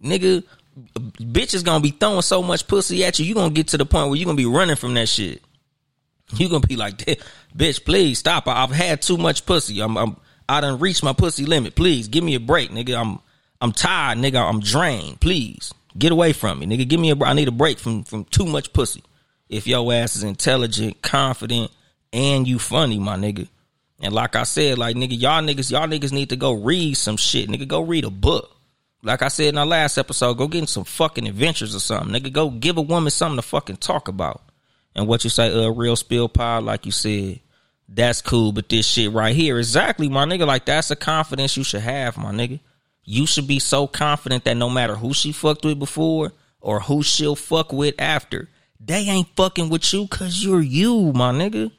Nigga, 0.00 0.44
bitch 0.94 1.52
is 1.52 1.64
gonna 1.64 1.82
be 1.82 1.90
throwing 1.90 2.22
so 2.22 2.40
much 2.40 2.68
pussy 2.68 3.04
at 3.04 3.18
you, 3.18 3.24
you 3.24 3.34
gonna 3.34 3.50
get 3.50 3.66
to 3.68 3.78
the 3.78 3.84
point 3.84 4.10
where 4.10 4.16
you 4.16 4.26
gonna 4.26 4.36
be 4.36 4.46
running 4.46 4.76
from 4.76 4.94
that 4.94 5.08
shit. 5.08 5.42
You 6.34 6.48
gonna 6.48 6.64
be 6.64 6.76
like, 6.76 6.98
bitch, 7.56 7.84
please 7.84 8.20
stop. 8.20 8.46
I've 8.46 8.70
had 8.70 9.02
too 9.02 9.16
much 9.16 9.44
pussy. 9.44 9.80
I'm, 9.80 9.98
I'm 9.98 10.16
I 10.48 10.60
done 10.60 10.78
reached 10.78 11.02
my 11.02 11.14
pussy 11.14 11.46
limit. 11.46 11.74
Please 11.74 12.06
give 12.06 12.22
me 12.22 12.36
a 12.36 12.40
break, 12.40 12.70
nigga. 12.70 12.96
I'm 12.96 13.18
I'm 13.60 13.72
tired, 13.72 14.18
nigga. 14.18 14.48
I'm 14.48 14.60
drained. 14.60 15.20
Please 15.20 15.72
get 15.96 16.12
away 16.12 16.32
from 16.32 16.58
me, 16.58 16.66
nigga. 16.66 16.88
Give 16.88 17.00
me 17.00 17.10
a. 17.10 17.24
I 17.24 17.32
need 17.32 17.48
a 17.48 17.52
break 17.52 17.78
from 17.78 18.04
from 18.04 18.24
too 18.24 18.46
much 18.46 18.72
pussy. 18.72 19.02
If 19.48 19.66
your 19.66 19.92
ass 19.92 20.16
is 20.16 20.24
intelligent, 20.24 21.02
confident, 21.02 21.70
and 22.12 22.46
you 22.46 22.58
funny, 22.58 22.98
my 22.98 23.16
nigga. 23.16 23.48
And 24.00 24.12
like 24.12 24.36
I 24.36 24.42
said, 24.42 24.78
like 24.78 24.96
nigga, 24.96 25.18
y'all 25.18 25.42
niggas, 25.42 25.70
y'all 25.70 25.86
niggas 25.86 26.12
need 26.12 26.30
to 26.30 26.36
go 26.36 26.52
read 26.52 26.96
some 26.96 27.16
shit, 27.16 27.48
nigga. 27.48 27.66
Go 27.66 27.82
read 27.82 28.04
a 28.04 28.10
book. 28.10 28.52
Like 29.02 29.22
I 29.22 29.28
said 29.28 29.46
in 29.46 29.58
our 29.58 29.66
last 29.66 29.98
episode, 29.98 30.34
go 30.34 30.48
get 30.48 30.62
in 30.62 30.66
some 30.66 30.84
fucking 30.84 31.28
adventures 31.28 31.74
or 31.74 31.80
something, 31.80 32.12
nigga. 32.12 32.32
Go 32.32 32.50
give 32.50 32.76
a 32.76 32.82
woman 32.82 33.10
something 33.10 33.36
to 33.36 33.42
fucking 33.42 33.76
talk 33.76 34.08
about. 34.08 34.42
And 34.94 35.06
what 35.06 35.24
you 35.24 35.30
say, 35.30 35.48
a 35.48 35.68
uh, 35.68 35.68
real 35.68 35.94
spill 35.96 36.28
pile, 36.28 36.62
like 36.62 36.86
you 36.86 36.92
said, 36.92 37.40
that's 37.88 38.20
cool. 38.20 38.52
But 38.52 38.68
this 38.68 38.86
shit 38.86 39.12
right 39.12 39.36
here, 39.36 39.58
exactly, 39.58 40.08
my 40.08 40.24
nigga. 40.24 40.46
Like 40.46 40.66
that's 40.66 40.88
the 40.88 40.96
confidence 40.96 41.56
you 41.56 41.64
should 41.64 41.82
have, 41.82 42.18
my 42.18 42.32
nigga 42.32 42.60
you 43.06 43.24
should 43.26 43.46
be 43.46 43.60
so 43.60 43.86
confident 43.86 44.44
that 44.44 44.56
no 44.56 44.68
matter 44.68 44.96
who 44.96 45.14
she 45.14 45.32
fucked 45.32 45.64
with 45.64 45.78
before 45.78 46.32
or 46.60 46.80
who 46.80 47.02
she'll 47.02 47.36
fuck 47.36 47.72
with 47.72 47.94
after, 47.98 48.48
they 48.80 49.02
ain't 49.02 49.28
fucking 49.36 49.70
with 49.70 49.92
you 49.92 50.08
cause 50.08 50.44
you're 50.44 50.60
you, 50.60 51.12
my 51.14 51.32
nigga. 51.32 51.70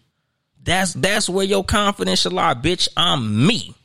That's 0.63 0.93
that's 0.93 1.29
where 1.29 1.45
your 1.45 1.63
confidence 1.63 2.21
should 2.21 2.33
lie, 2.33 2.53
bitch. 2.53 2.87
I'm 2.97 3.45
me. 3.45 3.75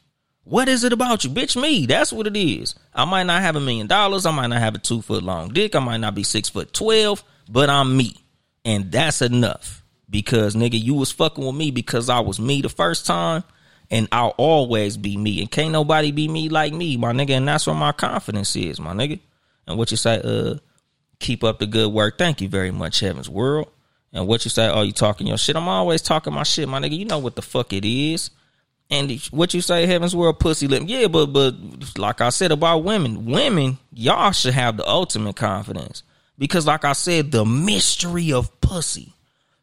What 0.45 0.69
is 0.69 0.85
it 0.85 0.93
about 0.93 1.25
you, 1.25 1.31
bitch? 1.31 1.61
Me. 1.61 1.87
That's 1.87 2.13
what 2.13 2.27
it 2.27 2.37
is. 2.37 2.75
I 2.95 3.05
might 3.05 3.25
not 3.25 3.43
have 3.43 3.57
a 3.57 3.61
million 3.61 3.87
dollars. 3.87 4.25
I 4.25 4.31
might 4.33 4.49
not 4.49 4.61
have 4.61 4.75
a 4.75 4.79
two 4.79 5.03
foot 5.03 5.23
long 5.23 5.53
dick. 5.53 5.75
I 5.75 5.81
might 5.81 5.99
not 5.99 6.15
be 6.15 6.23
six 6.23 6.49
foot 6.49 6.73
twelve, 6.73 7.23
but 7.49 7.71
I'm 7.71 7.97
me, 7.97 8.17
and 8.65 8.91
that's 8.91 9.21
enough. 9.21 9.85
Because 10.09 10.55
nigga, 10.55 10.81
you 10.81 10.95
was 10.95 11.11
fucking 11.11 11.45
with 11.45 11.55
me 11.55 11.71
because 11.71 12.09
I 12.09 12.21
was 12.21 12.39
me 12.39 12.61
the 12.61 12.69
first 12.69 13.07
time, 13.07 13.45
and 13.93 14.09
I'll 14.11 14.35
always 14.39 14.97
be 14.97 15.19
me. 15.19 15.43
And 15.43 15.51
can't 15.51 15.71
nobody 15.71 16.11
be 16.13 16.27
me 16.27 16.49
like 16.49 16.73
me, 16.73 16.97
my 16.97 17.13
nigga. 17.13 17.33
And 17.33 17.47
that's 17.47 17.67
where 17.67 17.77
my 17.77 17.93
confidence 17.93 18.57
is, 18.57 18.81
my 18.81 18.95
nigga. 18.95 19.21
And 19.67 19.77
what 19.77 19.91
you 19.91 19.99
say, 19.99 20.21
uh, 20.25 20.57
keep 21.21 21.45
up 21.45 21.59
the 21.59 21.67
good 21.67 21.93
work. 21.93 22.17
Thank 22.17 22.41
you 22.41 22.49
very 22.49 22.71
much, 22.71 23.01
Heaven's 23.01 23.29
World. 23.29 23.69
And 24.15 24.27
what 24.27 24.45
you 24.47 24.51
say, 24.51 24.67
oh, 24.69 24.81
you 24.81 24.93
talking 24.93 25.27
your 25.27 25.37
shit. 25.37 25.57
I'm 25.57 25.69
always 25.69 26.01
talking 26.01 26.33
my 26.33 26.43
shit, 26.43 26.69
my 26.69 26.81
nigga. 26.81 26.99
You 26.99 27.05
know 27.05 27.19
what 27.19 27.37
the 27.37 27.43
fuck 27.43 27.75
it 27.75 27.85
is. 27.85 28.31
And 28.91 29.13
what 29.31 29.53
you 29.53 29.61
say, 29.61 29.87
Heaven's 29.87 30.17
World, 30.17 30.41
pussy 30.41 30.69
lip. 30.69 30.85
Yeah, 30.87 31.07
but 31.09 31.27
but 31.27 31.55
like 31.99 32.21
I 32.23 32.31
said 32.31 32.51
about 32.51 32.85
women, 32.85 33.27
women, 33.27 33.79
y'all 33.93 34.33
should 34.33 34.55
have 34.55 34.79
the 34.79 34.89
ultimate 34.89 35.37
confidence. 35.37 36.03
Because 36.39 36.67
like 36.67 36.85
I 36.85 36.93
said, 36.93 37.31
the 37.31 37.45
mystery 37.45 38.33
of 38.33 38.59
pussy 38.63 39.13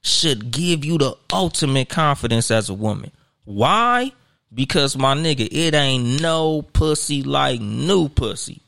should 0.02 0.52
give 0.52 0.86
you 0.86 1.00
the 1.00 1.16
ultimate 1.34 1.90
confidence 1.90 2.52
as 2.52 2.70
a 2.70 2.74
woman. 2.74 3.12
Why? 3.44 4.14
Because 4.54 4.98
my 4.98 5.16
nigga, 5.16 5.48
it 5.52 5.74
ain't 5.74 6.22
no 6.22 6.62
pussy 6.62 7.24
like 7.24 7.62
new 7.62 8.10
pussy. 8.10 8.62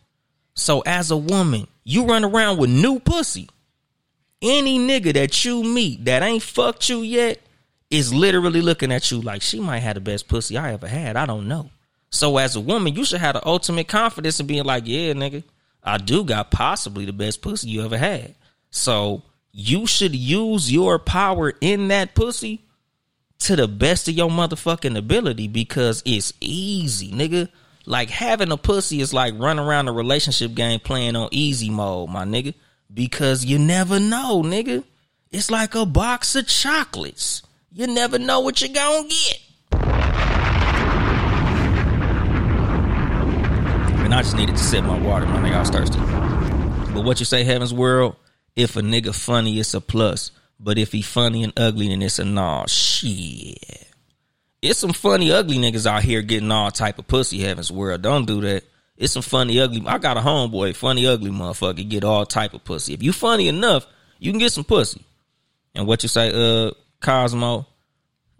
So 0.53 0.81
as 0.81 1.11
a 1.11 1.17
woman, 1.17 1.67
you 1.83 2.05
run 2.05 2.23
around 2.23 2.57
with 2.57 2.69
new 2.69 2.99
pussy. 2.99 3.49
Any 4.41 4.79
nigga 4.79 5.13
that 5.13 5.43
you 5.45 5.63
meet 5.63 6.05
that 6.05 6.23
ain't 6.23 6.43
fucked 6.43 6.89
you 6.89 7.01
yet 7.01 7.39
is 7.89 8.13
literally 8.13 8.61
looking 8.61 8.91
at 8.91 9.11
you 9.11 9.21
like 9.21 9.41
she 9.41 9.59
might 9.59 9.79
have 9.79 9.95
the 9.95 10.01
best 10.01 10.27
pussy 10.27 10.57
I 10.57 10.73
ever 10.73 10.87
had. 10.87 11.17
I 11.17 11.25
don't 11.25 11.47
know. 11.47 11.69
So 12.09 12.37
as 12.37 12.55
a 12.55 12.61
woman, 12.61 12.95
you 12.95 13.05
should 13.05 13.21
have 13.21 13.35
the 13.35 13.47
ultimate 13.47 13.87
confidence 13.87 14.39
in 14.39 14.47
being 14.47 14.65
like, 14.65 14.83
yeah, 14.85 15.13
nigga, 15.13 15.43
I 15.83 15.97
do 15.97 16.23
got 16.23 16.51
possibly 16.51 17.05
the 17.05 17.13
best 17.13 17.41
pussy 17.41 17.69
you 17.69 17.83
ever 17.83 17.97
had. 17.97 18.35
So 18.69 19.23
you 19.51 19.87
should 19.87 20.15
use 20.15 20.71
your 20.71 20.99
power 20.99 21.53
in 21.61 21.89
that 21.89 22.15
pussy 22.15 22.61
to 23.41 23.55
the 23.55 23.67
best 23.67 24.07
of 24.07 24.13
your 24.13 24.29
motherfucking 24.29 24.95
ability 24.97 25.47
because 25.47 26.03
it's 26.05 26.31
easy, 26.39 27.11
nigga. 27.11 27.49
Like 27.87 28.09
having 28.09 28.51
a 28.51 28.57
pussy 28.57 29.01
is 29.01 29.13
like 29.13 29.33
running 29.37 29.65
around 29.65 29.87
a 29.87 29.91
relationship 29.91 30.53
game 30.53 30.79
playing 30.79 31.15
on 31.15 31.29
easy 31.31 31.71
mode, 31.71 32.09
my 32.09 32.23
nigga. 32.23 32.53
Because 32.93 33.43
you 33.43 33.57
never 33.57 33.99
know, 33.99 34.43
nigga. 34.43 34.83
It's 35.31 35.49
like 35.49 35.73
a 35.73 35.85
box 35.85 36.35
of 36.35 36.47
chocolates. 36.47 37.41
You 37.71 37.87
never 37.87 38.19
know 38.19 38.41
what 38.41 38.61
you're 38.61 38.73
gonna 38.73 39.07
get. 39.07 39.39
And 44.03 44.13
I 44.13 44.21
just 44.21 44.35
needed 44.35 44.57
to 44.57 44.63
sip 44.63 44.83
my 44.83 44.99
water, 44.99 45.25
my 45.25 45.37
nigga. 45.37 45.55
I 45.55 45.59
was 45.61 45.69
thirsty. 45.69 45.99
But 46.93 47.05
what 47.05 47.19
you 47.19 47.25
say, 47.25 47.43
Heaven's 47.43 47.73
World? 47.73 48.17
If 48.55 48.75
a 48.75 48.81
nigga 48.81 49.15
funny, 49.15 49.57
it's 49.59 49.73
a 49.73 49.81
plus. 49.81 50.31
But 50.63 50.77
if 50.77 50.91
he 50.91 51.01
funny 51.01 51.43
and 51.43 51.53
ugly, 51.57 51.87
then 51.87 52.01
it's 52.01 52.19
a 52.19 52.25
nah. 52.25 52.65
Shit. 52.67 53.87
It's 54.61 54.79
some 54.79 54.93
funny, 54.93 55.31
ugly 55.31 55.57
niggas 55.57 55.87
out 55.87 56.03
here 56.03 56.21
getting 56.21 56.51
all 56.51 56.69
type 56.69 56.99
of 56.99 57.07
pussy 57.07 57.39
heaven's 57.39 57.71
world. 57.71 58.03
Don't 58.03 58.27
do 58.27 58.41
that. 58.41 58.63
It's 58.95 59.13
some 59.13 59.23
funny, 59.23 59.59
ugly. 59.59 59.83
I 59.87 59.97
got 59.97 60.17
a 60.17 60.19
homeboy, 60.19 60.75
funny, 60.75 61.07
ugly 61.07 61.31
motherfucker, 61.31 61.89
get 61.89 62.03
all 62.03 62.27
type 62.27 62.53
of 62.53 62.63
pussy. 62.63 62.93
If 62.93 63.01
you 63.01 63.11
funny 63.11 63.47
enough, 63.47 63.87
you 64.19 64.31
can 64.31 64.37
get 64.37 64.51
some 64.51 64.63
pussy. 64.63 65.03
And 65.73 65.87
what 65.87 66.03
you 66.03 66.09
say, 66.09 66.31
uh, 66.31 66.71
Cosmo? 66.99 67.65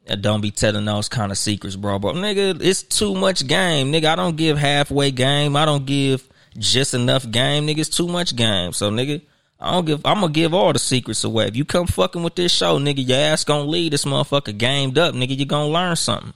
Uh, 0.07 0.15
don't 0.15 0.41
be 0.41 0.51
telling 0.51 0.85
those 0.85 1.09
kind 1.09 1.31
of 1.31 1.39
secrets, 1.39 1.75
bro. 1.75 1.97
But 1.97 2.15
nigga, 2.15 2.61
it's 2.61 2.83
too 2.83 3.15
much 3.15 3.47
game, 3.47 3.91
nigga. 3.91 4.05
I 4.05 4.15
don't 4.15 4.35
give 4.35 4.59
halfway 4.59 5.09
game. 5.09 5.55
I 5.55 5.65
don't 5.65 5.85
give 5.85 6.27
just 6.55 6.93
enough 6.93 7.29
game, 7.29 7.65
nigga. 7.65 7.79
It's 7.79 7.89
too 7.89 8.07
much 8.07 8.35
game. 8.35 8.73
So, 8.73 8.91
nigga, 8.91 9.21
I 9.61 9.71
don't 9.71 9.85
give. 9.85 10.05
I'm 10.05 10.21
gonna 10.21 10.33
give 10.33 10.53
all 10.53 10.73
the 10.73 10.79
secrets 10.79 11.23
away. 11.23 11.47
If 11.47 11.55
you 11.55 11.65
come 11.65 11.87
fucking 11.87 12.23
with 12.23 12.35
this 12.35 12.51
show, 12.51 12.79
nigga, 12.79 13.07
your 13.07 13.17
ass 13.17 13.43
gonna 13.43 13.69
leave 13.69 13.91
this 13.91 14.05
motherfucker 14.05 14.57
gamed 14.57 14.97
up, 14.97 15.13
nigga. 15.13 15.37
You 15.37 15.45
gonna 15.45 15.69
learn 15.69 15.95
something. 15.95 16.33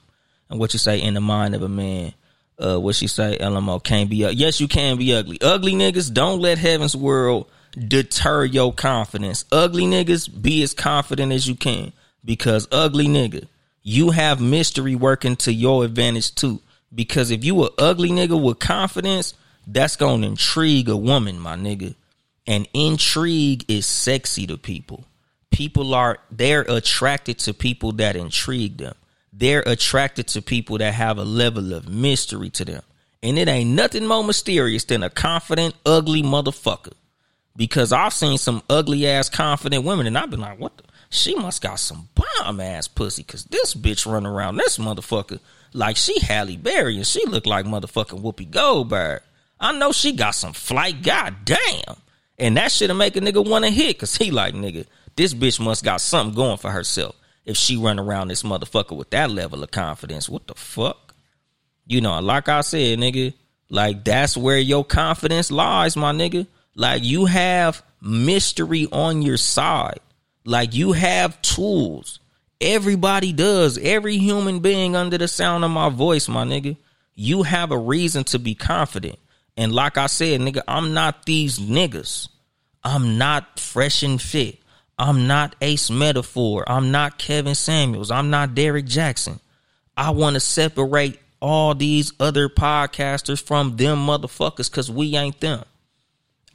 And 0.49 0.59
what 0.59 0.73
you 0.73 0.79
say 0.79 1.01
in 1.01 1.15
the 1.15 1.21
mind 1.21 1.55
of 1.55 1.63
a 1.63 1.69
man, 1.69 2.13
Uh, 2.57 2.77
what 2.79 2.95
she 2.95 3.07
say? 3.07 3.37
LMO 3.41 3.83
can't 3.83 4.09
be. 4.09 4.23
Ugly. 4.23 4.37
Yes, 4.37 4.61
you 4.61 4.67
can 4.69 4.97
be 4.97 5.13
ugly. 5.13 5.37
Ugly 5.41 5.73
niggas 5.73 6.13
don't 6.13 6.39
let 6.39 6.57
Heaven's 6.57 6.95
World 6.95 7.47
deter 7.77 8.45
your 8.45 8.71
confidence. 8.71 9.43
Ugly 9.51 9.83
niggas 9.83 10.29
be 10.41 10.63
as 10.63 10.73
confident 10.73 11.33
as 11.33 11.47
you 11.47 11.55
can 11.55 11.91
because 12.23 12.67
ugly 12.71 13.07
nigga, 13.07 13.47
you 13.83 14.11
have 14.11 14.39
mystery 14.39 14.95
working 14.95 15.35
to 15.37 15.51
your 15.51 15.83
advantage 15.83 16.33
too. 16.33 16.61
Because 16.93 17.29
if 17.29 17.43
you 17.43 17.65
a 17.65 17.69
ugly 17.77 18.09
nigga 18.09 18.41
with 18.41 18.59
confidence, 18.59 19.33
that's 19.67 19.97
gonna 19.97 20.25
intrigue 20.27 20.87
a 20.87 20.95
woman, 20.95 21.37
my 21.39 21.55
nigga. 21.57 21.95
And 22.47 22.67
intrigue 22.73 23.65
is 23.67 23.85
sexy 23.85 24.45
to 24.47 24.57
people. 24.57 25.05
People 25.51 25.95
are 25.95 26.19
they're 26.29 26.61
attracted 26.61 27.39
to 27.39 27.53
people 27.53 27.93
that 27.93 28.15
intrigue 28.15 28.77
them. 28.77 28.95
They're 29.33 29.63
attracted 29.65 30.27
to 30.29 30.41
people 30.41 30.77
that 30.77 30.93
have 30.93 31.17
a 31.17 31.23
level 31.23 31.73
of 31.73 31.89
mystery 31.89 32.49
to 32.51 32.65
them. 32.65 32.83
And 33.23 33.39
it 33.39 33.47
ain't 33.47 33.71
nothing 33.71 34.05
more 34.05 34.23
mysterious 34.23 34.83
than 34.83 35.01
a 35.01 35.09
confident, 35.09 35.75
ugly 35.85 36.21
motherfucker. 36.21 36.93
Because 37.55 37.91
I've 37.91 38.13
seen 38.13 38.37
some 38.37 38.61
ugly 38.69 39.07
ass 39.07 39.29
confident 39.29 39.83
women 39.83 40.07
and 40.07 40.17
I've 40.17 40.29
been 40.29 40.41
like, 40.41 40.59
what 40.59 40.77
the? 40.77 40.83
She 41.09 41.35
must 41.35 41.61
got 41.61 41.79
some 41.79 42.09
bomb 42.15 42.59
ass 42.59 42.87
pussy 42.87 43.23
because 43.23 43.45
this 43.45 43.73
bitch 43.73 44.11
run 44.11 44.25
around 44.25 44.57
this 44.57 44.77
motherfucker 44.77 45.39
like 45.73 45.97
she 45.97 46.19
Halle 46.19 46.57
Berry 46.57 46.97
and 46.97 47.07
she 47.07 47.25
look 47.25 47.45
like 47.45 47.65
motherfucking 47.65 48.21
Whoopi 48.21 48.49
Goldberg. 48.49 49.21
I 49.59 49.77
know 49.77 49.91
she 49.91 50.11
got 50.13 50.35
some 50.35 50.53
flight. 50.53 51.01
God 51.01 51.35
damn. 51.45 51.95
And 52.37 52.57
that 52.57 52.71
shit'll 52.71 52.95
make 52.95 53.15
a 53.15 53.21
nigga 53.21 53.47
want 53.47 53.65
to 53.65 53.71
hit 53.71 53.95
because 53.95 54.15
he 54.15 54.31
like, 54.31 54.53
nigga, 54.53 54.85
this 55.15 55.33
bitch 55.33 55.59
must 55.59 55.83
got 55.83 56.01
something 56.01 56.35
going 56.35 56.57
for 56.57 56.71
herself. 56.71 57.15
If 57.45 57.57
she 57.57 57.77
run 57.77 57.99
around 57.99 58.27
this 58.27 58.43
motherfucker 58.43 58.97
with 58.97 59.11
that 59.11 59.29
level 59.29 59.63
of 59.63 59.71
confidence, 59.71 60.27
what 60.27 60.47
the 60.47 60.55
fuck? 60.55 61.15
You 61.85 62.01
know, 62.01 62.19
like 62.19 62.49
I 62.49 62.61
said, 62.61 62.99
nigga, 62.99 63.33
like 63.69 64.03
that's 64.03 64.35
where 64.35 64.57
your 64.57 64.83
confidence 64.83 65.51
lies, 65.51 65.95
my 65.95 66.11
nigga. 66.11 66.47
Like 66.75 67.03
you 67.03 67.25
have 67.25 67.83
mystery 68.01 68.87
on 68.91 69.21
your 69.21 69.37
side. 69.37 69.99
Like 70.43 70.73
you 70.73 70.91
have 70.91 71.41
tools. 71.41 72.19
Everybody 72.59 73.33
does. 73.33 73.77
Every 73.77 74.17
human 74.17 74.59
being 74.59 74.95
under 74.95 75.17
the 75.17 75.27
sound 75.27 75.63
of 75.63 75.71
my 75.71 75.89
voice, 75.89 76.27
my 76.27 76.43
nigga. 76.45 76.77
You 77.13 77.43
have 77.43 77.71
a 77.71 77.77
reason 77.77 78.23
to 78.25 78.39
be 78.39 78.55
confident. 78.55 79.17
And 79.57 79.71
like 79.71 79.97
I 79.97 80.07
said, 80.07 80.41
nigga, 80.41 80.61
I'm 80.67 80.93
not 80.93 81.25
these 81.25 81.59
niggas. 81.59 82.27
I'm 82.83 83.17
not 83.17 83.59
fresh 83.59 84.03
and 84.03 84.21
fit. 84.21 84.59
I'm 84.97 85.27
not 85.27 85.55
Ace 85.61 85.89
Metaphor. 85.89 86.63
I'm 86.67 86.91
not 86.91 87.17
Kevin 87.17 87.55
Samuels. 87.55 88.11
I'm 88.11 88.29
not 88.29 88.55
Derrick 88.55 88.85
Jaxn. 88.85 89.39
I 89.97 90.11
want 90.11 90.35
to 90.35 90.39
separate 90.39 91.19
all 91.41 91.75
these 91.75 92.13
other 92.19 92.49
podcasters 92.49 93.41
from 93.41 93.75
them 93.77 94.05
motherfuckers 94.05 94.69
because 94.69 94.89
we 94.89 95.15
ain't 95.15 95.39
them. 95.41 95.63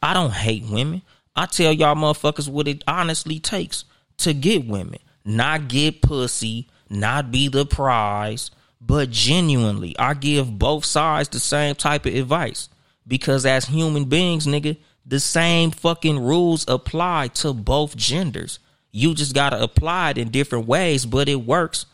I 0.02 0.14
don't 0.14 0.32
hate 0.32 0.64
women. 0.64 1.02
I 1.36 1.46
tell 1.46 1.72
y'all 1.72 1.94
motherfuckers 1.94 2.48
what 2.48 2.68
it 2.68 2.82
honestly 2.86 3.38
takes 3.38 3.84
to 4.18 4.32
get 4.34 4.66
women. 4.66 4.98
Not 5.24 5.68
get 5.68 6.02
pussy, 6.02 6.68
not 6.88 7.30
be 7.30 7.48
the 7.48 7.66
prize, 7.66 8.50
but 8.80 9.10
genuinely, 9.10 9.96
I 9.98 10.14
give 10.14 10.58
both 10.58 10.84
sides 10.84 11.28
the 11.28 11.40
same 11.40 11.74
type 11.74 12.06
of 12.06 12.14
advice. 12.14 12.68
Because 13.10 13.44
as 13.44 13.64
human 13.64 14.04
beings, 14.04 14.46
nigga, 14.46 14.76
the 15.04 15.18
same 15.18 15.72
fucking 15.72 16.20
rules 16.20 16.64
apply 16.68 17.26
to 17.34 17.52
both 17.52 17.96
genders. 17.96 18.60
You 18.92 19.14
just 19.14 19.34
gotta 19.34 19.60
apply 19.60 20.10
it 20.10 20.18
in 20.18 20.30
different 20.30 20.68
ways, 20.68 21.06
but 21.06 21.28
it 21.28 21.44
works 21.44 21.86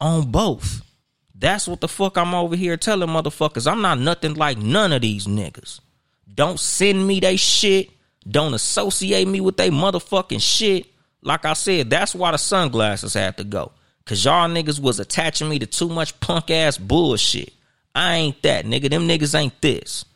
on 0.00 0.30
both. 0.30 0.80
That's 1.34 1.68
what 1.68 1.82
the 1.82 1.88
fuck 1.88 2.16
I'm 2.16 2.34
over 2.34 2.56
here 2.56 2.78
telling 2.78 3.10
motherfuckers. 3.10 3.70
I'm 3.70 3.82
not 3.82 3.98
nothing 3.98 4.32
like 4.32 4.56
none 4.56 4.94
of 4.94 5.02
these 5.02 5.26
niggas. 5.26 5.80
Don't 6.34 6.58
send 6.58 7.06
me 7.06 7.20
they 7.20 7.36
shit. 7.36 7.90
Don't 8.26 8.54
associate 8.54 9.28
me 9.28 9.42
with 9.42 9.58
they 9.58 9.68
motherfucking 9.68 10.40
shit. 10.40 10.86
Like 11.20 11.44
I 11.44 11.52
said, 11.52 11.90
that's 11.90 12.14
why 12.14 12.30
the 12.30 12.38
sunglasses 12.38 13.12
had 13.12 13.36
to 13.36 13.44
go. 13.44 13.72
Cause 14.06 14.24
y'all 14.24 14.48
niggas 14.48 14.80
was 14.80 15.00
attaching 15.00 15.50
me 15.50 15.58
to 15.58 15.66
too 15.66 15.90
much 15.90 16.18
punk 16.20 16.50
ass 16.50 16.78
bullshit. 16.78 17.52
I 17.94 18.14
ain't 18.14 18.42
that, 18.42 18.64
nigga. 18.64 18.88
Them 18.88 19.06
niggas 19.06 19.38
ain't 19.38 19.60
this. 19.60 20.06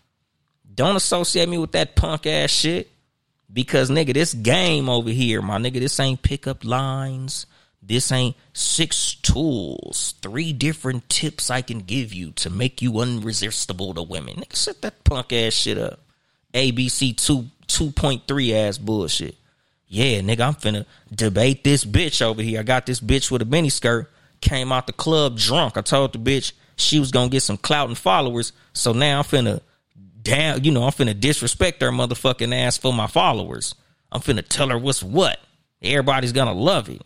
Don't 0.76 0.96
associate 0.96 1.48
me 1.48 1.58
with 1.58 1.72
that 1.72 1.96
punk 1.96 2.26
ass 2.26 2.50
shit. 2.50 2.90
Because 3.52 3.90
nigga, 3.90 4.12
this 4.12 4.34
game 4.34 4.88
over 4.88 5.10
here, 5.10 5.40
my 5.40 5.58
nigga, 5.58 5.80
this 5.80 5.98
ain't 5.98 6.22
pickup 6.22 6.64
lines. 6.64 7.46
This 7.82 8.10
ain't 8.10 8.36
six 8.52 9.14
tools, 9.14 10.14
three 10.20 10.52
different 10.52 11.08
tips 11.08 11.50
I 11.50 11.62
can 11.62 11.78
give 11.80 12.12
you 12.12 12.32
to 12.32 12.50
make 12.50 12.82
you 12.82 12.92
unresistible 12.92 13.94
to 13.94 14.02
women. 14.02 14.36
Nigga, 14.36 14.56
set 14.56 14.82
that 14.82 15.04
punk 15.04 15.32
ass 15.32 15.52
shit 15.52 15.78
up. 15.78 16.00
ABC 16.52 17.16
2 17.16 17.46
2.3 17.68 18.52
ass 18.54 18.78
bullshit. 18.78 19.36
Yeah, 19.88 20.20
nigga, 20.20 20.40
I'm 20.40 20.54
finna 20.54 20.84
debate 21.14 21.62
this 21.62 21.84
bitch 21.84 22.22
over 22.22 22.42
here. 22.42 22.60
I 22.60 22.62
got 22.64 22.86
this 22.86 23.00
bitch 23.00 23.30
with 23.30 23.42
a 23.42 23.44
mini 23.44 23.68
skirt. 23.68 24.10
Came 24.40 24.72
out 24.72 24.86
the 24.86 24.92
club 24.92 25.38
drunk. 25.38 25.76
I 25.76 25.80
told 25.80 26.12
the 26.12 26.18
bitch 26.18 26.52
she 26.76 26.98
was 26.98 27.12
gonna 27.12 27.28
get 27.28 27.42
some 27.42 27.56
clout 27.56 27.88
and 27.88 27.96
followers. 27.96 28.52
So 28.72 28.92
now 28.92 29.18
I'm 29.18 29.24
finna 29.24 29.60
damn, 30.26 30.64
you 30.64 30.72
know, 30.72 30.82
I'm 30.82 30.92
finna 30.92 31.18
disrespect 31.18 31.80
her 31.82 31.90
motherfucking 31.90 32.54
ass 32.54 32.76
for 32.76 32.92
my 32.92 33.06
followers. 33.06 33.74
I'm 34.10 34.20
finna 34.20 34.46
tell 34.46 34.68
her 34.68 34.78
what's 34.78 35.02
what. 35.02 35.38
Everybody's 35.82 36.32
gonna 36.32 36.52
love 36.52 36.88
it. 36.88 37.00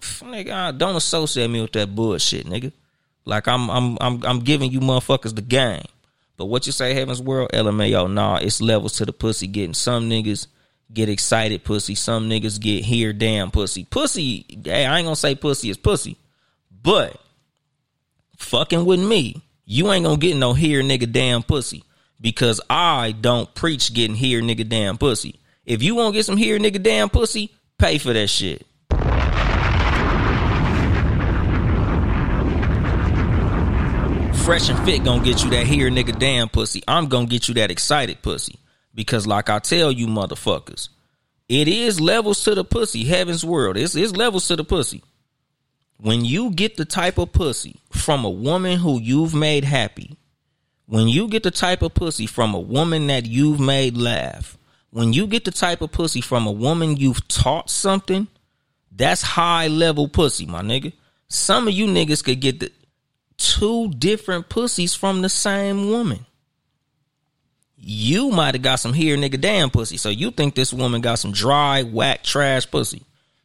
Nigga, 0.00 0.76
don't 0.76 0.96
associate 0.96 1.48
me 1.48 1.62
with 1.62 1.72
that 1.72 1.94
bullshit, 1.94 2.46
nigga. 2.46 2.72
Like 3.24 3.48
I'm 3.48 3.70
I'm 3.70 3.98
I'm 4.00 4.24
I'm 4.24 4.40
giving 4.40 4.70
you 4.70 4.80
motherfuckers 4.80 5.34
the 5.34 5.42
game. 5.42 5.84
But 6.36 6.46
what 6.46 6.66
you 6.66 6.72
say, 6.72 6.92
Heaven's 6.92 7.22
World, 7.22 7.50
LMAO, 7.54 8.12
nah, 8.12 8.36
it's 8.36 8.60
levels 8.60 8.92
to 8.98 9.06
the 9.06 9.12
pussy 9.12 9.46
getting. 9.46 9.72
Some 9.72 10.10
niggas 10.10 10.48
get 10.92 11.08
excited 11.08 11.64
pussy. 11.64 11.94
Some 11.94 12.28
niggas 12.28 12.60
get 12.60 12.84
here 12.84 13.14
damn 13.14 13.50
pussy. 13.50 13.84
Pussy, 13.84 14.44
hey, 14.64 14.84
I 14.84 14.98
ain't 14.98 15.06
gonna 15.06 15.16
say 15.16 15.34
pussy 15.34 15.70
is 15.70 15.78
pussy. 15.78 16.18
But 16.82 17.18
fucking 18.36 18.84
with 18.84 19.00
me, 19.00 19.42
you 19.64 19.90
ain't 19.90 20.04
gonna 20.04 20.18
get 20.18 20.36
no 20.36 20.52
here 20.52 20.82
nigga 20.82 21.10
damn 21.10 21.42
pussy. 21.42 21.82
Because 22.20 22.60
I 22.70 23.12
don't 23.12 23.54
preach 23.54 23.92
getting 23.92 24.16
here 24.16 24.40
nigga 24.40 24.68
damn 24.68 24.98
pussy. 24.98 25.38
If 25.64 25.82
you 25.82 25.94
want 25.94 26.14
to 26.14 26.18
get 26.18 26.26
some 26.26 26.36
here 26.36 26.58
nigga 26.58 26.82
damn 26.82 27.10
pussy, 27.10 27.54
pay 27.78 27.98
for 27.98 28.12
that 28.12 28.28
shit. 28.28 28.66
Fresh 34.44 34.68
and 34.68 34.78
fit 34.84 35.02
gonna 35.02 35.24
get 35.24 35.42
you 35.42 35.50
that 35.50 35.66
here 35.66 35.90
nigga 35.90 36.16
damn 36.16 36.48
pussy. 36.48 36.80
I'm 36.86 37.08
gonna 37.08 37.26
get 37.26 37.48
you 37.48 37.54
that 37.54 37.72
excited 37.72 38.22
pussy. 38.22 38.60
Because 38.94 39.26
like 39.26 39.50
I 39.50 39.58
tell 39.58 39.90
you 39.90 40.06
motherfuckers, 40.06 40.88
it 41.48 41.68
is 41.68 42.00
levels 42.00 42.42
to 42.44 42.54
the 42.54 42.64
pussy. 42.64 43.04
Heaven's 43.04 43.44
world. 43.44 43.76
It's, 43.76 43.94
it's 43.94 44.12
levels 44.16 44.46
to 44.48 44.56
the 44.56 44.64
pussy. 44.64 45.02
When 45.98 46.24
you 46.24 46.50
get 46.50 46.76
the 46.76 46.84
type 46.84 47.18
of 47.18 47.32
pussy 47.32 47.80
from 47.90 48.24
a 48.24 48.30
woman 48.30 48.78
who 48.78 49.00
you've 49.00 49.34
made 49.34 49.64
happy, 49.64 50.16
when 50.86 51.08
you 51.08 51.28
get 51.28 51.42
the 51.42 51.50
type 51.50 51.82
of 51.82 51.94
pussy 51.94 52.26
from 52.26 52.54
a 52.54 52.60
woman 52.60 53.08
that 53.08 53.26
you've 53.26 53.60
made 53.60 53.96
laugh, 53.96 54.56
when 54.90 55.12
you 55.12 55.26
get 55.26 55.44
the 55.44 55.50
type 55.50 55.82
of 55.82 55.92
pussy 55.92 56.20
from 56.20 56.46
a 56.46 56.52
woman 56.52 56.96
you've 56.96 57.26
taught 57.28 57.68
something, 57.68 58.28
that's 58.90 59.22
high 59.22 59.66
level 59.66 60.08
pussy, 60.08 60.46
my 60.46 60.62
nigga. 60.62 60.92
Some 61.28 61.68
of 61.68 61.74
you 61.74 61.86
niggas 61.86 62.24
could 62.24 62.40
get 62.40 62.60
the 62.60 62.72
two 63.36 63.90
different 63.90 64.48
pussies 64.48 64.94
from 64.94 65.22
the 65.22 65.28
same 65.28 65.90
woman. 65.90 66.24
You 67.76 68.30
might 68.30 68.54
have 68.54 68.62
got 68.62 68.76
some 68.76 68.94
here 68.94 69.16
nigga 69.16 69.40
damn 69.40 69.70
pussy. 69.70 69.96
So 69.96 70.08
you 70.08 70.30
think 70.30 70.54
this 70.54 70.72
woman 70.72 71.02
got 71.02 71.18
some 71.18 71.32
dry, 71.32 71.82
whack, 71.82 72.22
trash 72.22 72.70
pussy. 72.70 73.02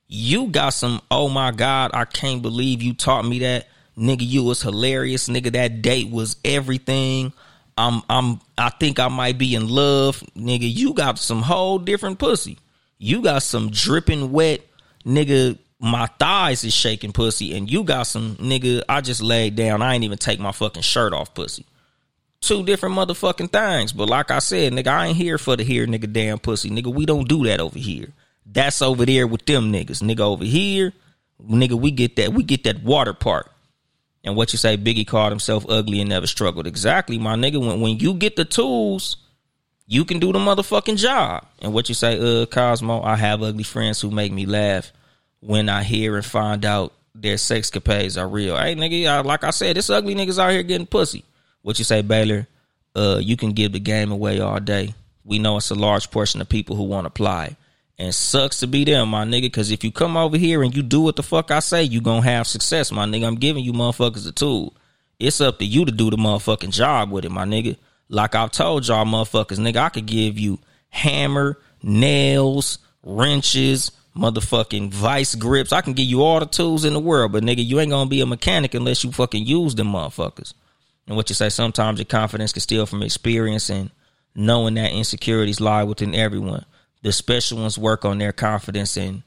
You 0.07 0.47
got 0.47 0.69
some, 0.69 1.01
oh 1.09 1.27
my 1.27 1.51
God, 1.51 1.91
I 1.93 2.05
can't 2.05 2.41
believe 2.41 2.81
you 2.81 2.93
taught 2.93 3.25
me 3.25 3.39
that. 3.39 3.67
Nigga, 3.97 4.27
you 4.27 4.43
was 4.43 4.61
hilarious. 4.61 5.27
Nigga, 5.27 5.51
that 5.53 5.81
date 5.81 6.09
was 6.09 6.37
everything. 6.45 7.33
I'm 7.77 8.01
I'm 8.09 8.39
I 8.57 8.69
think 8.69 8.99
I 8.99 9.07
might 9.07 9.37
be 9.37 9.55
in 9.55 9.67
love. 9.67 10.23
Nigga, 10.35 10.71
you 10.73 10.93
got 10.93 11.19
some 11.19 11.41
whole 11.41 11.79
different 11.79 12.19
pussy. 12.19 12.57
You 12.97 13.21
got 13.21 13.41
some 13.43 13.71
dripping 13.71 14.31
wet, 14.31 14.61
nigga, 15.03 15.57
my 15.81 16.05
thighs 16.19 16.63
is 16.63 16.73
shaking 16.73 17.11
pussy, 17.11 17.57
and 17.57 17.69
you 17.69 17.83
got 17.83 18.03
some 18.03 18.35
nigga, 18.35 18.83
I 18.87 19.01
just 19.01 19.21
laid 19.21 19.55
down. 19.55 19.81
I 19.81 19.95
ain't 19.95 20.03
even 20.03 20.19
take 20.19 20.39
my 20.39 20.51
fucking 20.51 20.83
shirt 20.83 21.11
off 21.11 21.33
pussy. 21.33 21.65
Two 22.39 22.63
different 22.63 22.95
motherfucking 22.95 23.51
things. 23.51 23.91
But 23.91 24.07
like 24.07 24.29
I 24.29 24.39
said, 24.39 24.73
nigga, 24.73 24.87
I 24.87 25.07
ain't 25.07 25.17
here 25.17 25.39
for 25.39 25.55
the 25.55 25.63
here 25.63 25.87
nigga 25.87 26.11
damn 26.11 26.37
pussy. 26.37 26.69
Nigga, 26.69 26.93
we 26.93 27.05
don't 27.07 27.27
do 27.27 27.45
that 27.45 27.59
over 27.59 27.77
here. 27.77 28.09
That's 28.45 28.81
over 28.81 29.05
there 29.05 29.25
with 29.25 29.45
them 29.45 29.73
niggas. 29.73 30.03
Nigga 30.03 30.19
over 30.19 30.43
here, 30.43 30.93
nigga, 31.43 31.73
we 31.73 31.89
get 31.89 32.15
that, 32.17 32.33
we 32.33 32.43
get 32.43 32.63
that 32.65 32.83
water 32.83 33.13
part. 33.13 33.50
And 34.23 34.35
what 34.35 34.53
you 34.53 34.57
say, 34.57 34.77
Biggie 34.77 35.07
called 35.07 35.31
himself 35.31 35.65
ugly 35.67 35.99
and 35.99 36.09
never 36.09 36.27
struggled. 36.27 36.67
Exactly, 36.67 37.17
my 37.17 37.35
nigga. 37.35 37.59
When 37.59 37.81
when 37.81 37.97
you 37.97 38.13
get 38.13 38.35
the 38.35 38.45
tools, 38.45 39.17
you 39.87 40.05
can 40.05 40.19
do 40.19 40.31
the 40.31 40.39
motherfucking 40.39 40.97
job. 40.97 41.45
And 41.59 41.73
what 41.73 41.89
you 41.89 41.95
say, 41.95 42.19
uh, 42.19 42.45
Cosmo, 42.45 43.01
I 43.01 43.15
have 43.15 43.41
ugly 43.41 43.63
friends 43.63 43.99
who 43.99 44.11
make 44.11 44.31
me 44.31 44.45
laugh 44.45 44.91
when 45.39 45.69
I 45.69 45.83
hear 45.83 46.15
and 46.15 46.25
find 46.25 46.63
out 46.65 46.93
their 47.15 47.37
sex 47.37 47.69
capades 47.69 48.19
are 48.19 48.27
real. 48.27 48.55
Hey, 48.57 48.75
nigga, 48.75 49.25
like 49.25 49.43
I 49.43 49.49
said, 49.49 49.75
this 49.75 49.89
ugly 49.89 50.15
niggas 50.15 50.39
out 50.39 50.51
here 50.51 50.63
getting 50.63 50.87
pussy. 50.87 51.23
What 51.61 51.79
you 51.79 51.85
say, 51.85 52.01
Baylor? 52.01 52.47
Uh, 52.95 53.19
you 53.21 53.37
can 53.37 53.51
give 53.51 53.71
the 53.71 53.79
game 53.79 54.11
away 54.11 54.39
all 54.39 54.59
day. 54.59 54.93
We 55.23 55.39
know 55.39 55.57
it's 55.57 55.71
a 55.71 55.75
large 55.75 56.11
portion 56.11 56.41
of 56.41 56.49
people 56.49 56.75
who 56.75 56.83
want 56.83 57.05
to 57.05 57.09
apply. 57.09 57.55
And 58.01 58.15
sucks 58.15 58.61
to 58.61 58.67
be 58.67 58.83
them, 58.83 59.09
my 59.09 59.25
nigga. 59.25 59.53
Cause 59.53 59.69
if 59.69 59.83
you 59.83 59.91
come 59.91 60.17
over 60.17 60.35
here 60.35 60.63
and 60.63 60.75
you 60.75 60.81
do 60.81 61.01
what 61.01 61.17
the 61.17 61.21
fuck 61.21 61.51
I 61.51 61.59
say, 61.59 61.83
you 61.83 62.01
gonna 62.01 62.23
have 62.23 62.47
success, 62.47 62.91
my 62.91 63.05
nigga. 63.05 63.27
I'm 63.27 63.35
giving 63.35 63.63
you 63.63 63.73
motherfuckers 63.73 64.27
a 64.27 64.31
tool. 64.31 64.75
It's 65.19 65.39
up 65.39 65.59
to 65.59 65.65
you 65.65 65.85
to 65.85 65.91
do 65.91 66.09
the 66.09 66.17
motherfucking 66.17 66.71
job 66.71 67.11
with 67.11 67.25
it, 67.25 67.29
my 67.29 67.45
nigga. 67.45 67.77
Like 68.09 68.33
I've 68.33 68.49
told 68.49 68.87
y'all 68.87 69.05
motherfuckers, 69.05 69.59
nigga, 69.59 69.77
I 69.77 69.89
could 69.89 70.07
give 70.07 70.39
you 70.39 70.57
hammer, 70.89 71.59
nails, 71.83 72.79
wrenches, 73.03 73.91
motherfucking 74.17 74.91
vice 74.91 75.35
grips. 75.35 75.71
I 75.71 75.81
can 75.81 75.93
give 75.93 76.07
you 76.07 76.23
all 76.23 76.39
the 76.39 76.47
tools 76.47 76.85
in 76.85 76.93
the 76.93 76.99
world, 76.99 77.33
but 77.33 77.43
nigga, 77.43 77.63
you 77.63 77.79
ain't 77.79 77.91
gonna 77.91 78.09
be 78.09 78.21
a 78.21 78.25
mechanic 78.25 78.73
unless 78.73 79.03
you 79.03 79.11
fucking 79.11 79.45
use 79.45 79.75
them 79.75 79.91
motherfuckers. 79.93 80.55
And 81.05 81.15
what 81.15 81.29
you 81.29 81.35
say, 81.35 81.49
sometimes 81.49 81.99
your 81.99 82.05
confidence 82.05 82.51
can 82.51 82.61
steal 82.61 82.87
from 82.87 83.03
experience 83.03 83.69
and 83.69 83.91
knowing 84.33 84.73
that 84.73 84.91
insecurities 84.91 85.61
lie 85.61 85.83
within 85.83 86.15
everyone. 86.15 86.65
The 87.01 87.11
special 87.11 87.59
ones 87.59 87.77
work 87.77 88.05
on 88.05 88.19
their 88.19 88.31
confidence 88.31 88.97
and 88.97 89.23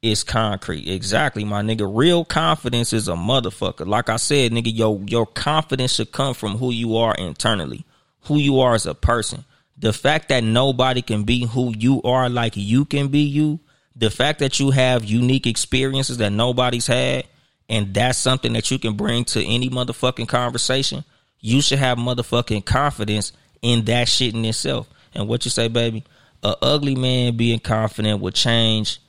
it's 0.00 0.22
concrete. 0.22 0.88
Exactly, 0.88 1.44
my 1.44 1.62
nigga. 1.62 1.90
Real 1.92 2.24
confidence 2.24 2.92
is 2.92 3.08
a 3.08 3.12
motherfucker. 3.12 3.86
Like 3.86 4.08
I 4.08 4.16
said, 4.16 4.52
nigga, 4.52 4.74
your 4.74 5.00
your 5.06 5.26
confidence 5.26 5.94
should 5.94 6.12
come 6.12 6.34
from 6.34 6.58
who 6.58 6.70
you 6.70 6.96
are 6.96 7.14
internally, 7.14 7.84
who 8.22 8.38
you 8.38 8.60
are 8.60 8.74
as 8.74 8.86
a 8.86 8.94
person. 8.94 9.44
The 9.76 9.92
fact 9.92 10.28
that 10.28 10.44
nobody 10.44 11.02
can 11.02 11.24
be 11.24 11.46
who 11.46 11.74
you 11.76 12.02
are 12.02 12.28
like 12.28 12.52
you 12.56 12.84
can 12.84 13.08
be 13.08 13.20
you, 13.20 13.60
the 13.94 14.10
fact 14.10 14.38
that 14.38 14.60
you 14.60 14.70
have 14.70 15.04
unique 15.04 15.46
experiences 15.46 16.18
that 16.18 16.30
nobody's 16.30 16.86
had, 16.86 17.26
and 17.68 17.92
that's 17.92 18.18
something 18.18 18.52
that 18.54 18.70
you 18.70 18.78
can 18.78 18.94
bring 18.94 19.24
to 19.26 19.44
any 19.44 19.68
motherfucking 19.68 20.28
conversation, 20.28 21.04
you 21.40 21.60
should 21.60 21.78
have 21.78 21.98
motherfucking 21.98 22.64
confidence 22.64 23.32
in 23.62 23.84
that 23.86 24.08
shit 24.08 24.34
in 24.34 24.44
itself. 24.44 24.88
And 25.14 25.28
what 25.28 25.44
you 25.44 25.50
say, 25.50 25.68
baby? 25.68 26.04
A 26.42 26.56
ugly 26.62 26.94
man 26.94 27.36
being 27.36 27.58
confident 27.58 28.20
will 28.20 28.30
change 28.30 29.00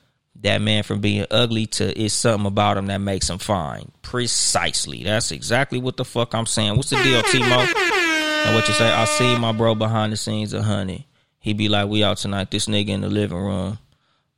that 0.42 0.60
man 0.60 0.82
from 0.82 1.00
being 1.00 1.26
ugly 1.30 1.66
to 1.66 2.00
it's 2.00 2.14
something 2.14 2.46
about 2.46 2.76
him 2.76 2.86
that 2.86 2.98
makes 2.98 3.28
him 3.28 3.38
fine. 3.38 3.90
Precisely. 4.02 5.04
That's 5.04 5.30
exactly 5.30 5.78
what 5.78 5.96
the 5.96 6.04
fuck 6.04 6.34
I'm 6.34 6.46
saying. 6.46 6.76
What's 6.76 6.90
the 6.90 6.96
deal, 7.02 7.22
Timo? 7.22 7.66
And 8.46 8.54
what 8.54 8.66
you 8.66 8.74
say? 8.74 8.90
I 8.90 9.04
see 9.04 9.38
my 9.38 9.52
bro 9.52 9.74
behind 9.74 10.12
the 10.12 10.16
scenes 10.16 10.52
of 10.52 10.64
honey. 10.64 11.06
He 11.38 11.52
be 11.52 11.68
like, 11.68 11.88
we 11.88 12.02
out 12.02 12.16
tonight. 12.16 12.50
This 12.50 12.66
nigga 12.66 12.88
in 12.88 13.02
the 13.02 13.08
living 13.08 13.38
room 13.38 13.78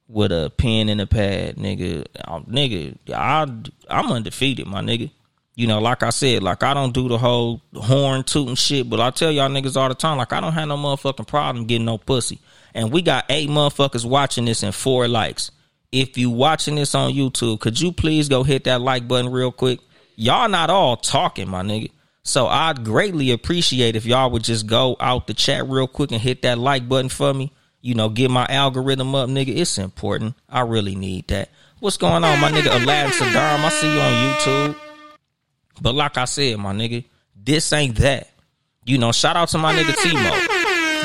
with 0.09 0.33
a 0.33 0.53
pen 0.57 0.89
and 0.89 1.01
a 1.01 1.07
pad, 1.07 1.57
nigga. 1.57 2.07
I'm, 2.25 2.45
nigga, 2.45 2.97
I 3.13 3.43
I'm 3.89 4.13
undefeated, 4.13 4.67
my 4.67 4.81
nigga. 4.81 5.11
You 5.55 5.67
know, 5.67 5.81
like 5.81 6.03
I 6.03 6.11
said, 6.11 6.43
like 6.43 6.63
I 6.63 6.75
don't 6.75 6.95
do 6.95 7.09
the 7.09 7.19
whole 7.19 7.61
horn 7.75 8.25
tooting 8.25 8.55
shit, 8.55 8.89
but 8.89 9.01
I 9.01 9.11
tell 9.11 9.31
y'all 9.31 9.49
niggas 9.49 9.77
all 9.77 9.89
the 9.89 9.95
time, 9.95 10.19
like 10.19 10.33
I 10.33 10.41
don't 10.41 10.53
have 10.53 10.69
no 10.69 10.77
motherfucking 10.77 11.27
problem 11.27 11.67
getting 11.67 11.85
no 11.85 11.99
pussy. 11.99 12.41
And 12.75 12.93
we 12.93 13.03
got 13.03 13.27
eight 13.29 13.49
motherfuckers 13.49 14.05
watching 14.05 14.45
this 14.45 14.63
and 14.63 14.75
four 14.75 15.09
likes. 15.09 15.51
If 15.91 16.17
you 16.17 16.31
watching 16.31 16.75
this 16.75 16.95
on 16.95 17.13
YouTube, 17.13 17.61
could 17.61 17.79
you 17.79 17.93
please 17.93 18.29
go 18.29 18.43
hit 18.43 18.65
that 18.65 18.81
like 18.81 19.07
button 19.07 19.31
real 19.31 19.53
quick? 19.53 19.81
Y'all 20.17 20.49
not 20.49 20.71
all 20.71 20.97
talking, 20.97 21.49
my 21.49 21.63
nigga. 21.63 21.91
So 22.23 22.47
I'd 22.47 22.85
greatly 22.85 23.33
appreciate 23.33 23.97
if 23.97 24.07
y'all 24.07 24.31
would 24.31 24.45
just 24.45 24.67
go 24.67 24.97
out 25.01 25.27
the 25.27 25.35
chat 25.35 25.69
real 25.69 25.89
quick 25.89 26.13
and 26.13 26.21
hit 26.21 26.43
that 26.43 26.59
like 26.59 26.89
button 26.89 27.09
for 27.09 27.35
me. 27.35 27.53
You 27.81 27.95
know, 27.95 28.09
get 28.09 28.31
my 28.31 28.47
algorithm 28.47 29.15
up, 29.15 29.29
nigga. 29.29 29.57
It's 29.57 29.77
important. 29.77 30.35
I 30.49 30.61
really 30.61 30.95
need 30.95 31.29
that. 31.29 31.51
What's 31.81 31.97
going 31.97 32.23
on, 32.23 32.41
my 32.41 32.51
nigga? 32.51 32.81
Aladdin 32.81 33.13
Saddam, 33.13 33.65
I 33.65 33.69
see 33.71 33.93
you 33.93 34.01
on 34.01 34.13
YouTube. 34.13 34.77
But 35.81 35.97
like 35.97 36.17
I 36.17 36.27
said, 36.27 36.59
my 36.59 36.73
nigga, 36.73 37.05
this 37.35 37.73
ain't 37.73 37.97
that. 37.97 38.31
You 38.85 38.99
know, 38.99 39.11
shout 39.11 39.37
out 39.37 39.49
to 39.49 39.59
my 39.59 39.75
nigga 39.75 39.93
Timo. 39.95 40.52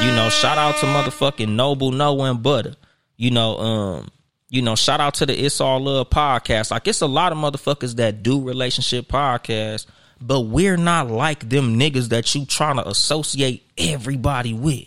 You 0.01 0.11
know, 0.15 0.29
shout 0.29 0.57
out 0.57 0.77
to 0.77 0.85
motherfucking 0.85 1.49
Noble 1.49 1.91
No 1.91 2.21
and 2.23 2.41
Butter. 2.41 2.75
You 3.17 3.31
know, 3.31 3.57
um, 3.57 4.09
you 4.49 4.61
know, 4.61 4.75
shout 4.75 5.01
out 5.01 5.15
to 5.15 5.25
the 5.25 5.37
It's 5.37 5.59
All 5.59 5.79
Love 5.79 6.09
podcast. 6.09 6.71
Like 6.71 6.87
it's 6.87 7.01
a 7.01 7.07
lot 7.07 7.31
of 7.31 7.37
motherfuckers 7.37 7.95
that 7.95 8.21
do 8.23 8.41
relationship 8.41 9.07
podcasts, 9.07 9.87
but 10.21 10.41
we're 10.41 10.77
not 10.77 11.09
like 11.09 11.49
them 11.49 11.79
niggas 11.79 12.09
that 12.09 12.33
you 12.35 12.45
trying 12.45 12.77
to 12.77 12.87
associate 12.87 13.67
everybody 13.77 14.53
with. 14.53 14.85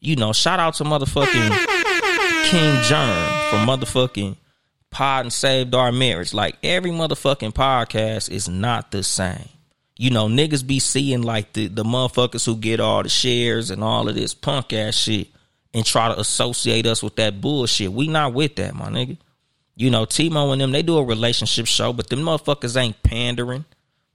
You 0.00 0.16
know, 0.16 0.32
shout 0.32 0.58
out 0.58 0.74
to 0.74 0.84
motherfucking 0.84 1.48
King 2.46 2.82
Germ 2.82 3.50
from 3.50 3.66
motherfucking 3.66 4.36
Pod 4.90 5.24
and 5.26 5.32
Saved 5.32 5.74
Our 5.74 5.92
Marriage. 5.92 6.34
Like 6.34 6.56
every 6.62 6.90
motherfucking 6.90 7.52
podcast 7.52 8.30
is 8.30 8.48
not 8.48 8.90
the 8.90 9.02
same. 9.02 9.48
You 9.96 10.10
know, 10.10 10.26
niggas 10.26 10.66
be 10.66 10.80
seeing 10.80 11.22
like 11.22 11.52
the, 11.52 11.68
the 11.68 11.84
motherfuckers 11.84 12.44
who 12.44 12.56
get 12.56 12.80
all 12.80 13.02
the 13.02 13.08
shares 13.08 13.70
and 13.70 13.84
all 13.84 14.08
of 14.08 14.16
this 14.16 14.34
punk 14.34 14.72
ass 14.72 14.96
shit 14.96 15.28
and 15.72 15.84
try 15.84 16.08
to 16.08 16.18
associate 16.18 16.86
us 16.86 17.02
with 17.02 17.16
that 17.16 17.40
bullshit. 17.40 17.92
We 17.92 18.08
not 18.08 18.32
with 18.34 18.56
that, 18.56 18.74
my 18.74 18.86
nigga. 18.86 19.18
You 19.76 19.90
know, 19.90 20.06
Timo 20.06 20.52
and 20.52 20.60
them, 20.60 20.72
they 20.72 20.82
do 20.82 20.98
a 20.98 21.04
relationship 21.04 21.66
show, 21.66 21.92
but 21.92 22.08
them 22.08 22.20
motherfuckers 22.20 22.76
ain't 22.76 23.02
pandering. 23.02 23.64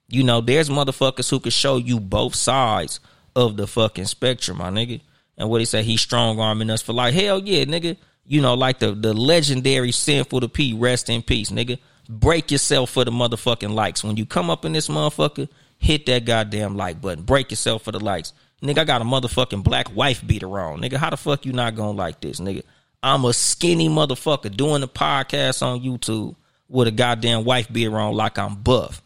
You 0.07 0.23
know, 0.23 0.41
there's 0.41 0.69
motherfuckers 0.69 1.29
who 1.29 1.39
can 1.39 1.51
show 1.51 1.77
you 1.77 1.99
both 1.99 2.35
sides 2.35 2.99
of 3.35 3.57
the 3.57 3.67
fucking 3.67 4.05
spectrum, 4.05 4.57
my 4.57 4.69
nigga. 4.69 5.01
And 5.37 5.49
what 5.49 5.61
he 5.61 5.65
say, 5.65 5.83
he's 5.83 6.01
strong 6.01 6.39
arming 6.39 6.69
us 6.69 6.81
for 6.81 6.93
like, 6.93 7.13
hell 7.13 7.39
yeah, 7.39 7.65
nigga. 7.65 7.97
You 8.25 8.41
know, 8.41 8.53
like 8.53 8.79
the, 8.79 8.91
the 8.93 9.13
legendary 9.13 9.91
sinful 9.91 10.41
to 10.41 10.49
P, 10.49 10.73
rest 10.73 11.09
in 11.09 11.21
peace, 11.21 11.51
nigga. 11.51 11.79
Break 12.07 12.51
yourself 12.51 12.89
for 12.89 13.05
the 13.05 13.11
motherfucking 13.11 13.73
likes. 13.73 14.03
When 14.03 14.17
you 14.17 14.25
come 14.25 14.49
up 14.49 14.65
in 14.65 14.73
this 14.73 14.87
motherfucker, 14.87 15.47
hit 15.79 16.05
that 16.05 16.25
goddamn 16.25 16.77
like 16.77 17.01
button. 17.01 17.23
Break 17.23 17.49
yourself 17.49 17.83
for 17.83 17.91
the 17.91 17.99
likes. 17.99 18.33
Nigga, 18.61 18.79
I 18.79 18.83
got 18.83 19.01
a 19.01 19.05
motherfucking 19.05 19.63
black 19.63 19.95
wife 19.95 20.25
beater 20.25 20.59
on. 20.59 20.81
Nigga, 20.81 20.97
how 20.97 21.09
the 21.09 21.17
fuck 21.17 21.45
you 21.45 21.53
not 21.53 21.75
gonna 21.75 21.97
like 21.97 22.19
this, 22.19 22.39
nigga? 22.39 22.63
I'm 23.01 23.23
a 23.23 23.33
skinny 23.33 23.87
motherfucker 23.87 24.55
doing 24.55 24.83
a 24.83 24.87
podcast 24.87 25.63
on 25.63 25.79
YouTube 25.79 26.35
with 26.67 26.89
a 26.89 26.91
goddamn 26.91 27.45
wife 27.45 27.71
beater 27.71 27.97
on 27.97 28.13
like 28.13 28.37
I'm 28.37 28.55
buff. 28.55 29.01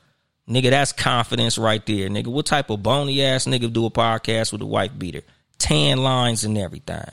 Nigga, 0.49 0.71
that's 0.71 0.91
confidence 0.91 1.57
right 1.57 1.85
there. 1.85 2.09
Nigga, 2.09 2.27
what 2.27 2.47
type 2.47 2.69
of 2.69 2.83
bony 2.83 3.23
ass 3.23 3.45
nigga 3.45 3.71
do 3.71 3.85
a 3.85 3.91
podcast 3.91 4.51
with 4.51 4.61
a 4.61 4.65
wife 4.65 4.91
beater? 4.97 5.21
Tan 5.59 5.99
lines 5.99 6.43
and 6.43 6.57
everything. 6.57 7.05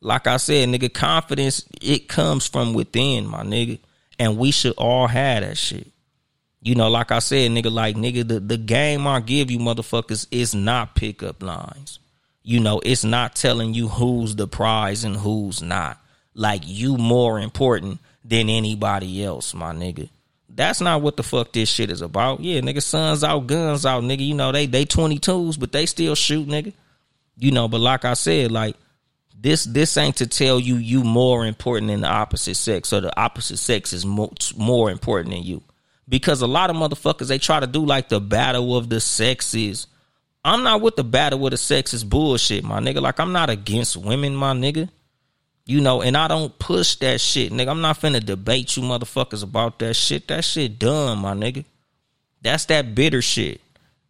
Like 0.00 0.26
I 0.26 0.36
said, 0.36 0.68
nigga, 0.68 0.92
confidence, 0.92 1.66
it 1.80 2.08
comes 2.08 2.46
from 2.46 2.74
within, 2.74 3.26
my 3.26 3.42
nigga. 3.42 3.78
And 4.18 4.36
we 4.36 4.50
should 4.50 4.74
all 4.76 5.06
have 5.06 5.42
that 5.42 5.56
shit. 5.56 5.90
You 6.66 6.74
know, 6.74 6.88
like 6.88 7.12
I 7.12 7.20
said, 7.20 7.52
nigga, 7.52 7.70
like 7.70 7.94
nigga, 7.94 8.26
the, 8.26 8.40
the 8.40 8.56
game 8.56 9.06
I 9.06 9.20
give 9.20 9.52
you 9.52 9.60
motherfuckers 9.60 10.26
is 10.32 10.52
not 10.52 10.96
pickup 10.96 11.40
lines. 11.40 12.00
You 12.42 12.58
know, 12.58 12.80
it's 12.84 13.04
not 13.04 13.36
telling 13.36 13.72
you 13.72 13.86
who's 13.86 14.34
the 14.34 14.48
prize 14.48 15.04
and 15.04 15.16
who's 15.16 15.62
not. 15.62 16.02
Like 16.34 16.62
you 16.64 16.96
more 16.96 17.38
important 17.38 18.00
than 18.24 18.48
anybody 18.50 19.22
else, 19.22 19.54
my 19.54 19.72
nigga. 19.72 20.08
That's 20.48 20.80
not 20.80 21.02
what 21.02 21.16
the 21.16 21.22
fuck 21.22 21.52
this 21.52 21.68
shit 21.68 21.88
is 21.88 22.00
about. 22.00 22.40
Yeah, 22.40 22.58
nigga, 22.62 22.82
sons 22.82 23.22
out, 23.22 23.46
guns 23.46 23.86
out, 23.86 24.02
nigga. 24.02 24.26
You 24.26 24.34
know, 24.34 24.50
they 24.50 24.66
they 24.66 24.84
22s, 24.84 25.60
but 25.60 25.70
they 25.70 25.86
still 25.86 26.16
shoot, 26.16 26.48
nigga. 26.48 26.72
You 27.38 27.52
know, 27.52 27.68
but 27.68 27.78
like 27.78 28.04
I 28.04 28.14
said, 28.14 28.50
like 28.50 28.74
this 29.40 29.62
this 29.66 29.96
ain't 29.96 30.16
to 30.16 30.26
tell 30.26 30.58
you 30.58 30.74
you 30.74 31.04
more 31.04 31.46
important 31.46 31.92
than 31.92 32.00
the 32.00 32.08
opposite 32.08 32.56
sex 32.56 32.92
or 32.92 33.02
the 33.02 33.16
opposite 33.16 33.58
sex 33.58 33.92
is 33.92 34.04
more, 34.04 34.32
more 34.56 34.90
important 34.90 35.32
than 35.32 35.44
you 35.44 35.62
because 36.08 36.42
a 36.42 36.46
lot 36.46 36.70
of 36.70 36.76
motherfuckers 36.76 37.28
they 37.28 37.38
try 37.38 37.60
to 37.60 37.66
do 37.66 37.84
like 37.84 38.08
the 38.08 38.20
battle 38.20 38.76
of 38.76 38.88
the 38.88 39.00
sexes. 39.00 39.86
I'm 40.44 40.62
not 40.62 40.80
with 40.80 40.96
the 40.96 41.04
battle 41.04 41.44
of 41.44 41.50
the 41.50 41.56
sexes 41.56 42.04
bullshit, 42.04 42.64
my 42.64 42.80
nigga. 42.80 43.00
Like 43.00 43.18
I'm 43.18 43.32
not 43.32 43.50
against 43.50 43.96
women, 43.96 44.34
my 44.34 44.52
nigga. 44.52 44.88
You 45.68 45.80
know, 45.80 46.00
and 46.00 46.16
I 46.16 46.28
don't 46.28 46.56
push 46.60 46.94
that 46.96 47.20
shit, 47.20 47.52
nigga. 47.52 47.68
I'm 47.68 47.80
not 47.80 48.00
finna 48.00 48.24
debate 48.24 48.76
you 48.76 48.84
motherfuckers 48.84 49.42
about 49.42 49.80
that 49.80 49.94
shit. 49.94 50.28
That 50.28 50.44
shit 50.44 50.78
done, 50.78 51.18
my 51.18 51.34
nigga. 51.34 51.64
That's 52.40 52.66
that 52.66 52.94
bitter 52.94 53.22
shit. 53.22 53.60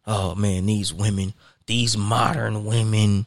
Oh 0.05 0.35
man, 0.35 0.67
these 0.67 0.93
women, 0.93 1.33
these 1.65 1.97
modern 1.97 2.65
women. 2.65 3.25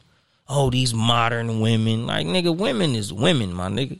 Oh, 0.53 0.69
these 0.69 0.93
modern 0.93 1.61
women. 1.61 2.05
Like, 2.07 2.27
nigga, 2.27 2.55
women 2.55 2.93
is 2.93 3.13
women, 3.13 3.53
my 3.53 3.69
nigga. 3.69 3.99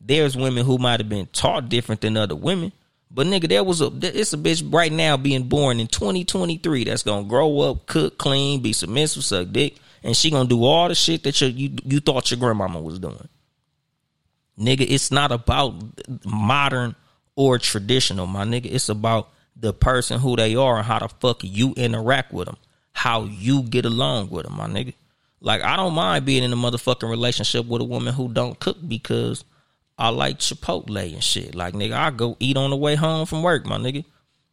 There's 0.00 0.36
women 0.36 0.64
who 0.64 0.76
might 0.76 0.98
have 0.98 1.08
been 1.08 1.26
taught 1.26 1.68
different 1.68 2.00
than 2.00 2.16
other 2.16 2.34
women. 2.34 2.72
But 3.14 3.26
nigga, 3.26 3.48
there 3.48 3.62
was 3.62 3.82
a 3.82 3.90
it's 4.02 4.32
a 4.32 4.38
bitch 4.38 4.72
right 4.72 4.90
now 4.90 5.16
being 5.16 5.44
born 5.44 5.80
in 5.80 5.86
2023 5.86 6.84
that's 6.84 7.02
gonna 7.02 7.28
grow 7.28 7.60
up, 7.60 7.86
cook, 7.86 8.16
clean, 8.16 8.60
be 8.60 8.72
submissive, 8.72 9.24
suck 9.24 9.48
dick, 9.52 9.76
and 10.02 10.16
she 10.16 10.30
gonna 10.30 10.48
do 10.48 10.64
all 10.64 10.88
the 10.88 10.94
shit 10.94 11.22
that 11.24 11.40
you 11.40 11.48
you, 11.48 11.76
you 11.84 12.00
thought 12.00 12.30
your 12.30 12.40
grandmama 12.40 12.80
was 12.80 12.98
doing. 12.98 13.28
Nigga, 14.58 14.86
it's 14.88 15.10
not 15.10 15.30
about 15.30 15.74
modern 16.24 16.94
or 17.36 17.58
traditional, 17.58 18.26
my 18.26 18.44
nigga. 18.44 18.66
It's 18.66 18.88
about 18.88 19.28
the 19.56 19.74
person 19.74 20.18
who 20.18 20.36
they 20.36 20.56
are 20.56 20.78
and 20.78 20.86
how 20.86 20.98
the 20.98 21.08
fuck 21.08 21.40
you 21.42 21.74
interact 21.76 22.32
with 22.32 22.46
them, 22.46 22.56
how 22.92 23.24
you 23.24 23.62
get 23.62 23.84
along 23.84 24.30
with 24.30 24.44
them, 24.44 24.56
my 24.56 24.66
nigga. 24.66 24.94
Like 25.40 25.60
I 25.62 25.76
don't 25.76 25.94
mind 25.94 26.24
being 26.24 26.44
in 26.44 26.52
a 26.52 26.56
motherfucking 26.56 27.10
relationship 27.10 27.66
with 27.66 27.82
a 27.82 27.84
woman 27.84 28.14
who 28.14 28.28
don't 28.28 28.58
cook 28.58 28.78
because 28.86 29.44
I 29.98 30.08
like 30.08 30.38
Chipotle 30.38 31.12
and 31.12 31.22
shit. 31.22 31.54
Like 31.54 31.74
nigga, 31.74 31.92
I 31.92 32.10
go 32.10 32.36
eat 32.40 32.56
on 32.56 32.70
the 32.70 32.76
way 32.76 32.94
home 32.94 33.26
from 33.26 33.42
work, 33.42 33.66
my 33.66 33.78
nigga. 33.78 34.04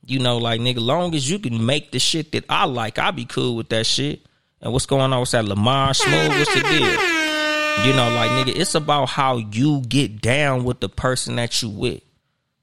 You 0.05 0.19
know, 0.19 0.37
like 0.37 0.59
nigga, 0.59 0.79
long 0.79 1.13
as 1.15 1.29
you 1.29 1.39
can 1.39 1.65
make 1.65 1.91
the 1.91 1.99
shit 1.99 2.31
that 2.31 2.45
I 2.49 2.65
like, 2.65 2.97
I 2.99 3.11
be 3.11 3.25
cool 3.25 3.55
with 3.55 3.69
that 3.69 3.85
shit. 3.85 4.21
And 4.61 4.73
what's 4.73 4.85
going 4.85 5.13
on 5.13 5.19
with 5.19 5.31
that 5.31 5.45
Lamar 5.45 5.93
Smooth? 5.93 6.29
What's 6.29 6.53
the 6.53 6.61
deal? 6.61 7.87
You 7.87 7.93
know, 7.93 8.09
like 8.13 8.31
nigga, 8.31 8.55
it's 8.59 8.75
about 8.75 9.09
how 9.09 9.37
you 9.37 9.81
get 9.81 10.21
down 10.21 10.63
with 10.63 10.79
the 10.79 10.89
person 10.89 11.35
that 11.37 11.61
you 11.61 11.69
with. 11.69 12.01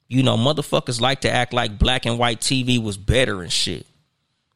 You 0.08 0.22
know, 0.22 0.36
motherfuckers 0.36 1.00
like 1.00 1.22
to 1.22 1.30
act 1.30 1.52
like 1.52 1.78
black 1.78 2.06
and 2.06 2.18
white 2.18 2.40
TV 2.40 2.82
was 2.82 2.96
better 2.96 3.42
and 3.42 3.52
shit. 3.52 3.86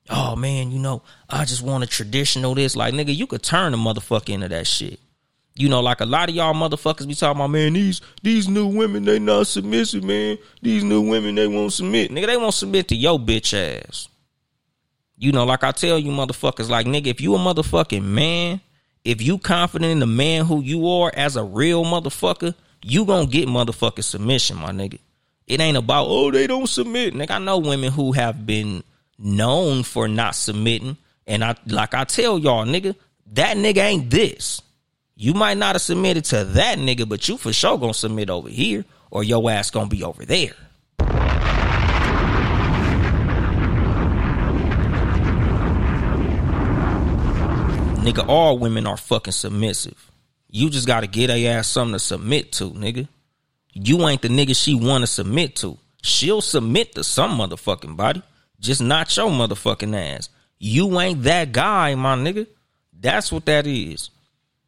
Oh 0.08 0.36
man, 0.36 0.70
you 0.70 0.78
know, 0.78 1.02
I 1.28 1.44
just 1.44 1.62
want 1.62 1.84
a 1.84 1.86
traditional 1.86 2.54
this. 2.54 2.76
Like, 2.76 2.94
nigga, 2.94 3.14
you 3.14 3.26
could 3.26 3.42
turn 3.42 3.74
a 3.74 3.76
motherfucker 3.76 4.30
into 4.30 4.48
that 4.48 4.66
shit. 4.66 5.00
You 5.56 5.68
know, 5.68 5.80
like 5.80 6.00
a 6.00 6.06
lot 6.06 6.28
of 6.28 6.34
y'all 6.34 6.54
motherfuckers 6.54 7.06
be 7.06 7.14
talking 7.14 7.38
about, 7.38 7.48
man, 7.48 7.72
these 7.72 8.00
these 8.22 8.48
new 8.48 8.66
women, 8.66 9.04
they 9.04 9.18
not 9.18 9.46
submissive, 9.46 10.04
man. 10.04 10.38
These 10.62 10.84
new 10.84 11.02
women, 11.02 11.34
they 11.34 11.48
won't 11.48 11.72
submit. 11.72 12.10
Nigga, 12.10 12.26
they 12.26 12.36
won't 12.36 12.54
submit 12.54 12.88
to 12.88 12.94
your 12.94 13.18
bitch 13.18 13.52
ass. 13.52 14.08
You 15.18 15.32
know, 15.32 15.44
like 15.44 15.64
I 15.64 15.72
tell 15.72 15.98
you 15.98 16.10
motherfuckers, 16.12 16.70
like 16.70 16.86
nigga, 16.86 17.08
if 17.08 17.20
you 17.20 17.34
a 17.34 17.38
motherfucking 17.38 18.04
man, 18.04 18.60
if 19.04 19.20
you 19.20 19.38
confident 19.38 19.92
in 19.92 19.98
the 19.98 20.06
man 20.06 20.46
who 20.46 20.62
you 20.62 20.88
are 20.88 21.12
as 21.14 21.36
a 21.36 21.44
real 21.44 21.84
motherfucker, 21.84 22.54
you 22.82 23.04
gonna 23.04 23.26
get 23.26 23.48
motherfucking 23.48 24.04
submission, 24.04 24.56
my 24.56 24.70
nigga. 24.70 24.98
It 25.46 25.60
ain't 25.60 25.76
about, 25.76 26.06
oh, 26.08 26.30
they 26.30 26.46
don't 26.46 26.68
submit. 26.68 27.12
Nigga, 27.12 27.32
I 27.32 27.38
know 27.38 27.58
women 27.58 27.90
who 27.90 28.12
have 28.12 28.46
been 28.46 28.84
known 29.18 29.82
for 29.82 30.08
not 30.08 30.34
submitting. 30.34 30.96
And 31.26 31.44
I 31.44 31.54
like 31.66 31.94
I 31.94 32.04
tell 32.04 32.38
y'all, 32.38 32.64
nigga, 32.64 32.94
that 33.32 33.56
nigga 33.56 33.78
ain't 33.78 34.10
this. 34.10 34.62
You 35.22 35.34
might 35.34 35.58
not 35.58 35.74
have 35.74 35.82
submitted 35.82 36.24
to 36.26 36.44
that 36.44 36.78
nigga, 36.78 37.06
but 37.06 37.28
you 37.28 37.36
for 37.36 37.52
sure 37.52 37.76
gonna 37.76 37.92
submit 37.92 38.30
over 38.30 38.48
here, 38.48 38.86
or 39.10 39.22
your 39.22 39.50
ass 39.50 39.70
gonna 39.70 39.86
be 39.86 40.02
over 40.02 40.24
there. 40.24 40.54
Nigga, 48.00 48.26
all 48.26 48.56
women 48.56 48.86
are 48.86 48.96
fucking 48.96 49.34
submissive. 49.34 50.10
You 50.48 50.70
just 50.70 50.86
gotta 50.86 51.06
get 51.06 51.28
a 51.28 51.48
ass 51.48 51.68
something 51.68 51.92
to 51.92 51.98
submit 51.98 52.52
to, 52.52 52.70
nigga. 52.70 53.06
You 53.74 54.08
ain't 54.08 54.22
the 54.22 54.28
nigga 54.28 54.56
she 54.56 54.74
wanna 54.74 55.06
submit 55.06 55.54
to. 55.56 55.76
She'll 56.00 56.40
submit 56.40 56.94
to 56.94 57.04
some 57.04 57.32
motherfucking 57.32 57.94
body, 57.94 58.22
just 58.58 58.80
not 58.80 59.14
your 59.14 59.28
motherfucking 59.28 59.94
ass. 59.94 60.30
You 60.58 60.98
ain't 60.98 61.24
that 61.24 61.52
guy, 61.52 61.94
my 61.94 62.16
nigga. 62.16 62.46
That's 62.98 63.30
what 63.30 63.44
that 63.44 63.66
is. 63.66 64.08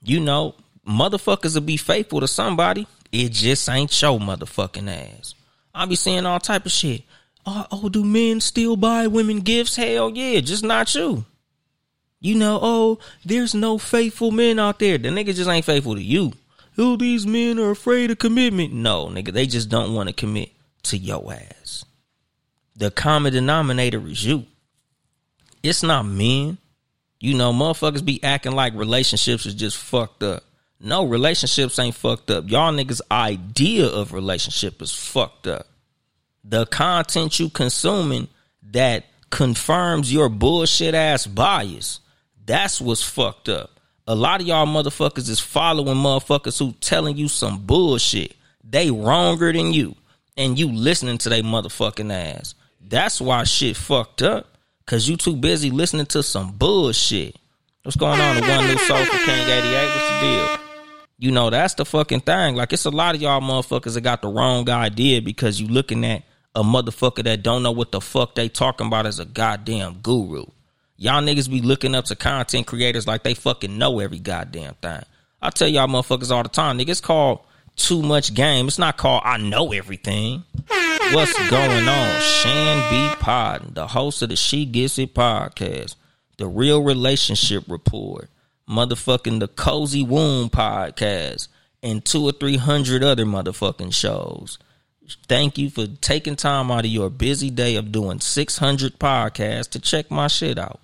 You 0.04 0.20
know, 0.20 0.54
motherfuckers 0.86 1.54
will 1.54 1.62
be 1.62 1.76
faithful 1.76 2.20
to 2.20 2.28
somebody. 2.28 2.86
It 3.10 3.30
just 3.32 3.68
ain't 3.68 4.02
your 4.02 4.18
motherfucking 4.18 4.88
ass. 4.88 5.34
I 5.74 5.86
be 5.86 5.96
seeing 5.96 6.26
all 6.26 6.40
type 6.40 6.66
of 6.66 6.72
shit. 6.72 7.02
Oh, 7.44 7.66
oh, 7.70 7.88
do 7.88 8.04
men 8.04 8.40
still 8.40 8.76
buy 8.76 9.06
women 9.06 9.40
gifts? 9.40 9.76
Hell 9.76 10.10
yeah, 10.10 10.40
just 10.40 10.64
not 10.64 10.94
you. 10.94 11.24
You 12.20 12.36
know, 12.36 12.60
oh, 12.62 12.98
there's 13.24 13.54
no 13.54 13.78
faithful 13.78 14.30
men 14.30 14.58
out 14.58 14.78
there. 14.78 14.96
The 14.96 15.08
nigga 15.08 15.34
just 15.34 15.50
ain't 15.50 15.64
faithful 15.64 15.96
to 15.96 16.02
you. 16.02 16.32
Oh, 16.78 16.96
these 16.96 17.26
men 17.26 17.58
are 17.58 17.70
afraid 17.70 18.10
of 18.10 18.18
commitment. 18.18 18.72
No, 18.72 19.06
nigga, 19.06 19.32
they 19.32 19.46
just 19.46 19.68
don't 19.68 19.94
want 19.94 20.08
to 20.08 20.14
commit 20.14 20.50
to 20.84 20.96
your 20.96 21.32
ass. 21.32 21.84
The 22.76 22.90
common 22.90 23.32
denominator 23.32 24.06
is 24.06 24.24
you. 24.24 24.46
It's 25.62 25.82
not 25.82 26.06
men. 26.06 26.58
You 27.22 27.34
know, 27.34 27.52
motherfuckers 27.52 28.04
be 28.04 28.22
acting 28.22 28.52
like 28.52 28.74
relationships 28.74 29.46
is 29.46 29.54
just 29.54 29.76
fucked 29.76 30.22
up. 30.22 30.42
No, 30.80 31.06
relationships 31.06 31.78
ain't 31.78 31.94
fucked 31.94 32.30
up. 32.30 32.50
Y'all 32.50 32.72
niggas' 32.72 33.00
idea 33.10 33.86
of 33.86 34.12
relationship 34.12 34.82
is 34.82 34.92
fucked 34.92 35.46
up. 35.46 35.66
The 36.42 36.66
content 36.66 37.38
you 37.38 37.48
consuming 37.48 38.28
that 38.72 39.04
confirms 39.30 40.12
your 40.12 40.28
bullshit 40.28 40.94
ass 40.94 41.26
bias 41.26 42.00
that's 42.44 42.80
what's 42.80 43.02
fucked 43.02 43.48
up. 43.48 43.70
A 44.06 44.14
lot 44.14 44.40
of 44.40 44.46
y'all 44.46 44.66
motherfuckers 44.66 45.28
is 45.28 45.38
following 45.38 45.96
motherfuckers 45.96 46.58
who 46.58 46.72
telling 46.80 47.16
you 47.16 47.28
some 47.28 47.64
bullshit. 47.64 48.34
They 48.64 48.90
wronger 48.90 49.52
than 49.52 49.72
you. 49.72 49.94
And 50.36 50.58
you 50.58 50.72
listening 50.72 51.18
to 51.18 51.28
they 51.28 51.42
motherfucking 51.42 52.12
ass. 52.12 52.54
That's 52.80 53.20
why 53.20 53.44
shit 53.44 53.76
fucked 53.76 54.22
up. 54.22 54.51
Cause 54.92 55.08
you 55.08 55.16
too 55.16 55.36
busy 55.36 55.70
listening 55.70 56.04
to 56.04 56.22
some 56.22 56.52
bullshit. 56.52 57.34
What's 57.82 57.96
going 57.96 58.20
on? 58.20 58.36
The 58.36 58.42
one 58.42 58.66
new 58.66 58.76
soul 58.76 59.02
for 59.02 59.16
King 59.24 59.48
88. 59.48 59.86
What's 59.86 60.08
the 60.10 60.20
deal? 60.20 60.58
You 61.18 61.30
know, 61.30 61.48
that's 61.48 61.72
the 61.72 61.86
fucking 61.86 62.20
thing. 62.20 62.56
Like 62.56 62.74
it's 62.74 62.84
a 62.84 62.90
lot 62.90 63.14
of 63.14 63.22
y'all 63.22 63.40
motherfuckers 63.40 63.94
that 63.94 64.02
got 64.02 64.20
the 64.20 64.28
wrong 64.28 64.68
idea 64.68 65.22
because 65.22 65.58
you 65.58 65.66
looking 65.66 66.04
at 66.04 66.24
a 66.54 66.62
motherfucker 66.62 67.24
that 67.24 67.42
don't 67.42 67.62
know 67.62 67.72
what 67.72 67.90
the 67.90 68.02
fuck 68.02 68.34
they 68.34 68.50
talking 68.50 68.88
about 68.88 69.06
as 69.06 69.18
a 69.18 69.24
goddamn 69.24 70.00
guru. 70.02 70.44
Y'all 70.98 71.22
niggas 71.22 71.48
be 71.48 71.62
looking 71.62 71.94
up 71.94 72.04
to 72.04 72.14
content 72.14 72.66
creators 72.66 73.06
like 73.06 73.22
they 73.22 73.32
fucking 73.32 73.78
know 73.78 73.98
every 73.98 74.18
goddamn 74.18 74.74
thing. 74.82 75.04
I 75.40 75.48
tell 75.48 75.68
y'all 75.68 75.88
motherfuckers 75.88 76.30
all 76.30 76.42
the 76.42 76.50
time, 76.50 76.78
nigga, 76.78 76.90
it's 76.90 77.00
called 77.00 77.40
too 77.76 78.02
much 78.02 78.34
game. 78.34 78.68
It's 78.68 78.78
not 78.78 78.96
called 78.96 79.22
I 79.24 79.36
know 79.38 79.72
everything. 79.72 80.44
What's 81.12 81.50
going 81.50 81.88
on? 81.88 82.20
Shan 82.20 82.90
B 82.90 83.14
Pod, 83.20 83.74
the 83.74 83.86
host 83.88 84.22
of 84.22 84.30
the 84.30 84.36
She 84.36 84.64
Gets 84.64 84.98
It 84.98 85.14
podcast, 85.14 85.96
the 86.38 86.46
Real 86.46 86.82
Relationship 86.82 87.64
Report, 87.68 88.30
motherfucking 88.68 89.40
the 89.40 89.48
Cozy 89.48 90.02
Womb 90.02 90.48
podcast, 90.48 91.48
and 91.82 92.04
two 92.04 92.24
or 92.24 92.32
three 92.32 92.56
hundred 92.56 93.02
other 93.04 93.24
motherfucking 93.26 93.92
shows. 93.92 94.58
Thank 95.28 95.58
you 95.58 95.68
for 95.68 95.86
taking 95.86 96.36
time 96.36 96.70
out 96.70 96.84
of 96.84 96.90
your 96.90 97.10
busy 97.10 97.50
day 97.50 97.76
of 97.76 97.92
doing 97.92 98.20
600 98.20 98.98
podcasts 98.98 99.68
to 99.70 99.80
check 99.80 100.10
my 100.10 100.28
shit 100.28 100.58
out. 100.58 100.80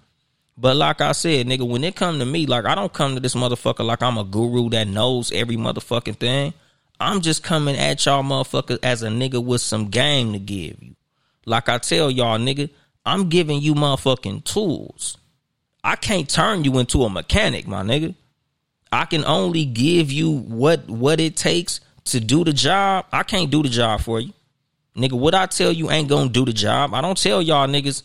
But 0.56 0.76
like 0.76 1.00
I 1.00 1.12
said, 1.12 1.46
nigga, 1.46 1.66
when 1.66 1.84
it 1.84 1.94
come 1.94 2.18
to 2.18 2.26
me, 2.26 2.44
like 2.46 2.64
I 2.64 2.74
don't 2.74 2.92
come 2.92 3.14
to 3.14 3.20
this 3.20 3.36
motherfucker 3.36 3.86
like 3.86 4.02
I'm 4.02 4.18
a 4.18 4.24
guru 4.24 4.68
that 4.70 4.88
knows 4.88 5.30
every 5.30 5.56
motherfucking 5.56 6.16
thing. 6.16 6.52
I'm 7.00 7.20
just 7.20 7.42
coming 7.42 7.76
at 7.76 8.04
y'all 8.04 8.22
motherfuckers 8.22 8.78
as 8.82 9.02
a 9.02 9.08
nigga 9.08 9.42
with 9.42 9.60
some 9.60 9.88
game 9.88 10.32
to 10.32 10.38
give 10.38 10.82
you. 10.82 10.96
Like 11.46 11.68
I 11.68 11.78
tell 11.78 12.10
y'all, 12.10 12.38
nigga, 12.38 12.70
I'm 13.06 13.28
giving 13.28 13.60
you 13.60 13.74
motherfucking 13.74 14.44
tools. 14.44 15.16
I 15.84 15.96
can't 15.96 16.28
turn 16.28 16.64
you 16.64 16.78
into 16.78 17.04
a 17.04 17.10
mechanic, 17.10 17.66
my 17.66 17.82
nigga. 17.82 18.14
I 18.90 19.04
can 19.04 19.24
only 19.24 19.64
give 19.64 20.10
you 20.10 20.30
what 20.38 20.88
what 20.88 21.20
it 21.20 21.36
takes 21.36 21.80
to 22.06 22.20
do 22.20 22.44
the 22.44 22.52
job. 22.52 23.06
I 23.12 23.22
can't 23.22 23.50
do 23.50 23.62
the 23.62 23.68
job 23.68 24.00
for 24.00 24.20
you. 24.20 24.32
Nigga, 24.96 25.12
what 25.12 25.34
I 25.34 25.46
tell 25.46 25.70
you 25.70 25.90
ain't 25.90 26.08
gonna 26.08 26.30
do 26.30 26.44
the 26.44 26.52
job. 26.52 26.94
I 26.94 27.00
don't 27.00 27.16
tell 27.16 27.40
y'all 27.40 27.68
niggas 27.68 28.02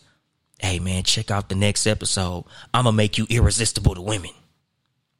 hey 0.58 0.78
man, 0.78 1.02
check 1.02 1.30
out 1.30 1.48
the 1.48 1.54
next 1.54 1.86
episode. 1.86 2.44
I'm 2.72 2.84
gonna 2.84 2.96
make 2.96 3.18
you 3.18 3.26
irresistible 3.28 3.94
to 3.96 4.00
women. 4.00 4.30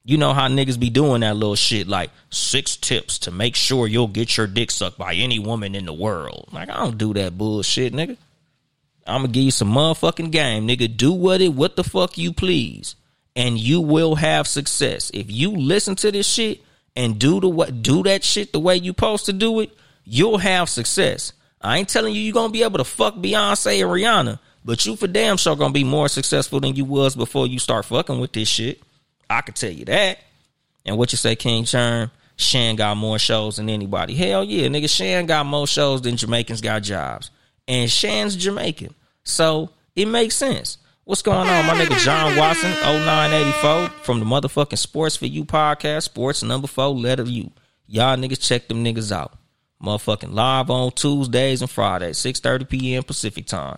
You 0.06 0.18
know 0.18 0.34
how 0.34 0.48
niggas 0.48 0.78
be 0.78 0.90
doing 0.90 1.22
that 1.22 1.34
little 1.34 1.54
shit 1.54 1.88
like 1.88 2.10
six 2.28 2.76
tips 2.76 3.20
to 3.20 3.30
make 3.30 3.56
sure 3.56 3.86
you'll 3.86 4.06
get 4.06 4.36
your 4.36 4.46
dick 4.46 4.70
sucked 4.70 4.98
by 4.98 5.14
any 5.14 5.38
woman 5.38 5.74
in 5.74 5.86
the 5.86 5.94
world. 5.94 6.50
Like 6.52 6.68
I 6.68 6.76
don't 6.76 6.98
do 6.98 7.14
that 7.14 7.38
bullshit, 7.38 7.94
nigga. 7.94 8.18
I'm 9.06 9.22
gonna 9.22 9.32
give 9.32 9.44
you 9.44 9.50
some 9.50 9.72
motherfucking 9.72 10.30
game, 10.30 10.68
nigga. 10.68 10.94
Do 10.94 11.12
what 11.12 11.40
it 11.40 11.54
what 11.54 11.76
the 11.76 11.84
fuck 11.84 12.18
you 12.18 12.34
please, 12.34 12.96
and 13.34 13.58
you 13.58 13.80
will 13.80 14.16
have 14.16 14.46
success. 14.46 15.10
If 15.14 15.30
you 15.30 15.52
listen 15.52 15.94
to 15.96 16.12
this 16.12 16.28
shit 16.28 16.60
and 16.94 17.18
do 17.18 17.40
the 17.40 17.48
what 17.48 17.82
do 17.82 18.02
that 18.02 18.24
shit 18.24 18.52
the 18.52 18.60
way 18.60 18.76
you 18.76 18.90
supposed 18.90 19.24
to 19.26 19.32
do 19.32 19.60
it, 19.60 19.70
you'll 20.04 20.38
have 20.38 20.68
success. 20.68 21.32
I 21.62 21.78
ain't 21.78 21.88
telling 21.88 22.14
you 22.14 22.20
you're 22.20 22.34
gonna 22.34 22.52
be 22.52 22.62
able 22.62 22.76
to 22.76 22.84
fuck 22.84 23.14
Beyonce 23.14 23.80
and 23.80 23.90
Rihanna, 23.90 24.38
but 24.66 24.84
you 24.84 24.96
for 24.96 25.06
damn 25.06 25.38
sure 25.38 25.56
gonna 25.56 25.72
be 25.72 25.82
more 25.82 26.08
successful 26.08 26.60
than 26.60 26.76
you 26.76 26.84
was 26.84 27.16
before 27.16 27.46
you 27.46 27.58
start 27.58 27.86
fucking 27.86 28.20
with 28.20 28.34
this 28.34 28.48
shit. 28.48 28.82
I 29.28 29.40
can 29.40 29.54
tell 29.54 29.70
you 29.70 29.84
that. 29.86 30.18
And 30.84 30.98
what 30.98 31.12
you 31.12 31.18
say, 31.18 31.36
King 31.36 31.64
Charm? 31.64 32.10
Shan 32.36 32.76
got 32.76 32.96
more 32.96 33.18
shows 33.18 33.56
than 33.56 33.70
anybody. 33.70 34.14
Hell 34.14 34.44
yeah, 34.44 34.66
nigga. 34.66 34.90
Shan 34.90 35.26
got 35.26 35.46
more 35.46 35.66
shows 35.66 36.02
than 36.02 36.16
Jamaicans 36.16 36.60
got 36.60 36.82
jobs. 36.82 37.30
And 37.68 37.90
Shan's 37.90 38.36
Jamaican. 38.36 38.94
So 39.22 39.70
it 39.94 40.06
makes 40.06 40.34
sense. 40.34 40.78
What's 41.04 41.22
going 41.22 41.48
on, 41.48 41.66
my 41.66 41.74
nigga 41.74 41.98
John 41.98 42.34
Watson, 42.36 42.70
0984 42.70 43.88
from 44.04 44.20
the 44.20 44.24
motherfucking 44.24 44.78
Sports 44.78 45.16
for 45.16 45.26
You 45.26 45.44
podcast, 45.44 46.04
Sports 46.04 46.42
number 46.42 46.66
four, 46.66 46.88
letter 46.88 47.24
U. 47.24 47.50
Y'all 47.86 48.16
niggas 48.16 48.40
check 48.40 48.68
them 48.68 48.82
niggas 48.82 49.12
out. 49.12 49.34
Motherfucking 49.82 50.32
live 50.32 50.70
on 50.70 50.92
Tuesdays 50.92 51.60
and 51.60 51.70
Fridays, 51.70 52.18
6.30 52.18 52.68
p.m. 52.68 53.02
Pacific 53.02 53.44
time. 53.44 53.76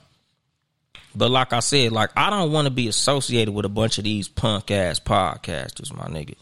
But 1.17 1.31
like 1.31 1.55
I 1.55 1.61
said, 1.61 1.93
like 1.93 2.11
I 2.15 2.29
don't 2.29 2.53
want 2.53 2.67
to 2.67 2.71
be 2.71 2.89
associated 2.89 3.55
with 3.55 3.65
a 3.65 3.71
bunch 3.71 3.97
of 3.97 4.05
these 4.05 4.29
punk 4.29 4.71
ass 4.71 5.01
podcasters, 5.01 5.95
my 5.97 6.05
nigga. 6.05 6.35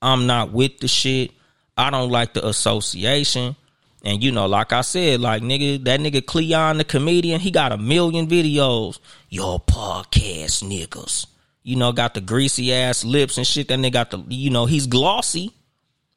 I'm 0.00 0.26
not 0.26 0.52
with 0.52 0.78
the 0.78 0.86
shit. 0.86 1.32
I 1.76 1.90
don't 1.90 2.10
like 2.10 2.34
the 2.34 2.46
association. 2.46 3.56
And 4.04 4.22
you 4.22 4.30
know, 4.30 4.46
like 4.46 4.72
I 4.72 4.82
said, 4.82 5.20
like 5.20 5.42
nigga, 5.42 5.82
that 5.84 5.98
nigga 5.98 6.24
Cleon 6.24 6.78
the 6.78 6.84
comedian, 6.84 7.40
he 7.40 7.50
got 7.50 7.72
a 7.72 7.78
million 7.78 8.28
videos. 8.28 9.00
Your 9.28 9.58
podcast 9.58 10.62
niggas. 10.62 11.26
You 11.64 11.76
know, 11.76 11.92
got 11.92 12.14
the 12.14 12.20
greasy 12.20 12.72
ass 12.72 13.04
lips 13.04 13.38
and 13.38 13.46
shit. 13.46 13.68
That 13.68 13.78
nigga 13.80 13.92
got 13.92 14.10
the, 14.12 14.22
you 14.28 14.50
know, 14.50 14.66
he's 14.66 14.86
glossy. 14.86 15.52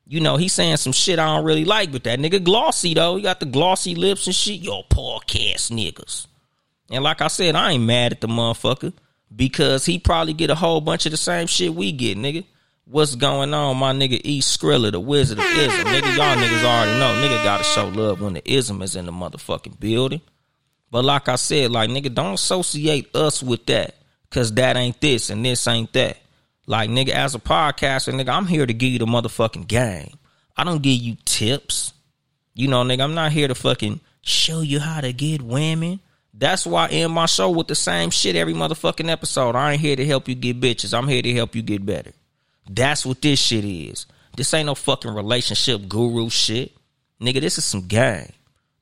You 0.07 0.19
know, 0.19 0.37
he's 0.37 0.53
saying 0.53 0.77
some 0.77 0.93
shit 0.93 1.17
I 1.17 1.25
don't 1.25 1.45
really 1.45 1.65
like, 1.65 1.91
but 1.91 2.03
that 2.03 2.19
nigga 2.19 2.43
glossy 2.43 2.93
though. 2.93 3.15
He 3.15 3.23
got 3.23 3.39
the 3.39 3.47
glossy 3.47 3.95
lips 3.95 4.27
and 4.27 4.35
shit. 4.35 4.59
Your 4.61 4.83
podcast 4.83 5.71
niggas. 5.71 6.27
And 6.89 7.03
like 7.03 7.21
I 7.21 7.27
said, 7.27 7.55
I 7.55 7.71
ain't 7.71 7.83
mad 7.83 8.13
at 8.13 8.21
the 8.21 8.27
motherfucker. 8.27 8.93
because 9.35 9.85
he 9.85 9.99
probably 9.99 10.33
get 10.33 10.49
a 10.49 10.55
whole 10.55 10.81
bunch 10.81 11.05
of 11.05 11.11
the 11.11 11.17
same 11.17 11.47
shit 11.47 11.73
we 11.73 11.91
get, 11.91 12.17
nigga. 12.17 12.45
What's 12.85 13.15
going 13.15 13.53
on, 13.53 13.77
my 13.77 13.93
nigga 13.93 14.21
E 14.23 14.41
Skrilla, 14.41 14.91
the 14.91 14.99
wizard 14.99 15.39
of 15.39 15.45
ism. 15.45 15.85
Nigga, 15.87 16.15
y'all 16.15 16.35
niggas 16.37 16.63
already 16.63 16.99
know. 16.99 17.27
Nigga 17.27 17.43
gotta 17.43 17.63
show 17.63 17.87
love 17.87 18.21
when 18.21 18.33
the 18.33 18.51
ism 18.51 18.81
is 18.83 18.95
in 18.95 19.07
the 19.07 19.11
motherfucking 19.11 19.79
building. 19.79 20.21
But 20.91 21.03
like 21.03 21.27
I 21.27 21.35
said, 21.35 21.71
like 21.71 21.89
nigga, 21.89 22.13
don't 22.13 22.35
associate 22.35 23.15
us 23.15 23.41
with 23.41 23.65
that. 23.65 23.95
Cause 24.29 24.53
that 24.53 24.75
ain't 24.75 24.99
this 25.01 25.29
and 25.29 25.43
this 25.43 25.67
ain't 25.67 25.91
that. 25.93 26.17
Like 26.67 26.89
nigga, 26.89 27.09
as 27.09 27.33
a 27.33 27.39
podcaster, 27.39 28.13
nigga, 28.13 28.29
I'm 28.29 28.45
here 28.45 28.65
to 28.65 28.73
give 28.73 28.91
you 28.91 28.99
the 28.99 29.05
motherfucking 29.05 29.67
game. 29.67 30.11
I 30.55 30.63
don't 30.63 30.81
give 30.81 31.01
you 31.01 31.17
tips. 31.25 31.93
You 32.53 32.67
know, 32.67 32.83
nigga, 32.83 33.01
I'm 33.01 33.15
not 33.15 33.31
here 33.31 33.47
to 33.47 33.55
fucking 33.55 33.99
show 34.21 34.61
you 34.61 34.79
how 34.79 35.01
to 35.01 35.11
get 35.11 35.41
women. 35.41 35.99
That's 36.37 36.67
why 36.67 36.87
I 36.87 36.89
end 36.89 37.13
my 37.13 37.27
show 37.27 37.49
with 37.49 37.67
the 37.67 37.75
same 37.75 38.09
shit 38.09 38.35
every 38.35 38.53
motherfucking 38.53 39.09
episode. 39.09 39.55
I 39.55 39.73
ain't 39.73 39.81
here 39.81 39.95
to 39.95 40.05
help 40.05 40.27
you 40.27 40.35
get 40.35 40.59
bitches. 40.59 40.97
I'm 40.97 41.07
here 41.07 41.21
to 41.21 41.33
help 41.33 41.55
you 41.55 41.61
get 41.61 41.85
better. 41.85 42.11
That's 42.69 43.05
what 43.05 43.21
this 43.21 43.39
shit 43.39 43.63
is. 43.63 44.05
This 44.35 44.53
ain't 44.53 44.65
no 44.65 44.75
fucking 44.75 45.13
relationship 45.13 45.87
guru 45.87 46.29
shit. 46.29 46.73
Nigga, 47.21 47.39
this 47.39 47.57
is 47.57 47.63
some 47.63 47.87
game. 47.87 48.33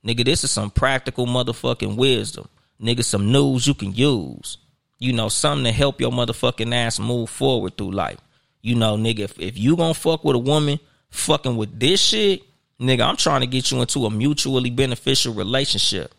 Nigga, 0.03 0.25
this 0.25 0.43
is 0.43 0.49
some 0.49 0.71
practical 0.71 1.27
motherfucking 1.27 1.95
wisdom. 1.95 2.47
Nigga, 2.81 3.03
some 3.03 3.31
news 3.31 3.67
you 3.67 3.75
can 3.75 3.93
use. 3.93 4.57
You 4.97 5.13
know, 5.13 5.29
something 5.29 5.65
to 5.65 5.71
help 5.71 6.01
your 6.01 6.11
motherfucking 6.11 6.73
ass 6.73 6.99
move 6.99 7.29
forward 7.29 7.77
through 7.77 7.91
life. 7.91 8.19
You 8.61 8.75
know, 8.75 8.97
nigga, 8.97 9.19
if, 9.19 9.39
if 9.39 9.57
you 9.59 9.75
gonna 9.75 9.93
fuck 9.93 10.23
with 10.23 10.35
a 10.35 10.39
woman 10.39 10.79
fucking 11.11 11.55
with 11.55 11.79
this 11.79 12.01
shit, 12.01 12.41
nigga, 12.79 13.07
I'm 13.07 13.17
trying 13.17 13.41
to 13.41 13.47
get 13.47 13.69
you 13.69 13.79
into 13.79 14.05
a 14.05 14.09
mutually 14.09 14.71
beneficial 14.71 15.35
relationship. 15.35 16.13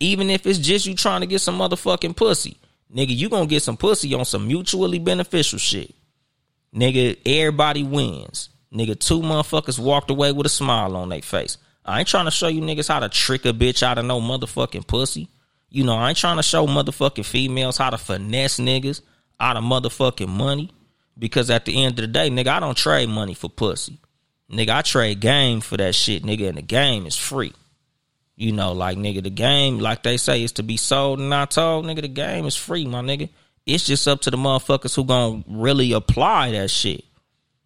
Even 0.00 0.30
if 0.30 0.46
it's 0.46 0.58
just 0.58 0.86
you 0.86 0.94
trying 0.94 1.20
to 1.20 1.26
get 1.26 1.40
some 1.40 1.58
motherfucking 1.58 2.16
pussy. 2.16 2.56
Nigga, 2.94 3.16
you 3.16 3.28
gonna 3.28 3.46
get 3.46 3.62
some 3.62 3.76
pussy 3.76 4.14
on 4.14 4.24
some 4.24 4.48
mutually 4.48 4.98
beneficial 4.98 5.58
shit. 5.58 5.94
Nigga, 6.74 7.18
everybody 7.24 7.84
wins. 7.84 8.48
Nigga, 8.72 8.98
two 8.98 9.20
motherfuckers 9.20 9.78
walked 9.78 10.10
away 10.10 10.32
with 10.32 10.46
a 10.46 10.50
smile 10.50 10.96
on 10.96 11.08
their 11.08 11.22
face. 11.22 11.58
I 11.84 12.00
ain't 12.00 12.08
trying 12.08 12.26
to 12.26 12.30
show 12.30 12.48
you 12.48 12.60
niggas 12.60 12.88
how 12.88 13.00
to 13.00 13.08
trick 13.08 13.44
a 13.44 13.52
bitch 13.52 13.82
out 13.82 13.98
of 13.98 14.04
no 14.04 14.20
motherfucking 14.20 14.86
pussy. 14.86 15.28
You 15.68 15.84
know, 15.84 15.96
I 15.96 16.08
ain't 16.08 16.18
trying 16.18 16.36
to 16.36 16.42
show 16.42 16.66
motherfucking 16.66 17.24
females 17.24 17.76
how 17.76 17.90
to 17.90 17.98
finesse 17.98 18.58
niggas 18.58 19.02
out 19.38 19.56
of 19.56 19.64
motherfucking 19.64 20.28
money. 20.28 20.70
Because 21.18 21.50
at 21.50 21.64
the 21.64 21.82
end 21.82 21.98
of 21.98 22.02
the 22.02 22.06
day, 22.06 22.30
nigga, 22.30 22.48
I 22.48 22.60
don't 22.60 22.76
trade 22.76 23.08
money 23.08 23.34
for 23.34 23.50
pussy. 23.50 23.98
Nigga, 24.50 24.70
I 24.70 24.82
trade 24.82 25.20
game 25.20 25.60
for 25.60 25.76
that 25.76 25.94
shit, 25.94 26.22
nigga, 26.22 26.48
and 26.48 26.58
the 26.58 26.62
game 26.62 27.06
is 27.06 27.16
free. 27.16 27.52
You 28.40 28.52
know, 28.52 28.72
like 28.72 28.96
nigga, 28.96 29.22
the 29.22 29.28
game, 29.28 29.80
like 29.80 30.02
they 30.02 30.16
say, 30.16 30.42
is 30.42 30.52
to 30.52 30.62
be 30.62 30.78
sold 30.78 31.18
and 31.18 31.28
not 31.28 31.50
told. 31.50 31.84
Nigga, 31.84 32.00
the 32.00 32.08
game 32.08 32.46
is 32.46 32.56
free, 32.56 32.86
my 32.86 33.02
nigga. 33.02 33.28
It's 33.66 33.84
just 33.84 34.08
up 34.08 34.22
to 34.22 34.30
the 34.30 34.38
motherfuckers 34.38 34.96
who 34.96 35.04
gonna 35.04 35.44
really 35.46 35.92
apply 35.92 36.52
that 36.52 36.70
shit. 36.70 37.04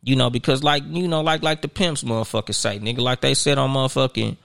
You 0.03 0.16
know, 0.16 0.31
because 0.31 0.64
like 0.64 0.83
you 0.89 1.07
know, 1.07 1.20
like 1.20 1.45
like 1.45 1.62
the 1.62 1.68
pimps 1.68 2.03
motherfuckers 2.03 2.57
say, 2.57 2.81
nigga, 2.81 2.99
like 2.99 3.20
they 3.20 3.35
said 3.35 3.57
on 3.57 3.70
motherfucking 3.70 4.37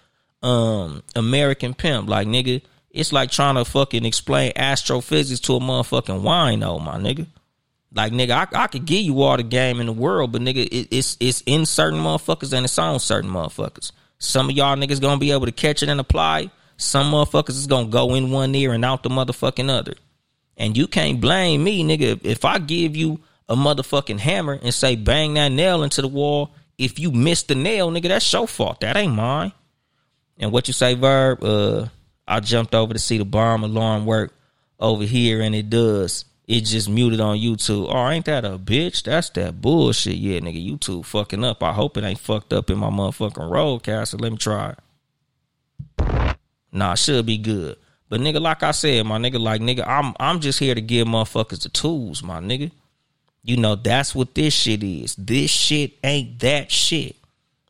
um 0.44 1.02
American 1.16 1.74
Pimp, 1.74 2.08
like 2.08 2.28
nigga, 2.28 2.62
it's 2.92 3.12
like 3.12 3.32
trying 3.32 3.56
to 3.56 3.66
fucking 3.66 4.06
explain 4.06 4.52
astrophysics 4.56 5.40
to 5.40 5.56
a 5.56 5.60
motherfucking 5.60 6.22
wino, 6.22 6.80
my 6.80 6.98
nigga. 6.98 7.26
Like 7.92 8.14
nigga, 8.14 8.32
I, 8.54 8.66
I 8.66 8.68
could 8.68 8.86
give 8.86 9.02
you 9.02 9.24
all 9.24 9.36
the 9.36 9.42
game 9.42 9.80
in 9.80 9.88
the 9.88 9.94
world, 9.94 10.32
but 10.32 10.44
nigga, 10.44 10.68
it, 10.68 10.90
it's 10.92 11.18
it's 11.20 11.42
in 11.48 11.66
certain 11.66 12.00
motherfuckers 12.00 12.54
and 12.54 12.66
it's 12.66 12.78
on 12.78 13.00
certain 13.00 13.32
motherfuckers. 13.32 13.92
Some 14.20 14.50
of 14.50 14.56
y'all 14.56 14.76
niggas 14.76 15.02
gonna 15.02 15.20
be 15.20 15.32
able 15.32 15.46
to 15.46 15.52
catch 15.52 15.82
it 15.82 15.90
and 15.90 16.00
apply. 16.00 16.52
Some 16.78 17.12
motherfuckers 17.12 17.52
is 17.52 17.68
gonna 17.68 17.88
go 17.88 18.16
in 18.16 18.32
one 18.32 18.54
ear 18.54 18.74
and 18.74 18.86
out 18.86 19.04
the 19.04 19.10
motherfucking 19.10 19.70
other. 19.70 19.96
And 20.58 20.78
you 20.78 20.88
can't 20.88 21.22
blame 21.22 21.64
me, 21.64 21.84
nigga. 21.84 22.20
If 22.24 22.44
I 22.44 22.60
give 22.60 22.96
you 22.96 23.22
a 23.48 23.56
motherfucking 23.56 24.20
hammer 24.20 24.60
and 24.62 24.74
say 24.74 24.96
bang 24.96 25.34
that 25.36 25.52
nail 25.52 25.84
into 25.84 26.02
the 26.02 26.08
wall, 26.08 26.54
if 26.78 27.00
you 27.00 27.12
miss 27.12 27.44
the 27.44 27.56
nail, 27.56 27.92
nigga, 27.92 28.10
that's 28.10 28.32
your 28.32 28.48
fault. 28.48 28.82
That 28.82 28.98
ain't 28.98 29.14
mine. 29.14 29.54
And 30.38 30.52
what 30.52 30.68
you 30.68 30.74
say, 30.74 30.94
Verb? 30.94 31.44
Uh, 31.44 31.88
I 32.28 32.40
jumped 32.40 32.76
over 32.76 32.94
to 32.94 33.00
see 33.00 33.18
the 33.18 33.26
bomb 33.26 33.64
alarm 33.64 34.06
work 34.06 34.34
over 34.80 35.04
here, 35.04 35.42
and 35.42 35.56
it 35.56 35.70
does 35.70 36.26
it 36.50 36.62
just 36.62 36.90
muted 36.90 37.20
on 37.20 37.38
YouTube. 37.38 37.94
Oh, 37.94 38.10
ain't 38.10 38.26
that 38.26 38.44
a 38.44 38.58
bitch? 38.58 39.04
That's 39.04 39.30
that 39.32 39.62
bullshit. 39.62 40.16
Yeah, 40.16 40.40
nigga, 40.40 40.68
YouTube 40.68 41.06
fucking 41.06 41.44
up. 41.44 41.62
I 41.62 41.74
hope 41.74 41.96
it 41.96 42.04
ain't 42.04 42.18
fucked 42.18 42.54
up 42.54 42.72
in 42.72 42.80
my 42.80 42.90
motherfucking 42.90 43.52
RODECaster. 43.52 44.20
Let 44.20 44.32
me 44.32 44.38
try. 44.40 44.74
Nah, 46.72 46.96
should 46.96 47.28
be 47.28 47.38
good. 47.38 47.78
But 48.10 48.22
nigga, 48.22 48.42
like 48.42 48.64
I 48.64 48.72
said, 48.72 49.06
my 49.06 49.20
nigga, 49.20 49.40
like 49.40 49.62
nigga, 49.62 49.86
I'm 49.86 50.16
I'm 50.20 50.40
just 50.40 50.58
here 50.58 50.74
to 50.74 50.82
give 50.82 51.08
motherfuckers 51.08 51.62
the 51.62 51.70
tools, 51.70 52.24
my 52.24 52.40
nigga. 52.40 52.72
You 53.44 53.58
know, 53.58 53.76
that's 53.76 54.16
what 54.16 54.34
this 54.34 54.52
shit 54.52 54.82
is. 54.82 55.16
This 55.18 55.52
shit 55.52 56.00
ain't 56.04 56.40
that 56.40 56.72
shit. 56.72 57.16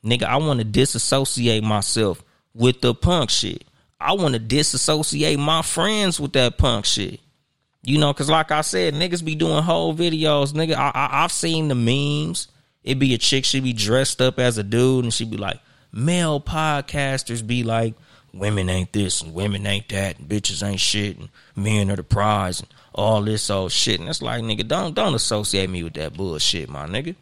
Nigga, 0.06 0.24
I 0.24 0.38
want 0.38 0.60
to 0.60 0.66
disassociate 0.66 1.66
myself 1.66 2.24
with 2.54 2.80
the 2.80 2.96
punk 2.96 3.30
shit. 3.30 3.66
I 4.00 4.14
want 4.14 4.36
to 4.36 4.40
disassociate 4.40 5.38
my 5.38 5.64
friends 5.64 6.18
with 6.18 6.32
that 6.34 6.58
punk 6.58 6.86
shit. 6.86 7.20
You 7.84 7.98
know, 7.98 8.14
cause 8.14 8.30
like 8.30 8.52
I 8.52 8.62
said, 8.62 8.94
niggas 8.94 9.24
be 9.24 9.36
doing 9.36 9.64
whole 9.64 9.96
videos. 9.96 10.54
Nigga, 10.54 10.76
I, 10.76 10.92
I 10.94 11.22
have 11.22 11.32
seen 11.32 11.70
the 11.70 11.76
memes. 11.76 12.48
It 12.84 13.00
be 13.00 13.14
a 13.14 13.18
chick, 13.18 13.46
she 13.46 13.60
be 13.60 13.74
dressed 13.74 14.22
up 14.22 14.40
as 14.40 14.58
a 14.58 14.64
dude, 14.64 15.04
and 15.04 15.14
she 15.14 15.26
be 15.26 15.38
like, 15.38 15.60
male 15.92 16.40
podcasters 16.40 17.46
be 17.46 17.64
like, 17.64 17.94
women 18.34 18.70
ain't 18.70 18.94
this 18.94 19.22
and 19.22 19.34
women 19.34 19.66
ain't 19.66 19.90
that, 19.90 20.20
and 20.20 20.30
bitches 20.30 20.68
ain't 20.68 20.80
shit, 20.80 21.18
and 21.18 21.30
men 21.56 21.92
are 21.92 21.96
the 21.96 22.04
prize, 22.04 22.60
and 22.60 22.70
all 22.94 23.22
this 23.22 23.50
old 23.50 23.72
shit. 23.72 24.00
And 24.00 24.10
it's 24.10 24.22
like, 24.22 24.42
nigga, 24.44 24.68
don't 24.68 24.94
don't 24.94 25.16
associate 25.16 25.70
me 25.70 25.84
with 25.84 25.94
that 25.94 26.14
bullshit, 26.14 26.70
my 26.70 26.86
nigga. 26.86 27.16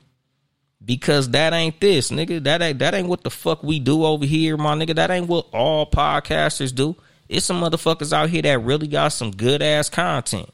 Because 0.84 1.32
that 1.32 1.53
ain't 1.53 1.82
this, 1.82 2.12
nigga. 2.12 2.43
That 2.43 2.62
ain't 2.62 2.80
that 2.80 2.93
ain't 2.93 3.08
what 3.08 3.24
the 3.24 3.30
fuck 3.30 3.64
we 3.64 3.80
do 3.80 4.05
over 4.05 4.26
here, 4.26 4.58
my 4.58 4.76
nigga. 4.76 4.95
That 4.95 5.12
ain't 5.12 5.28
what 5.28 5.47
all 5.51 5.89
podcasters 5.89 6.74
do. 6.74 6.95
It's 7.30 7.45
some 7.45 7.61
motherfuckers 7.61 8.13
out 8.13 8.30
here 8.30 8.41
that 8.43 8.59
really 8.59 8.88
got 8.88 9.09
some 9.09 9.32
good 9.32 9.61
ass 9.61 9.89
content. 9.89 10.49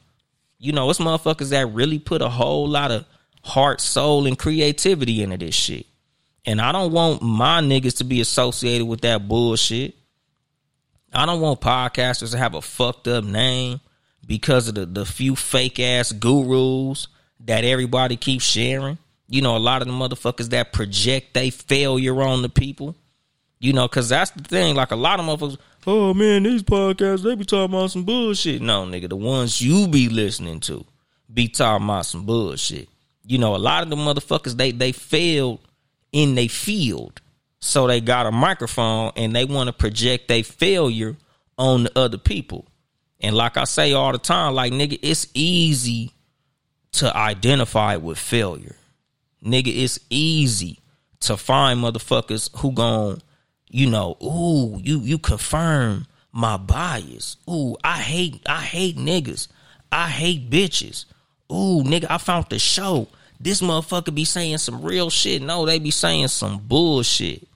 You 0.57 0.71
know, 0.71 0.89
it's 0.89 0.99
motherfuckers 0.99 1.49
that 1.49 1.67
really 1.73 1.99
put 1.99 2.21
a 2.21 2.29
whole 2.29 2.67
lot 2.67 2.91
of 2.91 3.05
heart, 3.43 3.81
soul, 3.81 4.25
and 4.25 4.37
creativity 4.37 5.21
into 5.21 5.37
this 5.37 5.55
shit. 5.55 5.85
And 6.45 6.59
I 6.59 6.71
don't 6.71 6.91
want 6.91 7.21
my 7.21 7.61
niggas 7.61 7.97
to 7.97 8.03
be 8.03 8.21
associated 8.21 8.85
with 8.85 9.01
that 9.01 9.27
bullshit. 9.27 9.95
I 11.13 11.25
don't 11.25 11.41
want 11.41 11.61
podcasters 11.61 12.31
to 12.31 12.37
have 12.37 12.55
a 12.55 12.61
fucked 12.61 13.07
up 13.07 13.23
name 13.23 13.79
because 14.25 14.67
of 14.67 14.75
the, 14.75 14.85
the 14.85 15.05
few 15.05 15.35
fake 15.35 15.79
ass 15.79 16.11
gurus 16.11 17.07
that 17.41 17.63
everybody 17.63 18.17
keeps 18.17 18.43
sharing. 18.43 18.97
You 19.27 19.41
know, 19.41 19.55
a 19.55 19.59
lot 19.59 19.81
of 19.81 19.87
the 19.87 19.93
motherfuckers 19.93 20.49
that 20.49 20.73
project 20.73 21.33
they 21.33 21.49
failure 21.49 22.21
on 22.21 22.41
the 22.41 22.49
people. 22.49 22.95
You 23.59 23.73
know, 23.73 23.87
cause 23.87 24.09
that's 24.09 24.31
the 24.31 24.43
thing. 24.43 24.75
Like 24.75 24.91
a 24.91 24.95
lot 24.97 25.19
of 25.19 25.25
motherfuckers, 25.25 25.57
oh 25.87 26.13
man, 26.13 26.43
these 26.43 26.63
podcasts, 26.63 27.23
they 27.23 27.35
be 27.35 27.45
talking 27.45 27.75
about 27.75 27.91
some 27.91 28.03
bullshit. 28.03 28.61
No, 28.61 28.85
nigga, 28.85 29.09
the 29.09 29.15
ones 29.15 29.61
you 29.61 29.87
be 29.87 30.09
listening 30.09 30.59
to 30.61 30.85
be 31.33 31.47
talking 31.47 31.85
about 31.85 32.05
some 32.05 32.25
bullshit. 32.25 32.89
You 33.25 33.37
know, 33.37 33.55
a 33.55 33.57
lot 33.57 33.83
of 33.83 33.89
the 33.89 33.95
motherfuckers, 33.95 34.57
they 34.57 34.71
they 34.71 34.91
failed 34.91 35.59
in 36.11 36.35
their 36.35 36.49
field. 36.49 37.21
So 37.59 37.87
they 37.87 38.01
got 38.01 38.25
a 38.25 38.31
microphone 38.31 39.13
and 39.15 39.33
they 39.33 39.45
want 39.45 39.67
to 39.67 39.73
project 39.73 40.27
their 40.27 40.43
failure 40.43 41.15
on 41.57 41.83
the 41.83 41.97
other 41.97 42.17
people. 42.17 42.65
And 43.21 43.35
like 43.35 43.55
I 43.55 43.63
say 43.63 43.93
all 43.93 44.11
the 44.11 44.17
time, 44.17 44.53
like 44.53 44.73
nigga, 44.73 44.99
it's 45.01 45.27
easy 45.33 46.11
to 46.93 47.15
identify 47.15 47.95
with 47.95 48.19
failure. 48.19 48.75
Nigga, 49.43 49.67
it's 49.73 49.99
easy 50.09 50.79
to 51.21 51.37
find 51.37 51.79
motherfuckers 51.79 52.49
who 52.57 52.73
gon' 52.73 53.21
you 53.73 53.89
know, 53.89 54.15
ooh, 54.23 54.79
you 54.81 54.99
you 54.99 55.17
confirm 55.17 56.05
my 56.31 56.57
bias. 56.57 57.37
Ooh, 57.49 57.75
I 57.83 57.97
hate 57.97 58.39
I 58.45 58.61
hate 58.61 58.97
niggas. 58.97 59.47
I 59.91 60.09
hate 60.09 60.49
bitches. 60.51 61.05
Ooh, 61.51 61.83
nigga, 61.83 62.05
I 62.07 62.19
found 62.19 62.45
the 62.49 62.59
show. 62.59 63.07
This 63.39 63.61
motherfucker 63.61 64.13
be 64.13 64.25
saying 64.25 64.59
some 64.59 64.83
real 64.83 65.09
shit. 65.09 65.41
No, 65.41 65.65
they 65.65 65.79
be 65.79 65.89
saying 65.89 66.27
some 66.27 66.59
bullshit. 66.59 67.47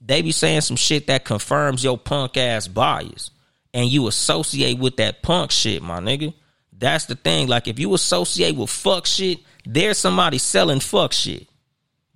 They 0.00 0.22
be 0.22 0.30
saying 0.30 0.60
some 0.60 0.76
shit 0.76 1.08
that 1.08 1.24
confirms 1.24 1.82
your 1.82 1.98
punk 1.98 2.36
ass 2.36 2.68
bias. 2.68 3.32
And 3.74 3.90
you 3.90 4.06
associate 4.06 4.78
with 4.78 4.96
that 4.98 5.22
punk 5.22 5.50
shit, 5.50 5.82
my 5.82 5.98
nigga. 5.98 6.34
That's 6.72 7.06
the 7.06 7.16
thing. 7.16 7.48
Like 7.48 7.66
if 7.66 7.80
you 7.80 7.92
associate 7.94 8.56
with 8.56 8.70
fuck 8.70 9.06
shit, 9.06 9.40
there's 9.66 9.98
somebody 9.98 10.38
selling 10.38 10.80
fuck 10.80 11.12
shit 11.12 11.48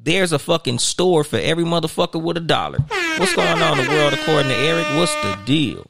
there's 0.02 0.32
a 0.32 0.38
fucking 0.38 0.78
store 0.78 1.22
for 1.22 1.38
every 1.38 1.64
motherfucker 1.64 2.20
with 2.20 2.36
a 2.36 2.40
dollar. 2.40 2.78
What's 3.18 3.34
going 3.34 3.62
on 3.62 3.78
in 3.78 3.86
the 3.86 3.92
world 3.92 4.12
according 4.12 4.48
to 4.48 4.56
Eric? 4.56 4.86
What's 4.96 5.14
the 5.22 5.38
deal? 5.44 5.86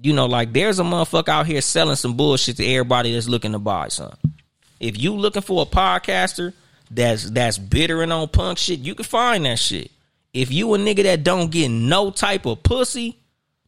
You 0.00 0.12
know, 0.12 0.26
like 0.26 0.52
there's 0.52 0.78
a 0.78 0.84
motherfucker 0.84 1.28
out 1.28 1.46
here 1.46 1.60
selling 1.60 1.96
some 1.96 2.16
bullshit 2.16 2.56
to 2.58 2.66
everybody 2.66 3.12
that's 3.12 3.28
looking 3.28 3.52
to 3.52 3.58
buy 3.58 3.88
something. 3.88 4.34
If 4.78 5.00
you 5.00 5.14
looking 5.14 5.42
for 5.42 5.62
a 5.62 5.66
podcaster 5.66 6.52
that's 6.90 7.28
that's 7.30 7.58
bittering 7.58 8.12
on 8.12 8.28
punk 8.28 8.58
shit, 8.58 8.78
you 8.78 8.94
can 8.94 9.04
find 9.04 9.44
that 9.46 9.58
shit. 9.58 9.90
If 10.32 10.52
you 10.52 10.72
a 10.74 10.78
nigga 10.78 11.02
that 11.02 11.24
don't 11.24 11.50
get 11.50 11.68
no 11.68 12.12
type 12.12 12.46
of 12.46 12.62
pussy, 12.62 13.18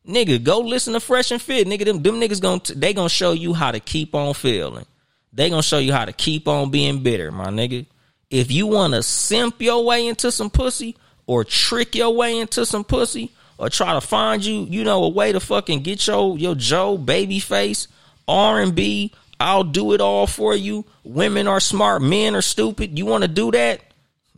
nigga, 0.07 0.43
go 0.43 0.61
listen 0.61 0.93
to 0.93 1.01
Fresh 1.01 1.33
and 1.33 1.43
Fit. 1.43 1.67
Nigga, 1.67 1.85
them, 1.85 2.03
them 2.03 2.21
niggas 2.21 2.41
gonna 2.41 2.61
they 2.77 2.95
gonna 2.95 3.09
show 3.09 3.33
you 3.33 3.55
how 3.55 3.73
to 3.73 3.81
keep 3.81 4.15
on 4.15 4.35
feeling. 4.35 4.87
They 5.33 5.51
gonna 5.51 5.63
show 5.63 5.79
you 5.79 5.93
how 5.93 6.05
to 6.05 6.13
keep 6.13 6.47
on 6.47 6.71
being 6.71 7.03
bitter, 7.03 7.33
my 7.33 7.47
nigga. 7.47 7.87
If 8.31 8.53
you 8.53 8.67
wanna 8.67 9.03
simp 9.03 9.61
your 9.61 9.85
way 9.85 10.07
into 10.07 10.31
some 10.31 10.51
pussy 10.51 10.97
or 11.27 11.45
trick 11.45 11.95
your 11.95 12.15
way 12.15 12.39
into 12.39 12.65
some 12.65 12.85
pussy 12.85 13.33
or 13.59 13.69
try 13.69 13.93
to 13.95 14.01
find 14.01 14.45
you, 14.45 14.67
you 14.71 14.85
know, 14.85 15.05
a 15.05 15.09
way 15.09 15.33
to 15.33 15.41
fucking 15.41 15.83
get 15.83 16.07
your 16.07 16.39
your 16.39 16.55
Joe 16.55 16.97
Babyface, 16.97 17.89
R 18.29 18.61
and 18.61 18.75
B, 18.75 19.13
I'll 19.39 19.65
do 19.65 19.93
it 19.93 20.01
all 20.01 20.27
for 20.27 20.55
you. 20.55 20.85
Women 21.03 21.49
are 21.49 21.61
smart, 21.61 22.03
men 22.03 22.37
are 22.37 22.43
stupid. 22.43 22.99
You 22.99 23.07
wanna 23.07 23.29
do 23.29 23.51
that? 23.51 23.81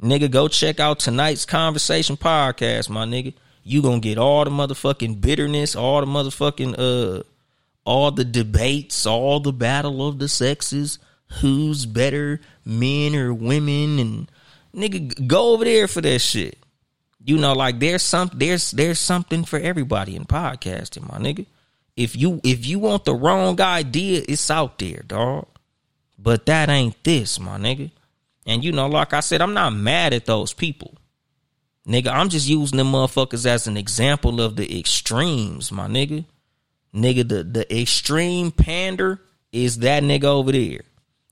Nigga, 0.03 0.31
go 0.31 0.49
check 0.49 0.81
out 0.81 0.99
tonight's 0.99 1.45
conversation 1.45 2.17
podcast, 2.17 2.89
my 2.89 3.05
nigga. 3.05 3.35
You 3.63 3.83
gonna 3.83 4.01
get 4.01 4.19
all 4.19 4.45
the 4.45 4.51
motherfucking 4.51 5.21
bitterness, 5.21 5.77
all 5.77 6.01
the 6.01 6.07
motherfucking 6.07 6.75
uh 6.79 7.23
all 7.85 8.11
the 8.11 8.25
debates, 8.25 9.07
all 9.07 9.41
the 9.41 9.53
battle 9.53 10.07
of 10.07 10.19
the 10.19 10.29
sexes, 10.29 10.99
who's 11.41 11.87
better, 11.87 12.41
men 12.65 13.15
or 13.15 13.33
women, 13.33 13.99
and 13.99 14.31
nigga, 14.75 15.27
go 15.27 15.53
over 15.53 15.65
there 15.65 15.89
for 15.89 16.01
that 16.01 16.19
shit. 16.21 16.59
You 17.25 17.39
know, 17.39 17.53
like 17.53 17.79
there's 17.79 18.03
some 18.03 18.31
there's 18.35 18.73
there's 18.73 18.99
something 18.99 19.45
for 19.45 19.59
everybody 19.59 20.17
in 20.17 20.25
podcasting, 20.25 21.09
my 21.09 21.19
nigga. 21.19 21.47
If 21.97 22.17
you 22.17 22.41
if 22.43 22.67
you 22.67 22.79
want 22.79 23.05
the 23.05 23.15
wrong 23.15 23.61
idea, 23.61 24.23
it's 24.29 24.51
out 24.51 24.79
there, 24.79 25.03
dog. 25.07 25.47
But 26.19 26.47
that 26.47 26.69
ain't 26.69 27.03
this, 27.05 27.39
my 27.39 27.59
nigga. 27.59 27.91
And 28.47 28.65
you 28.65 28.73
know, 28.73 28.87
like 28.89 29.13
I 29.13 29.21
said, 29.21 29.41
I'm 29.41 29.55
not 29.55 29.73
mad 29.73 30.13
at 30.13 30.27
those 30.27 30.53
people. 30.53 30.95
Nigga, 31.87 32.09
I'm 32.09 32.29
just 32.29 32.49
using 32.49 32.79
them 32.79 32.93
motherfuckers 32.93 33.45
as 33.45 33.67
an 33.67 33.77
example 33.77 34.41
of 34.41 34.57
the 34.57 34.79
extremes, 34.79 35.73
my 35.73 35.89
nigga. 35.89 36.25
Nigga, 36.95 37.29
the, 37.29 37.43
the 37.43 37.81
extreme 37.81 38.53
pander 38.53 39.21
is 39.51 39.79
that 39.79 40.03
nigga 40.03 40.25
over 40.25 40.53
there. 40.53 40.83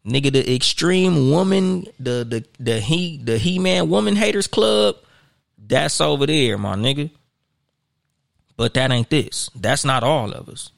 Nigga, 0.07 0.33
the 0.33 0.55
extreme 0.55 1.31
woman, 1.31 1.87
the 1.99 2.25
the 2.25 2.45
the 2.59 2.81
he 2.81 3.19
the 3.19 3.37
he 3.39 3.59
man 3.59 3.91
woman 3.91 4.17
haters 4.17 4.47
club, 4.47 4.97
that's 5.59 6.01
over 6.01 6.27
there, 6.27 6.57
my 6.57 6.75
nigga. 6.75 7.11
But 8.57 8.75
that 8.75 8.91
ain't 8.91 9.11
this. 9.11 9.51
That's 9.55 9.85
not 9.85 10.03
all 10.03 10.33
of 10.33 10.49
us. 10.49 10.71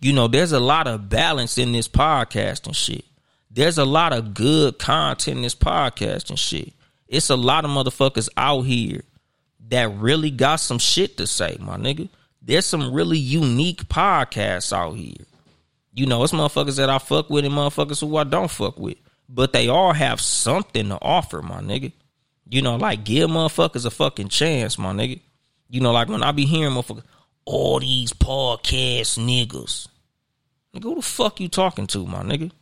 You 0.00 0.12
know, 0.12 0.28
there's 0.28 0.52
a 0.52 0.60
lot 0.60 0.86
of 0.86 1.08
balance 1.08 1.58
in 1.58 1.72
this 1.72 1.88
podcast 1.88 2.66
and 2.66 2.76
shit. 2.76 3.04
There's 3.50 3.78
a 3.78 3.84
lot 3.84 4.12
of 4.12 4.34
good 4.34 4.78
content 4.78 5.38
in 5.38 5.42
this 5.42 5.54
podcast 5.54 6.28
and 6.28 6.38
shit. 6.38 6.74
It's 7.08 7.30
a 7.30 7.36
lot 7.36 7.64
of 7.64 7.70
motherfuckers 7.70 8.28
out 8.36 8.62
here 8.62 9.02
that 9.68 9.94
really 9.96 10.30
got 10.30 10.56
some 10.56 10.78
shit 10.78 11.16
to 11.16 11.26
say, 11.26 11.56
my 11.60 11.76
nigga. 11.76 12.08
There's 12.42 12.66
some 12.66 12.92
really 12.92 13.18
unique 13.18 13.88
podcasts 13.88 14.72
out 14.72 14.92
here. 14.92 15.24
You 15.96 16.04
know, 16.04 16.22
it's 16.22 16.34
motherfuckers 16.34 16.76
that 16.76 16.90
I 16.90 16.98
fuck 16.98 17.30
with 17.30 17.46
and 17.46 17.54
motherfuckers 17.54 18.00
who 18.00 18.18
I 18.18 18.24
don't 18.24 18.50
fuck 18.50 18.78
with. 18.78 18.98
But 19.30 19.54
they 19.54 19.68
all 19.68 19.94
have 19.94 20.20
something 20.20 20.90
to 20.90 20.98
offer, 21.00 21.40
my 21.40 21.60
nigga. 21.62 21.90
You 22.48 22.60
know, 22.60 22.76
like 22.76 23.02
give 23.02 23.30
motherfuckers 23.30 23.86
a 23.86 23.90
fucking 23.90 24.28
chance, 24.28 24.78
my 24.78 24.92
nigga. 24.92 25.20
You 25.70 25.80
know, 25.80 25.92
like 25.92 26.08
when 26.08 26.22
I 26.22 26.32
be 26.32 26.44
hearing 26.44 26.74
motherfuckers, 26.74 27.02
all 27.46 27.80
these 27.80 28.12
podcast 28.12 29.18
niggas. 29.18 29.88
Nigga, 30.74 30.82
who 30.82 30.96
the 30.96 31.02
fuck 31.02 31.40
you 31.40 31.48
talking 31.48 31.86
to, 31.88 32.06
my 32.06 32.22
nigga? 32.22 32.52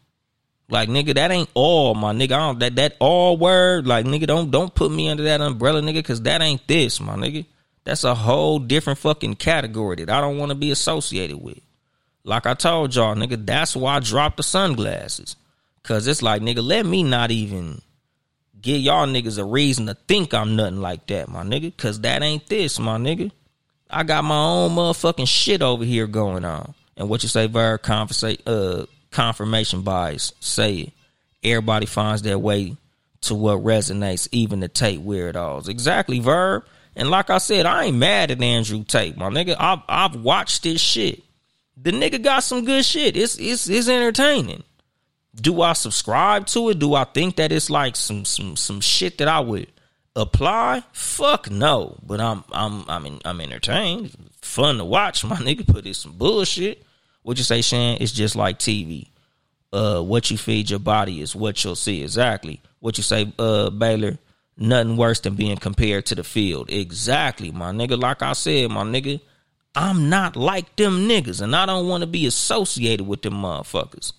Like 0.69 0.89
nigga, 0.89 1.15
that 1.17 1.33
ain't 1.33 1.51
all, 1.55 1.97
my 1.97 2.13
nigga. 2.13 2.33
I 2.33 2.39
don't 2.39 2.59
that 2.61 2.77
that 2.77 2.97
all 3.01 3.37
word, 3.37 3.89
like 3.89 4.07
nigga, 4.07 4.29
don't 4.29 4.53
don't 4.53 4.73
put 4.73 4.93
me 4.93 5.09
under 5.09 5.25
that 5.25 5.41
umbrella, 5.41 5.83
nigga, 5.83 6.05
cause 6.05 6.23
that 6.23 6.41
ain't 6.41 6.67
this, 6.69 7.01
my 7.01 7.17
nigga. 7.17 7.47
That's 7.83 8.05
a 8.05 8.15
whole 8.15 8.61
different 8.61 9.01
fucking 9.01 9.35
category 9.35 9.97
that 9.97 10.09
I 10.09 10.21
don't 10.21 10.39
want 10.39 10.51
to 10.51 10.55
be 10.55 10.71
associated 10.71 11.37
with. 11.43 11.59
Like 12.25 12.47
I 12.47 12.55
told 12.55 12.95
y'all, 12.95 13.15
nigga, 13.15 13.45
that's 13.45 13.77
why 13.77 13.97
I 13.97 14.01
dropped 14.01 14.39
the 14.39 14.43
sunglasses. 14.43 15.37
Cause 15.83 16.07
it's 16.07 16.23
like, 16.23 16.41
nigga, 16.41 16.63
let 16.63 16.87
me 16.87 17.03
not 17.03 17.31
even 17.31 17.83
give 18.59 18.81
y'all 18.81 19.07
niggas 19.07 19.39
a 19.39 19.45
reason 19.45 19.87
to 19.87 19.95
think 19.95 20.33
I'm 20.33 20.57
nothing 20.57 20.81
like 20.81 21.07
that, 21.09 21.29
my 21.29 21.43
nigga. 21.43 21.77
Cause 21.77 22.01
that 22.01 22.23
ain't 22.23 22.47
this, 22.47 22.79
my 22.79 22.97
nigga. 22.97 23.31
I 23.91 24.03
got 24.03 24.25
my 24.25 24.43
own 24.43 24.71
motherfucking 24.71 25.29
shit 25.29 25.61
over 25.61 25.85
here 25.85 26.07
going 26.07 26.47
on. 26.47 26.73
And 26.97 27.11
what 27.11 27.23
you 27.23 27.29
say, 27.29 27.47
Ver, 27.47 27.77
conversation, 27.77 28.43
uh, 28.47 28.87
confirmation 29.11 29.83
bias. 29.83 30.33
Say 30.41 30.75
it. 30.77 30.93
Everybody 31.43 31.85
finds 31.85 32.23
their 32.23 32.39
way 32.39 32.77
to 33.23 33.35
what 33.35 33.59
resonates, 33.59 34.29
even 34.33 34.61
the 34.61 34.69
Tate 34.69 35.05
weirdos. 35.05 35.69
Exactly, 35.69 36.19
Verb. 36.19 36.65
And 36.97 37.11
like 37.11 37.29
I 37.29 37.39
said, 37.39 37.67
I 37.67 37.85
ain't 37.85 37.97
mad 37.97 38.31
at 38.31 38.43
Andrew 38.43 38.85
Tate, 38.85 39.17
my 39.17 39.29
nigga. 39.29 39.57
I've 39.59 39.81
I've 39.89 40.17
watched 40.17 40.63
this 40.63 40.81
shit. 40.81 41.23
The 41.77 41.91
nigga 41.91 42.23
got 42.23 42.41
some 42.41 42.65
good 42.65 42.85
shit. 42.85 43.17
It's 43.17 43.37
it's 43.39 43.69
it's 43.69 43.89
entertaining. 43.89 44.63
Do 45.35 45.63
I 45.63 45.73
subscribe 45.73 46.47
to 46.49 46.71
it? 46.71 46.79
Do 46.79 46.95
I 46.95 47.05
think 47.05 47.37
that 47.37 47.53
it's 47.53 47.71
like 47.71 47.97
some 47.97 48.25
some 48.25 48.57
some 48.57 48.81
shit 48.81 49.19
that 49.19 49.29
I 49.29 49.41
would 49.41 49.69
apply? 50.15 50.85
Fuck 50.93 51.51
no. 51.51 51.99
But 52.03 52.21
I'm 52.21 52.45
I'm 52.53 52.85
I'm 52.89 53.07
in, 53.07 53.21
I'm 53.25 53.41
entertained. 53.41 54.13
Fun 54.41 54.79
to 54.79 54.85
watch, 54.85 55.25
my 55.25 55.37
nigga. 55.39 55.67
Put 55.67 55.87
in 55.87 55.95
some 55.95 56.13
bullshit. 56.13 56.85
What 57.23 57.39
you 57.39 57.45
say, 57.45 57.63
Shan? 57.63 57.99
It's 58.01 58.13
just 58.13 58.37
like 58.37 58.59
TV. 58.59 59.09
Uh, 59.73 60.01
what 60.01 60.31
you 60.31 60.39
feed 60.39 60.71
your 60.71 60.79
body 60.79 61.21
is 61.21 61.35
what 61.35 61.65
you'll 61.65 61.75
see. 61.75 62.03
Exactly. 62.03 62.61
What 62.79 62.97
you 62.97 63.03
say, 63.03 63.33
uh, 63.39 63.71
Baylor? 63.71 64.19
Nothing 64.57 64.97
worse 64.97 65.19
than 65.19 65.35
being 65.35 65.57
compared 65.57 66.07
to 66.07 66.15
the 66.15 66.23
field. 66.23 66.71
Exactly, 66.71 67.51
my 67.51 67.73
nigga. 67.73 68.01
Like 68.01 68.23
I 68.23 68.35
said, 68.35 68.71
my 68.71 68.85
nigga, 68.85 69.21
I'm 69.75 70.09
not 70.09 70.37
like 70.37 70.77
them 70.77 71.09
niggas, 71.09 71.41
and 71.41 71.55
I 71.55 71.67
don't 71.67 71.89
want 71.89 72.03
to 72.03 72.07
be 72.07 72.27
associated 72.27 73.07
with 73.07 73.23
them 73.23 73.35
motherfuckers. 73.35 74.13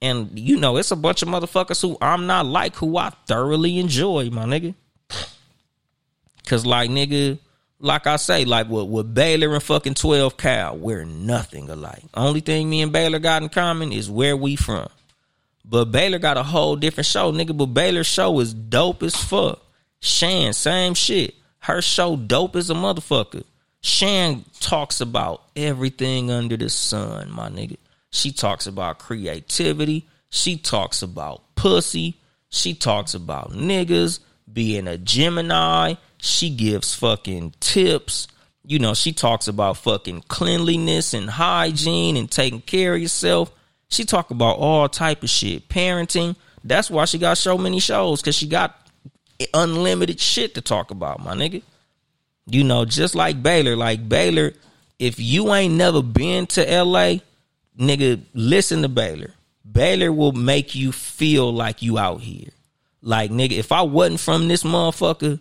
And 0.00 0.38
you 0.38 0.58
know, 0.58 0.76
it's 0.76 0.90
a 0.90 0.96
bunch 0.96 1.22
of 1.22 1.28
motherfuckers 1.28 1.80
who 1.80 1.96
I'm 2.00 2.26
not 2.26 2.46
like, 2.46 2.76
who 2.76 2.96
I 2.96 3.10
thoroughly 3.26 3.78
enjoy, 3.78 4.30
my 4.30 4.44
nigga. 4.44 4.74
Cause 6.46 6.66
like 6.66 6.90
nigga, 6.90 7.38
like 7.78 8.06
I 8.06 8.16
say, 8.16 8.44
like 8.44 8.68
with, 8.68 8.88
with 8.88 9.14
Baylor 9.14 9.54
and 9.54 9.62
fucking 9.62 9.94
12 9.94 10.36
Cal, 10.36 10.76
we're 10.76 11.04
nothing 11.04 11.70
alike. 11.70 12.02
Only 12.14 12.40
thing 12.40 12.68
me 12.68 12.82
and 12.82 12.92
Baylor 12.92 13.20
got 13.20 13.42
in 13.42 13.48
common 13.48 13.92
is 13.92 14.10
where 14.10 14.36
we 14.36 14.56
from. 14.56 14.88
But 15.64 15.86
Baylor 15.86 16.18
got 16.18 16.36
a 16.36 16.42
whole 16.42 16.76
different 16.76 17.06
show, 17.06 17.32
nigga. 17.32 17.56
But 17.56 17.66
Baylor's 17.66 18.06
show 18.06 18.40
is 18.40 18.52
dope 18.52 19.02
as 19.02 19.14
fuck. 19.16 19.62
Shan, 20.00 20.52
same 20.52 20.94
shit. 20.94 21.34
Her 21.60 21.80
show 21.80 22.16
dope 22.16 22.56
as 22.56 22.70
a 22.70 22.74
motherfucker. 22.74 23.44
Shan 23.82 24.44
talks 24.60 25.00
about 25.00 25.42
everything 25.56 26.30
under 26.30 26.56
the 26.56 26.70
sun, 26.70 27.30
my 27.30 27.48
nigga. 27.48 27.76
She 28.10 28.30
talks 28.30 28.66
about 28.66 28.98
creativity. 28.98 30.08
She 30.30 30.56
talks 30.56 31.02
about 31.02 31.42
pussy. 31.56 32.20
She 32.48 32.74
talks 32.74 33.14
about 33.14 33.52
niggas 33.52 34.20
being 34.52 34.86
a 34.86 34.98
Gemini. 34.98 35.94
She 36.18 36.50
gives 36.50 36.94
fucking 36.94 37.54
tips. 37.58 38.28
You 38.64 38.78
know, 38.78 38.94
she 38.94 39.12
talks 39.12 39.48
about 39.48 39.78
fucking 39.78 40.24
cleanliness 40.28 41.12
and 41.14 41.28
hygiene 41.28 42.16
and 42.16 42.30
taking 42.30 42.60
care 42.60 42.94
of 42.94 43.02
yourself. 43.02 43.50
She 43.88 44.04
talk 44.04 44.30
about 44.30 44.58
all 44.58 44.88
type 44.88 45.24
of 45.24 45.30
shit, 45.30 45.68
parenting. 45.68 46.36
That's 46.62 46.88
why 46.90 47.06
she 47.06 47.18
got 47.18 47.38
so 47.38 47.58
many 47.58 47.80
shows 47.80 48.22
cuz 48.22 48.36
she 48.36 48.46
got 48.46 48.78
unlimited 49.52 50.20
shit 50.20 50.54
to 50.54 50.60
talk 50.60 50.92
about, 50.92 51.20
my 51.20 51.34
nigga. 51.34 51.62
You 52.46 52.64
know, 52.64 52.84
just 52.84 53.14
like 53.14 53.42
Baylor, 53.42 53.76
like 53.76 54.08
Baylor, 54.08 54.52
if 54.98 55.18
you 55.18 55.52
ain't 55.54 55.74
never 55.74 56.02
been 56.02 56.46
to 56.48 56.62
LA, 56.62 57.16
nigga, 57.78 58.22
listen 58.34 58.82
to 58.82 58.88
Baylor. 58.88 59.34
Baylor 59.70 60.12
will 60.12 60.32
make 60.32 60.74
you 60.74 60.92
feel 60.92 61.52
like 61.52 61.82
you 61.82 61.98
out 61.98 62.20
here. 62.20 62.50
Like 63.00 63.30
nigga, 63.30 63.52
if 63.52 63.72
I 63.72 63.82
wasn't 63.82 64.20
from 64.20 64.48
this 64.48 64.62
motherfucker, 64.62 65.40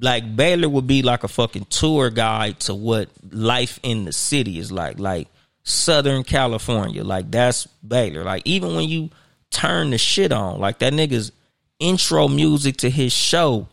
like 0.00 0.36
Baylor 0.36 0.68
would 0.68 0.86
be 0.86 1.02
like 1.02 1.24
a 1.24 1.28
fucking 1.28 1.66
tour 1.66 2.10
guide 2.10 2.60
to 2.60 2.74
what 2.74 3.08
life 3.30 3.78
in 3.82 4.04
the 4.04 4.12
city 4.12 4.58
is 4.58 4.70
like, 4.70 4.98
like 4.98 5.28
Southern 5.62 6.24
California. 6.24 7.04
Like 7.04 7.30
that's 7.30 7.66
Baylor. 7.86 8.24
Like 8.24 8.42
even 8.44 8.74
when 8.74 8.88
you 8.88 9.10
turn 9.50 9.90
the 9.90 9.98
shit 9.98 10.32
on, 10.32 10.58
like 10.58 10.78
that 10.78 10.92
nigga's 10.92 11.32
intro 11.78 12.28
music 12.28 12.78
to 12.78 12.90
his 12.90 13.12
show 13.12 13.66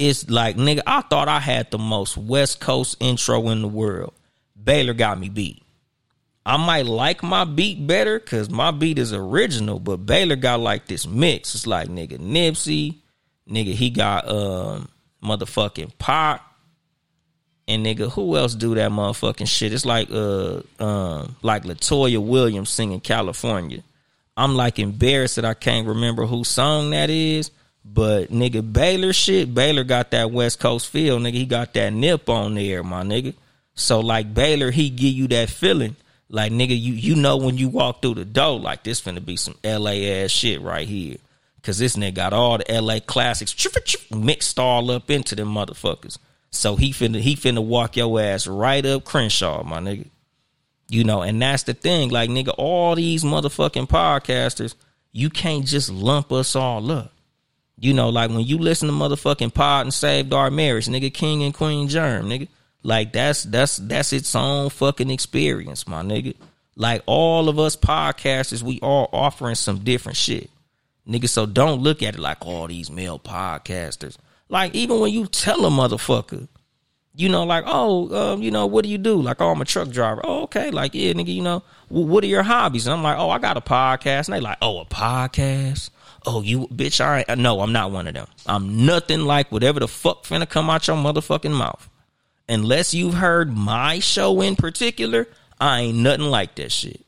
is 0.00 0.30
like 0.30 0.56
nigga, 0.56 0.80
I 0.86 1.02
thought 1.02 1.28
I 1.28 1.40
had 1.40 1.70
the 1.70 1.78
most 1.78 2.16
West 2.16 2.60
Coast 2.60 2.96
intro 3.00 3.48
in 3.50 3.62
the 3.62 3.68
world. 3.68 4.14
Baylor 4.62 4.94
got 4.94 5.18
me 5.18 5.28
beat. 5.28 5.62
I 6.44 6.56
might 6.56 6.86
like 6.86 7.22
my 7.22 7.44
beat 7.44 7.86
better 7.86 8.18
because 8.18 8.48
my 8.50 8.70
beat 8.70 8.98
is 8.98 9.12
original, 9.12 9.78
but 9.78 9.98
Baylor 9.98 10.36
got 10.36 10.60
like 10.60 10.86
this 10.86 11.06
mix. 11.06 11.54
It's 11.54 11.66
like 11.66 11.88
nigga 11.88 12.18
Nipsey, 12.18 12.96
nigga, 13.48 13.74
he 13.74 13.90
got 13.90 14.28
um 14.28 14.88
motherfucking 15.22 15.92
Pop. 15.98 16.46
And 17.68 17.86
nigga, 17.86 18.10
who 18.10 18.36
else 18.36 18.56
do 18.56 18.74
that 18.74 18.90
motherfucking 18.90 19.46
shit? 19.46 19.72
It's 19.72 19.84
like 19.84 20.10
uh 20.10 20.62
um 20.80 21.36
like 21.42 21.64
Latoya 21.64 22.18
Williams 22.18 22.70
singing 22.70 23.00
California. 23.00 23.82
I'm 24.36 24.54
like 24.54 24.78
embarrassed 24.78 25.36
that 25.36 25.44
I 25.44 25.54
can't 25.54 25.86
remember 25.86 26.24
whose 26.24 26.48
song 26.48 26.90
that 26.90 27.10
is. 27.10 27.50
But 27.92 28.30
nigga, 28.30 28.72
Baylor 28.72 29.12
shit, 29.12 29.52
Baylor 29.52 29.84
got 29.84 30.12
that 30.12 30.30
West 30.30 30.60
Coast 30.60 30.88
feel, 30.88 31.18
nigga. 31.18 31.34
He 31.34 31.46
got 31.46 31.74
that 31.74 31.92
nip 31.92 32.28
on 32.28 32.54
there, 32.54 32.82
my 32.82 33.02
nigga. 33.02 33.34
So 33.74 34.00
like 34.00 34.32
Baylor, 34.32 34.70
he 34.70 34.90
give 34.90 35.12
you 35.12 35.26
that 35.28 35.50
feeling. 35.50 35.96
Like 36.28 36.52
nigga, 36.52 36.80
you 36.80 36.92
you 36.92 37.16
know 37.16 37.36
when 37.36 37.58
you 37.58 37.68
walk 37.68 38.02
through 38.02 38.14
the 38.14 38.24
door, 38.24 38.60
like 38.60 38.84
this 38.84 39.00
finna 39.00 39.24
be 39.24 39.36
some 39.36 39.56
LA 39.64 39.92
ass 40.22 40.30
shit 40.30 40.60
right 40.60 40.86
here. 40.86 41.16
Cause 41.62 41.78
this 41.78 41.96
nigga 41.96 42.14
got 42.14 42.32
all 42.32 42.58
the 42.58 42.80
LA 42.80 43.00
classics 43.00 43.54
mixed 44.10 44.58
all 44.58 44.90
up 44.90 45.10
into 45.10 45.34
them 45.34 45.52
motherfuckers. 45.52 46.16
So 46.50 46.76
he 46.76 46.92
finna 46.92 47.20
he 47.20 47.36
finna 47.36 47.64
walk 47.64 47.96
your 47.96 48.20
ass 48.20 48.46
right 48.46 48.84
up 48.86 49.04
Crenshaw, 49.04 49.64
my 49.64 49.80
nigga. 49.80 50.06
You 50.90 51.04
know, 51.04 51.22
and 51.22 51.40
that's 51.40 51.62
the 51.62 51.74
thing. 51.74 52.10
Like, 52.10 52.30
nigga, 52.30 52.52
all 52.58 52.96
these 52.96 53.22
motherfucking 53.22 53.86
podcasters, 53.86 54.74
you 55.12 55.30
can't 55.30 55.64
just 55.64 55.88
lump 55.88 56.32
us 56.32 56.56
all 56.56 56.90
up. 56.90 57.12
You 57.82 57.94
know, 57.94 58.10
like 58.10 58.28
when 58.28 58.42
you 58.42 58.58
listen 58.58 58.88
to 58.88 58.94
motherfucking 58.94 59.54
Pod 59.54 59.86
and 59.86 59.94
Saved 59.94 60.34
Our 60.34 60.50
Marriage, 60.50 60.86
nigga, 60.86 61.12
King 61.12 61.42
and 61.42 61.54
Queen 61.54 61.88
Germ, 61.88 62.26
nigga. 62.26 62.46
Like 62.82 63.12
that's 63.12 63.42
that's 63.44 63.78
that's 63.78 64.12
its 64.12 64.34
own 64.34 64.68
fucking 64.68 65.10
experience, 65.10 65.88
my 65.88 66.02
nigga. 66.02 66.34
Like 66.76 67.02
all 67.06 67.48
of 67.48 67.58
us 67.58 67.76
podcasters, 67.76 68.62
we 68.62 68.80
all 68.80 69.08
offering 69.12 69.54
some 69.54 69.78
different 69.78 70.18
shit. 70.18 70.50
Nigga, 71.08 71.28
so 71.28 71.46
don't 71.46 71.80
look 71.80 72.02
at 72.02 72.14
it 72.14 72.20
like 72.20 72.44
all 72.46 72.68
these 72.68 72.90
male 72.90 73.18
podcasters. 73.18 74.18
Like 74.50 74.74
even 74.74 75.00
when 75.00 75.12
you 75.12 75.26
tell 75.26 75.64
a 75.64 75.70
motherfucker, 75.70 76.48
you 77.14 77.28
know, 77.28 77.44
like, 77.44 77.64
oh, 77.66 78.14
um, 78.14 78.42
you 78.42 78.50
know, 78.50 78.66
what 78.66 78.84
do 78.84 78.90
you 78.90 78.98
do? 78.98 79.20
Like, 79.20 79.40
oh, 79.40 79.50
I'm 79.50 79.60
a 79.60 79.64
truck 79.64 79.88
driver. 79.88 80.20
Oh, 80.22 80.42
okay. 80.44 80.70
Like, 80.70 80.94
yeah, 80.94 81.12
nigga, 81.12 81.34
you 81.34 81.42
know, 81.42 81.62
what 81.88 82.22
are 82.24 82.28
your 82.28 82.42
hobbies? 82.42 82.86
And 82.86 82.94
I'm 82.94 83.02
like, 83.02 83.18
oh, 83.18 83.30
I 83.30 83.38
got 83.38 83.56
a 83.56 83.60
podcast. 83.60 84.28
And 84.28 84.36
they 84.36 84.40
like, 84.40 84.58
oh, 84.62 84.80
a 84.80 84.84
podcast? 84.84 85.90
Oh, 86.26 86.42
you 86.42 86.66
bitch, 86.68 87.04
all 87.04 87.10
right. 87.10 87.38
No, 87.38 87.60
I'm 87.60 87.72
not 87.72 87.90
one 87.90 88.06
of 88.06 88.14
them. 88.14 88.26
I'm 88.46 88.84
nothing 88.84 89.20
like 89.20 89.50
whatever 89.50 89.80
the 89.80 89.88
fuck 89.88 90.24
finna 90.24 90.48
come 90.48 90.68
out 90.68 90.86
your 90.86 90.96
motherfucking 90.96 91.56
mouth. 91.56 91.88
Unless 92.48 92.94
you've 92.94 93.14
heard 93.14 93.56
my 93.56 94.00
show 94.00 94.40
in 94.40 94.56
particular, 94.56 95.28
I 95.60 95.80
ain't 95.82 95.98
nothing 95.98 96.26
like 96.26 96.56
that 96.56 96.72
shit. 96.72 97.04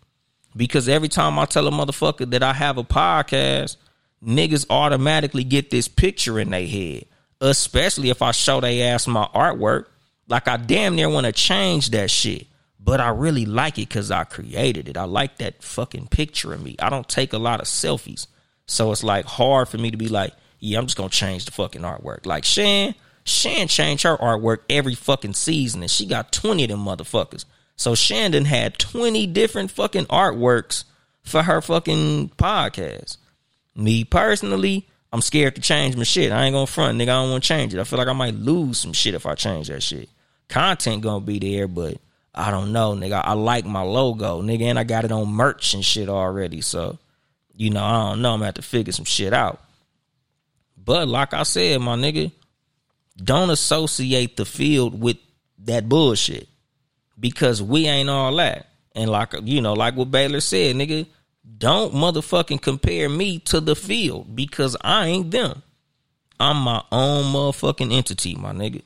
Because 0.57 0.89
every 0.89 1.09
time 1.09 1.39
I 1.39 1.47
tell 1.47 1.67
a 1.67 1.71
motherfucker 1.71 2.31
that 2.31 2.43
I 2.43 2.53
have 2.53 2.79
a 2.79 2.85
podcast, 2.85 3.77
niggas 4.25 4.67
automatically 4.71 5.45
get 5.45 5.71
this 5.71 5.89
picture 5.89 6.39
in 6.39 6.51
their 6.51 6.67
head. 6.67 7.07
Especially 7.41 8.11
if 8.11 8.23
I 8.23 8.31
show 8.31 8.61
they 8.61 8.83
ass 8.83 9.07
my 9.07 9.27
artwork 9.35 9.87
like 10.29 10.47
I 10.49 10.57
damn 10.57 10.95
near 10.95 11.09
want 11.09 11.27
to 11.27 11.33
change 11.33 11.91
that 11.91 12.11
shit. 12.11 12.47
But 12.79 13.01
I 13.01 13.09
really 13.09 13.47
like 13.47 13.79
it 13.79 13.89
because 13.89 14.11
I 14.11 14.25
created 14.25 14.89
it. 14.89 14.97
I 14.97 15.05
like 15.05 15.39
that 15.39 15.63
fucking 15.63 16.09
picture 16.09 16.53
of 16.53 16.63
me. 16.63 16.77
I 16.79 16.89
don't 16.89 17.09
take 17.09 17.33
a 17.33 17.39
lot 17.39 17.61
of 17.61 17.67
selfies. 17.67 18.27
So 18.73 18.91
it's 18.91 19.05
like 19.05 19.27
hard 19.27 19.69
for 19.69 19.77
me 19.77 19.91
to 19.91 19.99
be 19.99 20.09
like, 20.09 20.33
yeah, 20.59 20.79
I'm 20.79 20.87
just 20.87 20.97
gonna 20.97 21.11
change 21.11 21.45
the 21.45 21.51
fucking 21.51 21.83
artwork. 21.83 22.25
Like 22.25 22.45
Shan, 22.45 22.95
Shan 23.25 23.69
changed 23.69 24.05
her 24.05 24.17
artwork 24.17 24.61
every 24.71 24.95
fucking 24.95 25.35
season 25.35 25.83
and 25.83 25.91
she 25.91 26.07
got 26.07 26.33
20 26.33 26.65
of 26.65 26.71
them 26.71 26.85
motherfuckers. 26.85 27.45
So 27.77 27.95
Shandon 27.95 28.47
had 28.47 28.79
20 28.79 29.27
different 29.27 29.71
fucking 29.71 30.07
artworks 30.07 30.85
for 31.23 31.43
her 31.43 31.61
fucking 31.61 32.31
podcast. 32.39 33.19
Me 33.75 34.05
personally, 34.05 34.89
I'm 35.13 35.21
scared 35.21 35.57
to 35.57 35.61
change 35.61 35.95
my 35.95 36.05
shit. 36.05 36.33
I 36.33 36.45
ain't 36.45 36.55
gonna 36.55 36.67
front, 36.67 36.99
nigga. 36.99 37.03
I 37.03 37.21
don't 37.21 37.31
want 37.31 37.45
to 37.45 37.49
change 37.49 37.75
it. 37.75 37.81
I 37.81 37.85
feel 37.85 37.99
like 37.99 38.09
I 38.09 38.15
might 38.15 38.35
lose 38.35 38.79
some 38.79 38.95
shit 38.95 39.13
if 39.13 39.27
I 39.27 39.35
change 39.35 39.69
that 39.69 39.83
shit. 39.83 40.09
Content 40.49 41.03
gonna 41.03 41.21
be 41.21 41.39
there, 41.39 41.69
but 41.69 41.99
I 42.35 42.51
don't 42.51 42.73
know, 42.73 42.95
nigga. 42.95 43.21
I 43.23 43.35
like 43.35 43.67
my 43.67 43.83
logo, 43.83 44.41
nigga, 44.41 44.63
and 44.63 44.79
I 44.79 44.85
got 44.85 45.05
it 45.05 45.13
on 45.13 45.29
merch 45.29 45.75
and 45.75 45.85
shit 45.85 46.09
already. 46.09 46.63
So, 46.63 46.99
you 47.55 47.71
know, 47.71 47.83
I 47.83 48.11
don't 48.11 48.23
know. 48.23 48.33
I'm 48.33 48.39
gonna 48.39 48.47
have 48.47 48.55
to 48.55 48.63
figure 48.63 48.93
some 48.93 49.05
shit 49.05 49.33
out. 49.33 49.61
But 50.77 51.09
like 51.09 51.35
I 51.35 51.45
said, 51.45 51.81
my 51.81 51.97
nigga, 51.97 52.33
don't 53.17 53.51
associate 53.51 54.37
the 54.37 54.45
field 54.45 55.01
with 55.01 55.19
that 55.65 55.89
bullshit 55.89 56.49
because 57.19 57.63
we 57.63 57.87
ain't 57.87 58.11
all 58.11 58.35
that. 58.37 58.69
And 58.95 59.11
like 59.11 59.35
you 59.45 59.61
know, 59.61 59.75
like 59.75 59.97
what 59.97 60.11
Baylor 60.11 60.41
said, 60.41 60.77
nigga, 60.77 61.07
don't 61.59 61.95
motherfucking 61.95 62.61
compare 62.61 63.09
me 63.09 63.39
to 63.41 63.61
the 63.61 63.77
field 63.77 64.35
because 64.35 64.77
I 64.81 65.07
ain't 65.07 65.31
them. 65.31 65.63
I'm 66.41 66.57
my 66.57 66.83
own 66.91 67.33
motherfucking 67.33 67.93
entity, 67.93 68.35
my 68.35 68.53
nigga. 68.53 68.83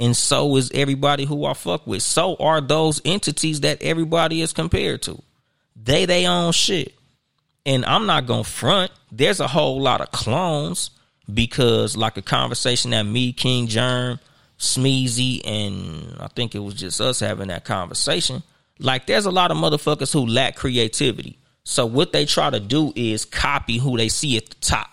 And 0.00 0.16
so 0.16 0.56
is 0.56 0.70
everybody 0.72 1.24
who 1.24 1.44
I 1.44 1.54
fuck 1.54 1.86
with. 1.86 2.02
So 2.02 2.36
are 2.36 2.60
those 2.60 3.00
entities 3.04 3.62
that 3.62 3.82
everybody 3.82 4.42
is 4.42 4.52
compared 4.52 5.02
to. 5.02 5.20
They 5.74 6.04
they 6.04 6.26
own 6.26 6.52
shit. 6.52 6.94
And 7.68 7.84
I'm 7.84 8.06
not 8.06 8.24
gonna 8.24 8.44
front. 8.44 8.90
There's 9.12 9.40
a 9.40 9.46
whole 9.46 9.78
lot 9.78 10.00
of 10.00 10.10
clones 10.10 10.90
because 11.32 11.98
like 11.98 12.16
a 12.16 12.22
conversation 12.22 12.92
that 12.92 13.02
me, 13.02 13.34
King 13.34 13.66
Germ, 13.66 14.18
Smeezy, 14.58 15.42
and 15.46 16.16
I 16.18 16.28
think 16.28 16.54
it 16.54 16.60
was 16.60 16.72
just 16.74 16.98
us 16.98 17.20
having 17.20 17.48
that 17.48 17.66
conversation. 17.66 18.42
Like 18.78 19.06
there's 19.06 19.26
a 19.26 19.30
lot 19.30 19.50
of 19.50 19.58
motherfuckers 19.58 20.12
who 20.14 20.26
lack 20.26 20.56
creativity. 20.56 21.38
So 21.62 21.84
what 21.84 22.12
they 22.14 22.24
try 22.24 22.48
to 22.48 22.58
do 22.58 22.94
is 22.96 23.26
copy 23.26 23.76
who 23.76 23.98
they 23.98 24.08
see 24.08 24.38
at 24.38 24.48
the 24.48 24.56
top. 24.56 24.88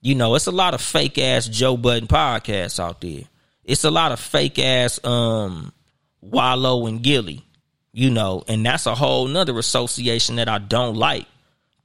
You 0.00 0.16
know, 0.16 0.34
it's 0.34 0.48
a 0.48 0.50
lot 0.50 0.74
of 0.74 0.80
fake 0.80 1.18
ass 1.18 1.46
Joe 1.46 1.76
Budden 1.76 2.08
podcasts 2.08 2.80
out 2.80 3.00
there. 3.00 3.22
It's 3.62 3.84
a 3.84 3.92
lot 3.92 4.10
of 4.10 4.18
fake 4.18 4.58
ass 4.58 4.98
um 5.04 5.72
Wallo 6.20 6.86
and 6.86 7.00
Gillie. 7.00 7.44
you 7.92 8.10
know, 8.10 8.42
and 8.48 8.66
that's 8.66 8.86
a 8.86 8.94
whole 8.96 9.28
nother 9.28 9.56
association 9.58 10.36
that 10.36 10.48
I 10.48 10.58
don't 10.58 10.96
like. 10.96 11.26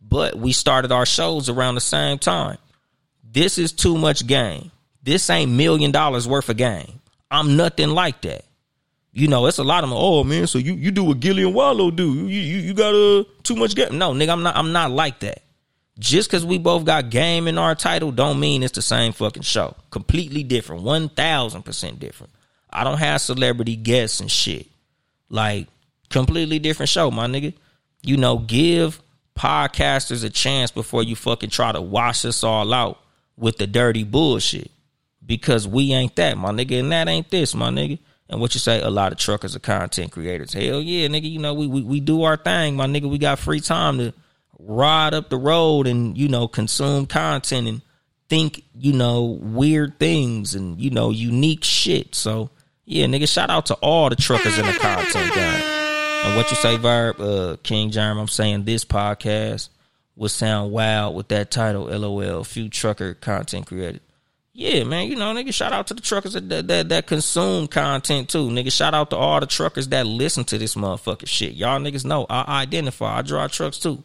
But 0.07 0.35
we 0.35 0.53
started 0.53 0.91
our 0.91 1.05
shows 1.05 1.49
around 1.49 1.75
the 1.75 1.81
same 1.81 2.19
time. 2.19 2.57
This 3.23 3.57
is 3.57 3.71
too 3.71 3.97
much 3.97 4.27
game. 4.27 4.71
This 5.03 5.29
ain't 5.29 5.51
million 5.51 5.91
dollars 5.91 6.27
worth 6.27 6.49
of 6.49 6.57
game. 6.57 7.01
I'm 7.29 7.57
nothing 7.57 7.89
like 7.89 8.21
that. 8.21 8.45
You 9.11 9.27
know, 9.27 9.45
it's 9.47 9.57
a 9.57 9.63
lot 9.63 9.83
of 9.83 9.89
them. 9.89 9.97
Oh 9.99 10.23
man, 10.23 10.45
so 10.47 10.57
you 10.57 10.73
you 10.73 10.91
do 10.91 11.03
what 11.03 11.19
Gillian 11.19 11.47
and 11.47 11.55
Wallo 11.55 11.89
do? 11.89 12.13
You 12.13 12.25
you, 12.25 12.57
you 12.57 12.73
got 12.73 12.93
uh 12.93 13.23
too 13.43 13.55
much 13.55 13.75
game? 13.75 13.97
No, 13.97 14.11
nigga, 14.13 14.29
I'm 14.29 14.43
not. 14.43 14.55
I'm 14.55 14.71
not 14.71 14.91
like 14.91 15.21
that. 15.21 15.41
Just 15.97 16.29
because 16.29 16.45
we 16.45 16.57
both 16.57 16.83
got 16.83 17.09
game 17.09 17.47
in 17.47 17.57
our 17.57 17.73
title, 17.75 18.11
don't 18.11 18.39
mean 18.39 18.63
it's 18.63 18.75
the 18.75 18.81
same 18.81 19.13
fucking 19.13 19.43
show. 19.43 19.75
Completely 19.89 20.43
different, 20.43 20.83
one 20.83 21.07
thousand 21.07 21.63
percent 21.63 21.99
different. 21.99 22.33
I 22.69 22.83
don't 22.83 22.97
have 22.97 23.21
celebrity 23.21 23.77
guests 23.77 24.19
and 24.19 24.29
shit. 24.29 24.67
Like 25.29 25.67
completely 26.09 26.59
different 26.59 26.89
show, 26.89 27.09
my 27.11 27.27
nigga. 27.27 27.53
You 28.01 28.17
know, 28.17 28.37
give 28.39 29.01
podcasters 29.37 30.23
a 30.23 30.29
chance 30.29 30.71
before 30.71 31.03
you 31.03 31.15
fucking 31.15 31.49
try 31.49 31.71
to 31.71 31.81
wash 31.81 32.25
us 32.25 32.43
all 32.43 32.73
out 32.73 32.99
with 33.37 33.57
the 33.57 33.67
dirty 33.67 34.03
bullshit. 34.03 34.71
Because 35.25 35.67
we 35.67 35.91
ain't 35.91 36.15
that, 36.17 36.37
my 36.37 36.51
nigga, 36.51 36.79
and 36.79 36.91
that 36.91 37.07
ain't 37.07 37.31
this, 37.31 37.55
my 37.55 37.69
nigga. 37.69 37.97
And 38.29 38.39
what 38.39 38.53
you 38.53 38.59
say, 38.59 38.81
a 38.81 38.89
lot 38.89 39.11
of 39.11 39.17
truckers 39.17 39.55
are 39.55 39.59
content 39.59 40.11
creators. 40.11 40.53
Hell 40.53 40.81
yeah, 40.81 41.07
nigga, 41.07 41.29
you 41.29 41.39
know, 41.39 41.53
we, 41.53 41.67
we, 41.67 41.81
we 41.81 41.99
do 41.99 42.23
our 42.23 42.37
thing, 42.37 42.75
my 42.75 42.85
nigga. 42.85 43.09
We 43.09 43.17
got 43.17 43.39
free 43.39 43.59
time 43.59 43.97
to 43.97 44.13
ride 44.59 45.13
up 45.13 45.29
the 45.29 45.37
road 45.37 45.87
and, 45.87 46.17
you 46.17 46.27
know, 46.27 46.47
consume 46.47 47.07
content 47.07 47.67
and 47.67 47.81
think, 48.29 48.63
you 48.75 48.93
know, 48.93 49.23
weird 49.41 49.99
things 49.99 50.55
and, 50.55 50.79
you 50.79 50.91
know, 50.91 51.09
unique 51.09 51.63
shit. 51.63 52.15
So, 52.15 52.49
yeah, 52.85 53.05
nigga, 53.05 53.27
shout 53.27 53.49
out 53.49 53.67
to 53.67 53.73
all 53.75 54.09
the 54.09 54.15
truckers 54.15 54.57
in 54.57 54.65
the 54.65 54.73
content 54.73 55.33
game. 55.33 55.84
And 56.25 56.35
what 56.35 56.49
you 56.49 56.57
say, 56.57 56.75
Verb, 56.77 57.21
uh, 57.21 57.57
King 57.61 57.91
Germ, 57.91 58.17
I'm 58.17 58.27
saying 58.27 58.63
this 58.63 58.83
podcast 58.83 59.69
would 60.15 60.31
sound 60.31 60.71
wild 60.71 61.15
with 61.15 61.27
that 61.27 61.51
title, 61.51 61.83
LOL, 61.83 62.43
few 62.43 62.67
trucker 62.67 63.13
content 63.13 63.67
creators. 63.67 64.01
Yeah, 64.51 64.85
man, 64.85 65.07
you 65.07 65.17
know, 65.17 65.33
nigga, 65.35 65.53
shout 65.53 65.71
out 65.71 65.85
to 65.87 65.93
the 65.93 66.01
truckers 66.01 66.33
that, 66.33 66.49
that, 66.49 66.67
that, 66.67 66.89
that 66.89 67.05
consume 67.05 67.67
content 67.67 68.29
too. 68.29 68.49
Nigga, 68.49 68.71
shout 68.71 68.95
out 68.95 69.11
to 69.11 69.17
all 69.17 69.39
the 69.39 69.45
truckers 69.45 69.89
that 69.89 70.07
listen 70.07 70.43
to 70.45 70.57
this 70.57 70.73
motherfucking 70.73 71.27
shit. 71.27 71.53
Y'all 71.53 71.79
niggas 71.79 72.05
know 72.05 72.25
I 72.27 72.63
identify. 72.63 73.19
I 73.19 73.21
drive 73.21 73.51
trucks 73.51 73.77
too. 73.77 74.03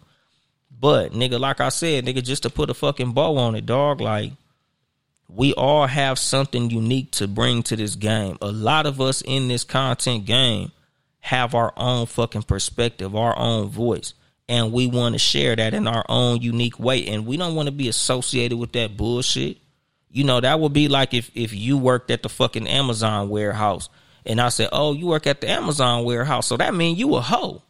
But 0.79 1.13
nigga, 1.13 1.41
like 1.41 1.61
I 1.61 1.71
said, 1.71 2.05
nigga, 2.05 2.23
just 2.23 2.43
to 2.43 2.51
put 2.51 2.69
a 2.69 2.75
fucking 2.75 3.13
bow 3.13 3.39
on 3.39 3.55
it, 3.55 3.65
dog, 3.65 4.03
like 4.03 4.33
we 5.27 5.55
all 5.55 5.87
have 5.87 6.19
something 6.19 6.69
unique 6.69 7.13
to 7.13 7.29
bring 7.29 7.63
to 7.63 7.77
this 7.77 7.95
game. 7.95 8.37
A 8.43 8.53
lot 8.53 8.85
of 8.85 9.01
us 9.01 9.23
in 9.23 9.49
this 9.49 9.65
content 9.65 10.27
game 10.27 10.73
have 11.21 11.55
our 11.55 11.73
own 11.77 12.07
fucking 12.07 12.43
perspective, 12.43 13.15
our 13.15 13.39
own 13.39 13.69
voice. 13.69 14.15
And 14.49 14.73
we 14.73 14.87
want 14.89 15.15
to 15.15 15.19
share 15.19 15.55
that 15.55 15.75
in 15.75 15.87
our 15.87 16.05
own 16.09 16.41
unique 16.41 16.81
way. 16.81 17.07
And 17.07 17.25
we 17.25 17.37
don't 17.37 17.55
want 17.55 17.67
to 17.67 17.73
be 17.73 17.89
associated 17.89 18.59
with 18.59 18.73
that 18.73 18.97
bullshit. 18.97 19.59
You 20.11 20.25
know, 20.25 20.41
that 20.41 20.59
would 20.59 20.73
be 20.73 20.89
like 20.89 21.15
if 21.15 21.31
if 21.37 21.53
you 21.53 21.79
worked 21.79 22.11
at 22.11 22.25
the 22.25 22.29
fucking 22.29 22.67
Amazon 22.67 23.29
warehouse 23.29 23.89
and 24.27 24.41
I 24.41 24.49
said, 24.49 24.71
"Oh, 24.73 24.93
you 24.93 25.07
work 25.07 25.27
at 25.27 25.41
the 25.41 25.49
Amazon 25.49 26.05
warehouse." 26.05 26.49
So 26.49 26.57
that 26.57 26.75
means 26.75 26.99
you 26.99 27.15
a 27.15 27.21
hoe. 27.21 27.63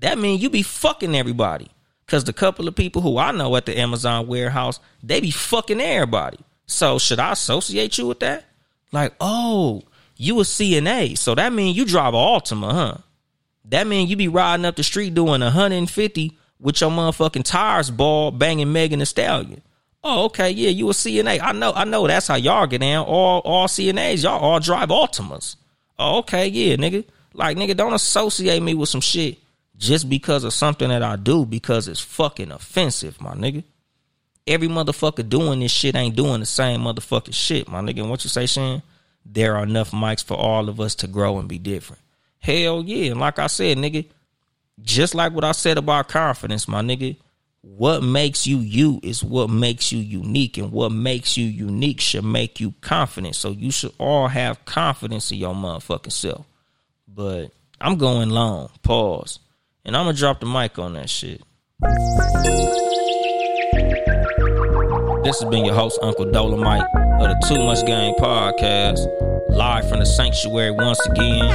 That 0.00 0.18
means 0.18 0.42
you 0.42 0.50
be 0.50 0.62
fucking 0.62 1.14
everybody. 1.14 1.68
Cuz 2.06 2.24
the 2.24 2.32
couple 2.32 2.66
of 2.66 2.74
people 2.74 3.02
who 3.02 3.18
I 3.18 3.30
know 3.30 3.54
at 3.56 3.66
the 3.66 3.78
Amazon 3.78 4.26
warehouse, 4.26 4.80
they 5.02 5.20
be 5.20 5.30
fucking 5.30 5.80
everybody. 5.80 6.38
So 6.66 6.98
should 6.98 7.20
I 7.20 7.32
associate 7.32 7.98
you 7.98 8.08
with 8.08 8.20
that? 8.20 8.46
Like, 8.90 9.14
"Oh, 9.20 9.82
you 10.16 10.40
a 10.40 10.42
CNA." 10.42 11.16
So 11.18 11.34
that 11.34 11.52
mean 11.52 11.74
you 11.74 11.84
drive 11.84 12.14
a 12.14 12.16
Altima, 12.16 12.72
huh? 12.72 12.94
That 13.66 13.86
mean 13.86 14.08
you 14.08 14.16
be 14.16 14.28
riding 14.28 14.64
up 14.64 14.76
the 14.76 14.82
street 14.82 15.14
doing 15.14 15.40
150 15.40 16.38
with 16.60 16.80
your 16.80 16.90
motherfucking 16.90 17.44
tires 17.44 17.90
ball 17.90 18.30
banging 18.30 18.72
Megan 18.72 19.00
Thee 19.00 19.04
Stallion. 19.04 19.62
Oh, 20.04 20.26
okay, 20.26 20.50
yeah, 20.50 20.70
you 20.70 20.88
a 20.88 20.92
CNA. 20.92 21.40
I 21.42 21.52
know, 21.52 21.72
I 21.72 21.84
know 21.84 22.06
that's 22.06 22.28
how 22.28 22.36
y'all 22.36 22.66
get 22.68 22.80
down. 22.80 23.06
All 23.06 23.40
all 23.40 23.66
CNAs, 23.66 24.22
y'all 24.22 24.38
all 24.38 24.60
drive 24.60 24.88
Altimas. 24.90 25.56
Oh, 25.98 26.18
okay, 26.18 26.46
yeah, 26.46 26.76
nigga. 26.76 27.04
Like, 27.32 27.56
nigga, 27.56 27.76
don't 27.76 27.92
associate 27.92 28.62
me 28.62 28.74
with 28.74 28.88
some 28.88 29.00
shit 29.00 29.38
just 29.76 30.08
because 30.08 30.44
of 30.44 30.52
something 30.52 30.88
that 30.88 31.02
I 31.02 31.16
do 31.16 31.44
because 31.44 31.88
it's 31.88 32.00
fucking 32.00 32.50
offensive, 32.50 33.20
my 33.20 33.34
nigga. 33.34 33.64
Every 34.46 34.68
motherfucker 34.68 35.28
doing 35.28 35.60
this 35.60 35.72
shit 35.72 35.96
ain't 35.96 36.16
doing 36.16 36.40
the 36.40 36.46
same 36.46 36.82
motherfucking 36.82 37.34
shit, 37.34 37.68
my 37.68 37.80
nigga. 37.80 38.00
And 38.00 38.10
what 38.10 38.22
you 38.24 38.30
say, 38.30 38.46
Shan? 38.46 38.82
There 39.28 39.56
are 39.56 39.64
enough 39.64 39.90
mics 39.90 40.24
for 40.24 40.36
all 40.36 40.68
of 40.68 40.80
us 40.80 40.94
to 40.96 41.06
grow 41.06 41.38
and 41.38 41.48
be 41.48 41.58
different. 41.58 42.02
Hell 42.38 42.82
yeah. 42.84 43.10
And 43.10 43.20
like 43.20 43.38
I 43.38 43.48
said, 43.48 43.76
nigga, 43.76 44.06
just 44.80 45.14
like 45.14 45.32
what 45.32 45.44
I 45.44 45.52
said 45.52 45.78
about 45.78 46.08
confidence, 46.08 46.68
my 46.68 46.80
nigga, 46.80 47.16
what 47.62 48.02
makes 48.02 48.46
you 48.46 48.58
you 48.58 49.00
is 49.02 49.24
what 49.24 49.50
makes 49.50 49.90
you 49.90 49.98
unique. 49.98 50.56
And 50.56 50.70
what 50.70 50.92
makes 50.92 51.36
you 51.36 51.46
unique 51.46 52.00
should 52.00 52.24
make 52.24 52.60
you 52.60 52.72
confident. 52.80 53.34
So 53.34 53.50
you 53.50 53.72
should 53.72 53.92
all 53.98 54.28
have 54.28 54.64
confidence 54.64 55.32
in 55.32 55.38
your 55.38 55.54
motherfucking 55.54 56.12
self. 56.12 56.46
But 57.08 57.50
I'm 57.80 57.96
going 57.96 58.30
long. 58.30 58.70
Pause. 58.82 59.40
And 59.84 59.96
I'm 59.96 60.04
going 60.04 60.14
to 60.14 60.20
drop 60.20 60.40
the 60.40 60.46
mic 60.46 60.78
on 60.78 60.94
that 60.94 61.10
shit. 61.10 61.42
This 65.26 65.40
has 65.40 65.50
been 65.50 65.64
your 65.64 65.74
host, 65.74 65.98
Uncle 66.02 66.26
Dolemite 66.26 66.86
of 67.20 67.28
the 67.28 67.46
Too 67.48 67.58
Much 67.58 67.84
Game 67.84 68.14
podcast, 68.14 69.00
live 69.50 69.88
from 69.88 69.98
the 69.98 70.06
sanctuary 70.06 70.70
once 70.70 71.04
again. 71.04 71.50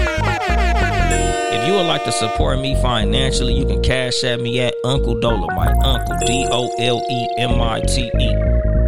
If 1.53 1.65
you 1.65 1.75
would 1.75 1.85
like 1.85 2.03
to 2.03 2.11
support 2.11 2.59
me 2.59 2.75
financially, 2.81 3.53
you 3.53 3.65
can 3.65 3.81
cash 3.81 4.25
at 4.25 4.41
me 4.41 4.59
at 4.59 4.73
Uncle 4.83 5.15
Dolemite, 5.15 5.81
Uncle 5.85 6.17
D 6.27 6.45
O 6.51 6.75
L 6.79 7.01
E 7.09 7.27
M 7.37 7.61
I 7.61 7.79
T 7.79 8.11
E. 8.19 8.35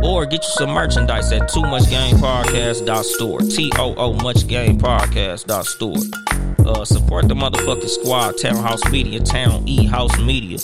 Or 0.03 0.25
get 0.25 0.43
you 0.43 0.49
some 0.49 0.71
merchandise 0.71 1.31
at 1.31 1.47
Too 1.47 1.61
Much 1.61 1.89
Game 1.89 2.17
Podcast 2.17 3.05
store. 3.05 3.39
T 3.39 3.71
O 3.75 3.95
O 3.95 4.11
Much 4.15 4.45
Game 4.47 4.77
Podcast 4.77 5.47
store. 5.65 5.95
Uh, 6.67 6.84
support 6.84 7.29
the 7.29 7.36
motherfucking 7.36 7.88
squad, 7.88 8.34
Townehouse 8.34 8.91
Media, 8.91 9.21
Town 9.21 9.65
E 9.65 9.86
House 9.86 10.19
Media 10.19 10.57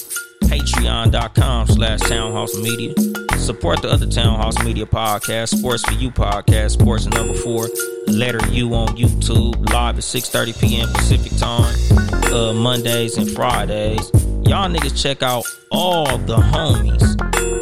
patreon.com 0.49 1.67
slash 1.67 1.99
townehouse 2.01 2.59
media. 2.61 2.93
Support 3.37 3.83
the 3.83 3.89
other 3.89 4.05
Townehouse 4.05 4.63
Media 4.65 4.85
podcast, 4.85 5.57
Sports 5.57 5.83
for 5.83 5.93
You 5.93 6.11
podcast, 6.11 6.71
Sports 6.71 7.05
number 7.05 7.33
four, 7.33 7.69
letter 8.07 8.45
U 8.51 8.73
on 8.73 8.89
YouTube, 8.97 9.69
live 9.71 9.97
at 9.97 10.03
6.30 10.03 10.59
p.m. 10.59 10.89
Pacific 10.93 11.37
time, 11.37 12.33
uh, 12.33 12.53
Mondays 12.53 13.17
and 13.17 13.29
Fridays. 13.31 14.11
Y'all 14.49 14.67
niggas 14.67 14.99
check 14.99 15.21
out 15.21 15.45
all 15.69 16.17
the 16.17 16.35
homies 16.35 17.03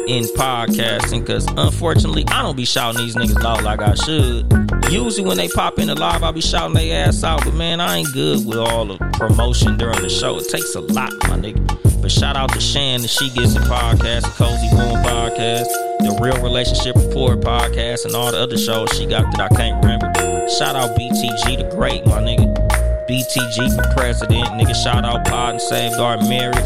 in 0.08 0.24
podcasting 0.34 1.20
because 1.20 1.46
unfortunately 1.58 2.24
I 2.28 2.40
don't 2.40 2.56
be 2.56 2.64
shouting 2.64 3.04
these 3.04 3.14
niggas 3.14 3.44
out 3.44 3.62
like 3.62 3.82
I 3.82 3.92
should. 3.92 4.50
Usually 4.90 5.28
when 5.28 5.36
they 5.36 5.48
pop 5.48 5.78
in 5.78 5.88
the 5.88 5.94
live, 5.94 6.22
I'll 6.22 6.32
be 6.32 6.40
shouting 6.40 6.72
their 6.72 7.06
ass 7.06 7.22
out, 7.22 7.44
but 7.44 7.52
man, 7.52 7.82
I 7.82 7.98
ain't 7.98 8.12
good 8.14 8.46
with 8.46 8.56
all 8.56 8.86
the 8.86 8.96
promotion 9.18 9.76
during 9.76 10.00
the 10.00 10.08
show. 10.08 10.38
It 10.38 10.48
takes 10.48 10.74
a 10.76 10.80
lot, 10.80 11.12
my 11.28 11.36
nigga. 11.36 12.00
But 12.00 12.10
shout 12.10 12.36
out 12.36 12.54
to 12.54 12.60
Shan, 12.60 13.02
the 13.02 13.08
She 13.08 13.28
Gets 13.28 13.54
It 13.54 13.62
podcast, 13.64 14.22
the 14.22 14.32
Cozy 14.38 14.74
Womb 14.74 15.04
podcast, 15.04 15.68
the 15.98 16.18
Real 16.22 16.42
Relationship 16.42 16.96
Report 16.96 17.40
podcast, 17.40 18.06
and 18.06 18.14
all 18.14 18.32
the 18.32 18.38
other 18.38 18.56
shows 18.56 18.88
she 18.96 19.04
got 19.04 19.30
that 19.36 19.52
I 19.52 19.54
can't 19.54 19.84
remember. 19.84 20.10
Shout 20.48 20.74
out 20.74 20.96
BTG 20.98 21.58
the 21.58 21.76
Great, 21.76 22.06
my 22.06 22.22
nigga. 22.22 22.67
BTG 23.08 23.74
for 23.74 23.94
president, 23.94 24.44
nigga. 24.60 24.74
Shout 24.74 25.04
out 25.04 25.24
Pod 25.26 25.54
and 25.54 25.62
Saved 25.62 25.94
Our 25.94 26.18
Marriage. 26.18 26.58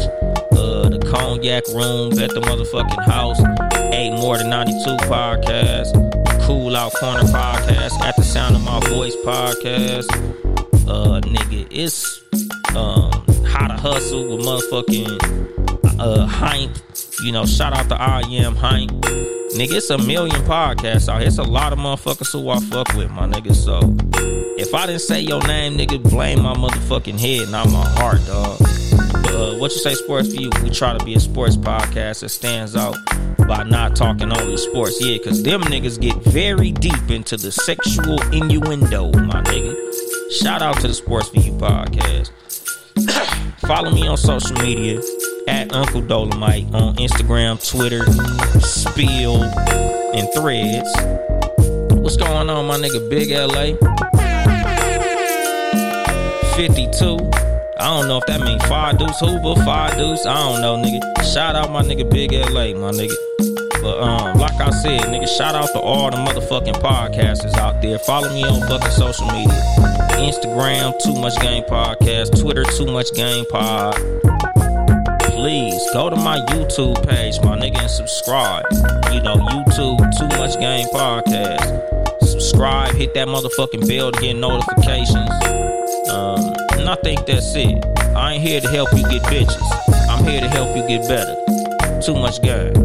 Uh, 0.51 0.89
the 0.89 0.99
Cognac 1.09 1.65
Room 1.69 2.11
at 2.19 2.31
the 2.31 2.41
motherfucking 2.41 3.03
house. 3.05 3.39
Eight 3.93 4.11
More 4.11 4.37
Than 4.37 4.49
92 4.49 4.97
podcast. 5.07 5.93
Cool 6.45 6.75
Out 6.75 6.93
Corner 6.95 7.23
podcast. 7.23 7.97
At 8.01 8.17
the 8.17 8.23
Sound 8.23 8.57
of 8.57 8.63
My 8.63 8.79
Voice 8.89 9.15
podcast. 9.25 10.11
Uh, 10.85 11.21
nigga, 11.21 11.65
it's 11.71 12.21
um 12.75 13.09
how 13.45 13.67
to 13.67 13.75
hustle 13.75 14.35
with 14.35 14.45
motherfucking 14.45 15.99
uh 15.99 16.25
Hype. 16.25 16.71
You 17.21 17.31
know, 17.31 17.45
shout 17.45 17.73
out 17.73 17.89
to 17.89 18.01
I 18.01 18.21
am 18.21 18.55
Hype. 18.55 18.89
Nigga, 18.89 19.73
it's 19.73 19.89
a 19.91 19.97
million 19.99 20.41
podcasts 20.43 21.07
out 21.07 21.19
here. 21.19 21.27
It's 21.27 21.37
a 21.37 21.43
lot 21.43 21.71
of 21.71 21.79
motherfuckers 21.79 22.31
who 22.31 22.49
I 22.49 22.59
fuck 22.59 22.91
with, 22.95 23.11
my 23.11 23.27
nigga. 23.27 23.53
So 23.53 23.95
if 24.57 24.73
I 24.73 24.87
didn't 24.87 25.01
say 25.01 25.21
your 25.21 25.45
name, 25.45 25.77
nigga, 25.77 26.01
blame 26.01 26.41
my 26.41 26.55
motherfucking 26.55 27.19
head, 27.19 27.49
not 27.49 27.69
my 27.69 27.87
heart, 27.99 28.25
dog. 28.25 28.59
Uh, 29.29 29.57
what 29.59 29.71
you 29.71 29.79
say, 29.79 29.93
sports 29.93 30.33
you? 30.33 30.49
We 30.63 30.71
try 30.71 30.97
to 30.97 31.05
be 31.05 31.13
a 31.13 31.19
sports 31.19 31.55
podcast 31.55 32.21
that 32.21 32.29
stands 32.29 32.75
out 32.75 32.95
by 33.47 33.63
not 33.63 33.95
talking 33.95 34.31
only 34.31 34.57
sports. 34.57 34.99
Yeah, 34.99 35.17
because 35.17 35.43
them 35.43 35.61
niggas 35.61 36.01
get 36.01 36.15
very 36.23 36.71
deep 36.71 37.11
into 37.11 37.37
the 37.37 37.51
sexual 37.51 38.21
innuendo, 38.33 39.11
my 39.11 39.41
nigga. 39.43 39.75
Shout 40.41 40.63
out 40.63 40.79
to 40.81 40.87
the 40.87 40.93
Sports 40.95 41.31
You 41.33 41.53
podcast. 41.53 42.31
Follow 43.67 43.91
me 43.91 44.07
on 44.07 44.17
social 44.17 44.57
media 44.57 44.99
at 45.47 45.73
Uncle 45.73 46.01
Dolemite 46.01 46.73
on 46.73 46.95
Instagram, 46.95 47.57
Twitter, 47.67 48.03
Spill, 48.59 49.43
and 49.43 50.27
Threads. 50.35 50.91
What's 52.01 52.17
going 52.17 52.49
on, 52.49 52.65
my 52.67 52.77
nigga 52.77 53.09
Big 53.09 53.31
LA? 53.31 53.77
52. 56.55 57.17
I 57.79 57.87
don't 57.87 58.07
know 58.07 58.17
if 58.17 58.25
that 58.27 58.41
means 58.41 58.63
five 58.65 58.97
deuce 58.97 59.19
Hoover, 59.19 59.55
five 59.65 59.97
deuce. 59.97 60.25
I 60.25 60.33
don't 60.35 60.61
know, 60.61 60.77
nigga. 60.77 61.33
Shout 61.33 61.55
out 61.55 61.71
my 61.71 61.81
nigga 61.81 62.09
Big 62.09 62.31
LA, 62.31 62.73
my 62.79 62.91
nigga. 62.91 63.15
But 63.81 63.99
um, 63.99 64.37
like 64.37 64.53
I 64.61 64.69
said, 64.69 65.01
nigga, 65.01 65.27
shout 65.27 65.55
out 65.55 65.67
to 65.73 65.79
all 65.79 66.09
the 66.09 66.17
motherfucking 66.17 66.75
podcasters 66.81 67.53
out 67.55 67.81
there. 67.81 67.99
Follow 67.99 68.29
me 68.29 68.43
on 68.43 68.61
fucking 68.69 68.91
social 68.91 69.25
media. 69.27 69.59
Instagram, 70.23 70.97
Too 71.03 71.13
Much 71.19 71.37
Game 71.41 71.63
Podcast, 71.63 72.39
Twitter, 72.39 72.63
Too 72.63 72.85
Much 72.85 73.13
Game 73.13 73.45
Pod. 73.45 73.93
Please 75.35 75.81
go 75.93 76.09
to 76.09 76.15
my 76.15 76.37
YouTube 76.51 77.07
page, 77.07 77.39
my 77.41 77.57
nigga, 77.57 77.79
and 77.81 77.89
subscribe. 77.89 78.65
You 79.11 79.21
know, 79.21 79.35
YouTube, 79.35 79.99
Too 80.17 80.27
Much 80.37 80.59
Game 80.59 80.87
Podcast. 80.89 82.21
Subscribe, 82.21 82.95
hit 82.95 83.13
that 83.15 83.27
motherfucking 83.27 83.87
bell 83.87 84.11
to 84.11 84.21
get 84.21 84.35
notifications. 84.35 85.29
Um, 86.09 86.53
and 86.73 86.87
I 86.87 86.95
think 87.03 87.25
that's 87.25 87.55
it. 87.55 87.83
I 88.15 88.33
ain't 88.33 88.43
here 88.43 88.61
to 88.61 88.69
help 88.69 88.93
you 88.93 89.03
get 89.03 89.23
bitches. 89.23 90.07
I'm 90.09 90.23
here 90.23 90.41
to 90.41 90.49
help 90.49 90.75
you 90.77 90.87
get 90.87 91.07
better. 91.07 91.35
Too 92.01 92.13
much 92.13 92.41
game. 92.41 92.82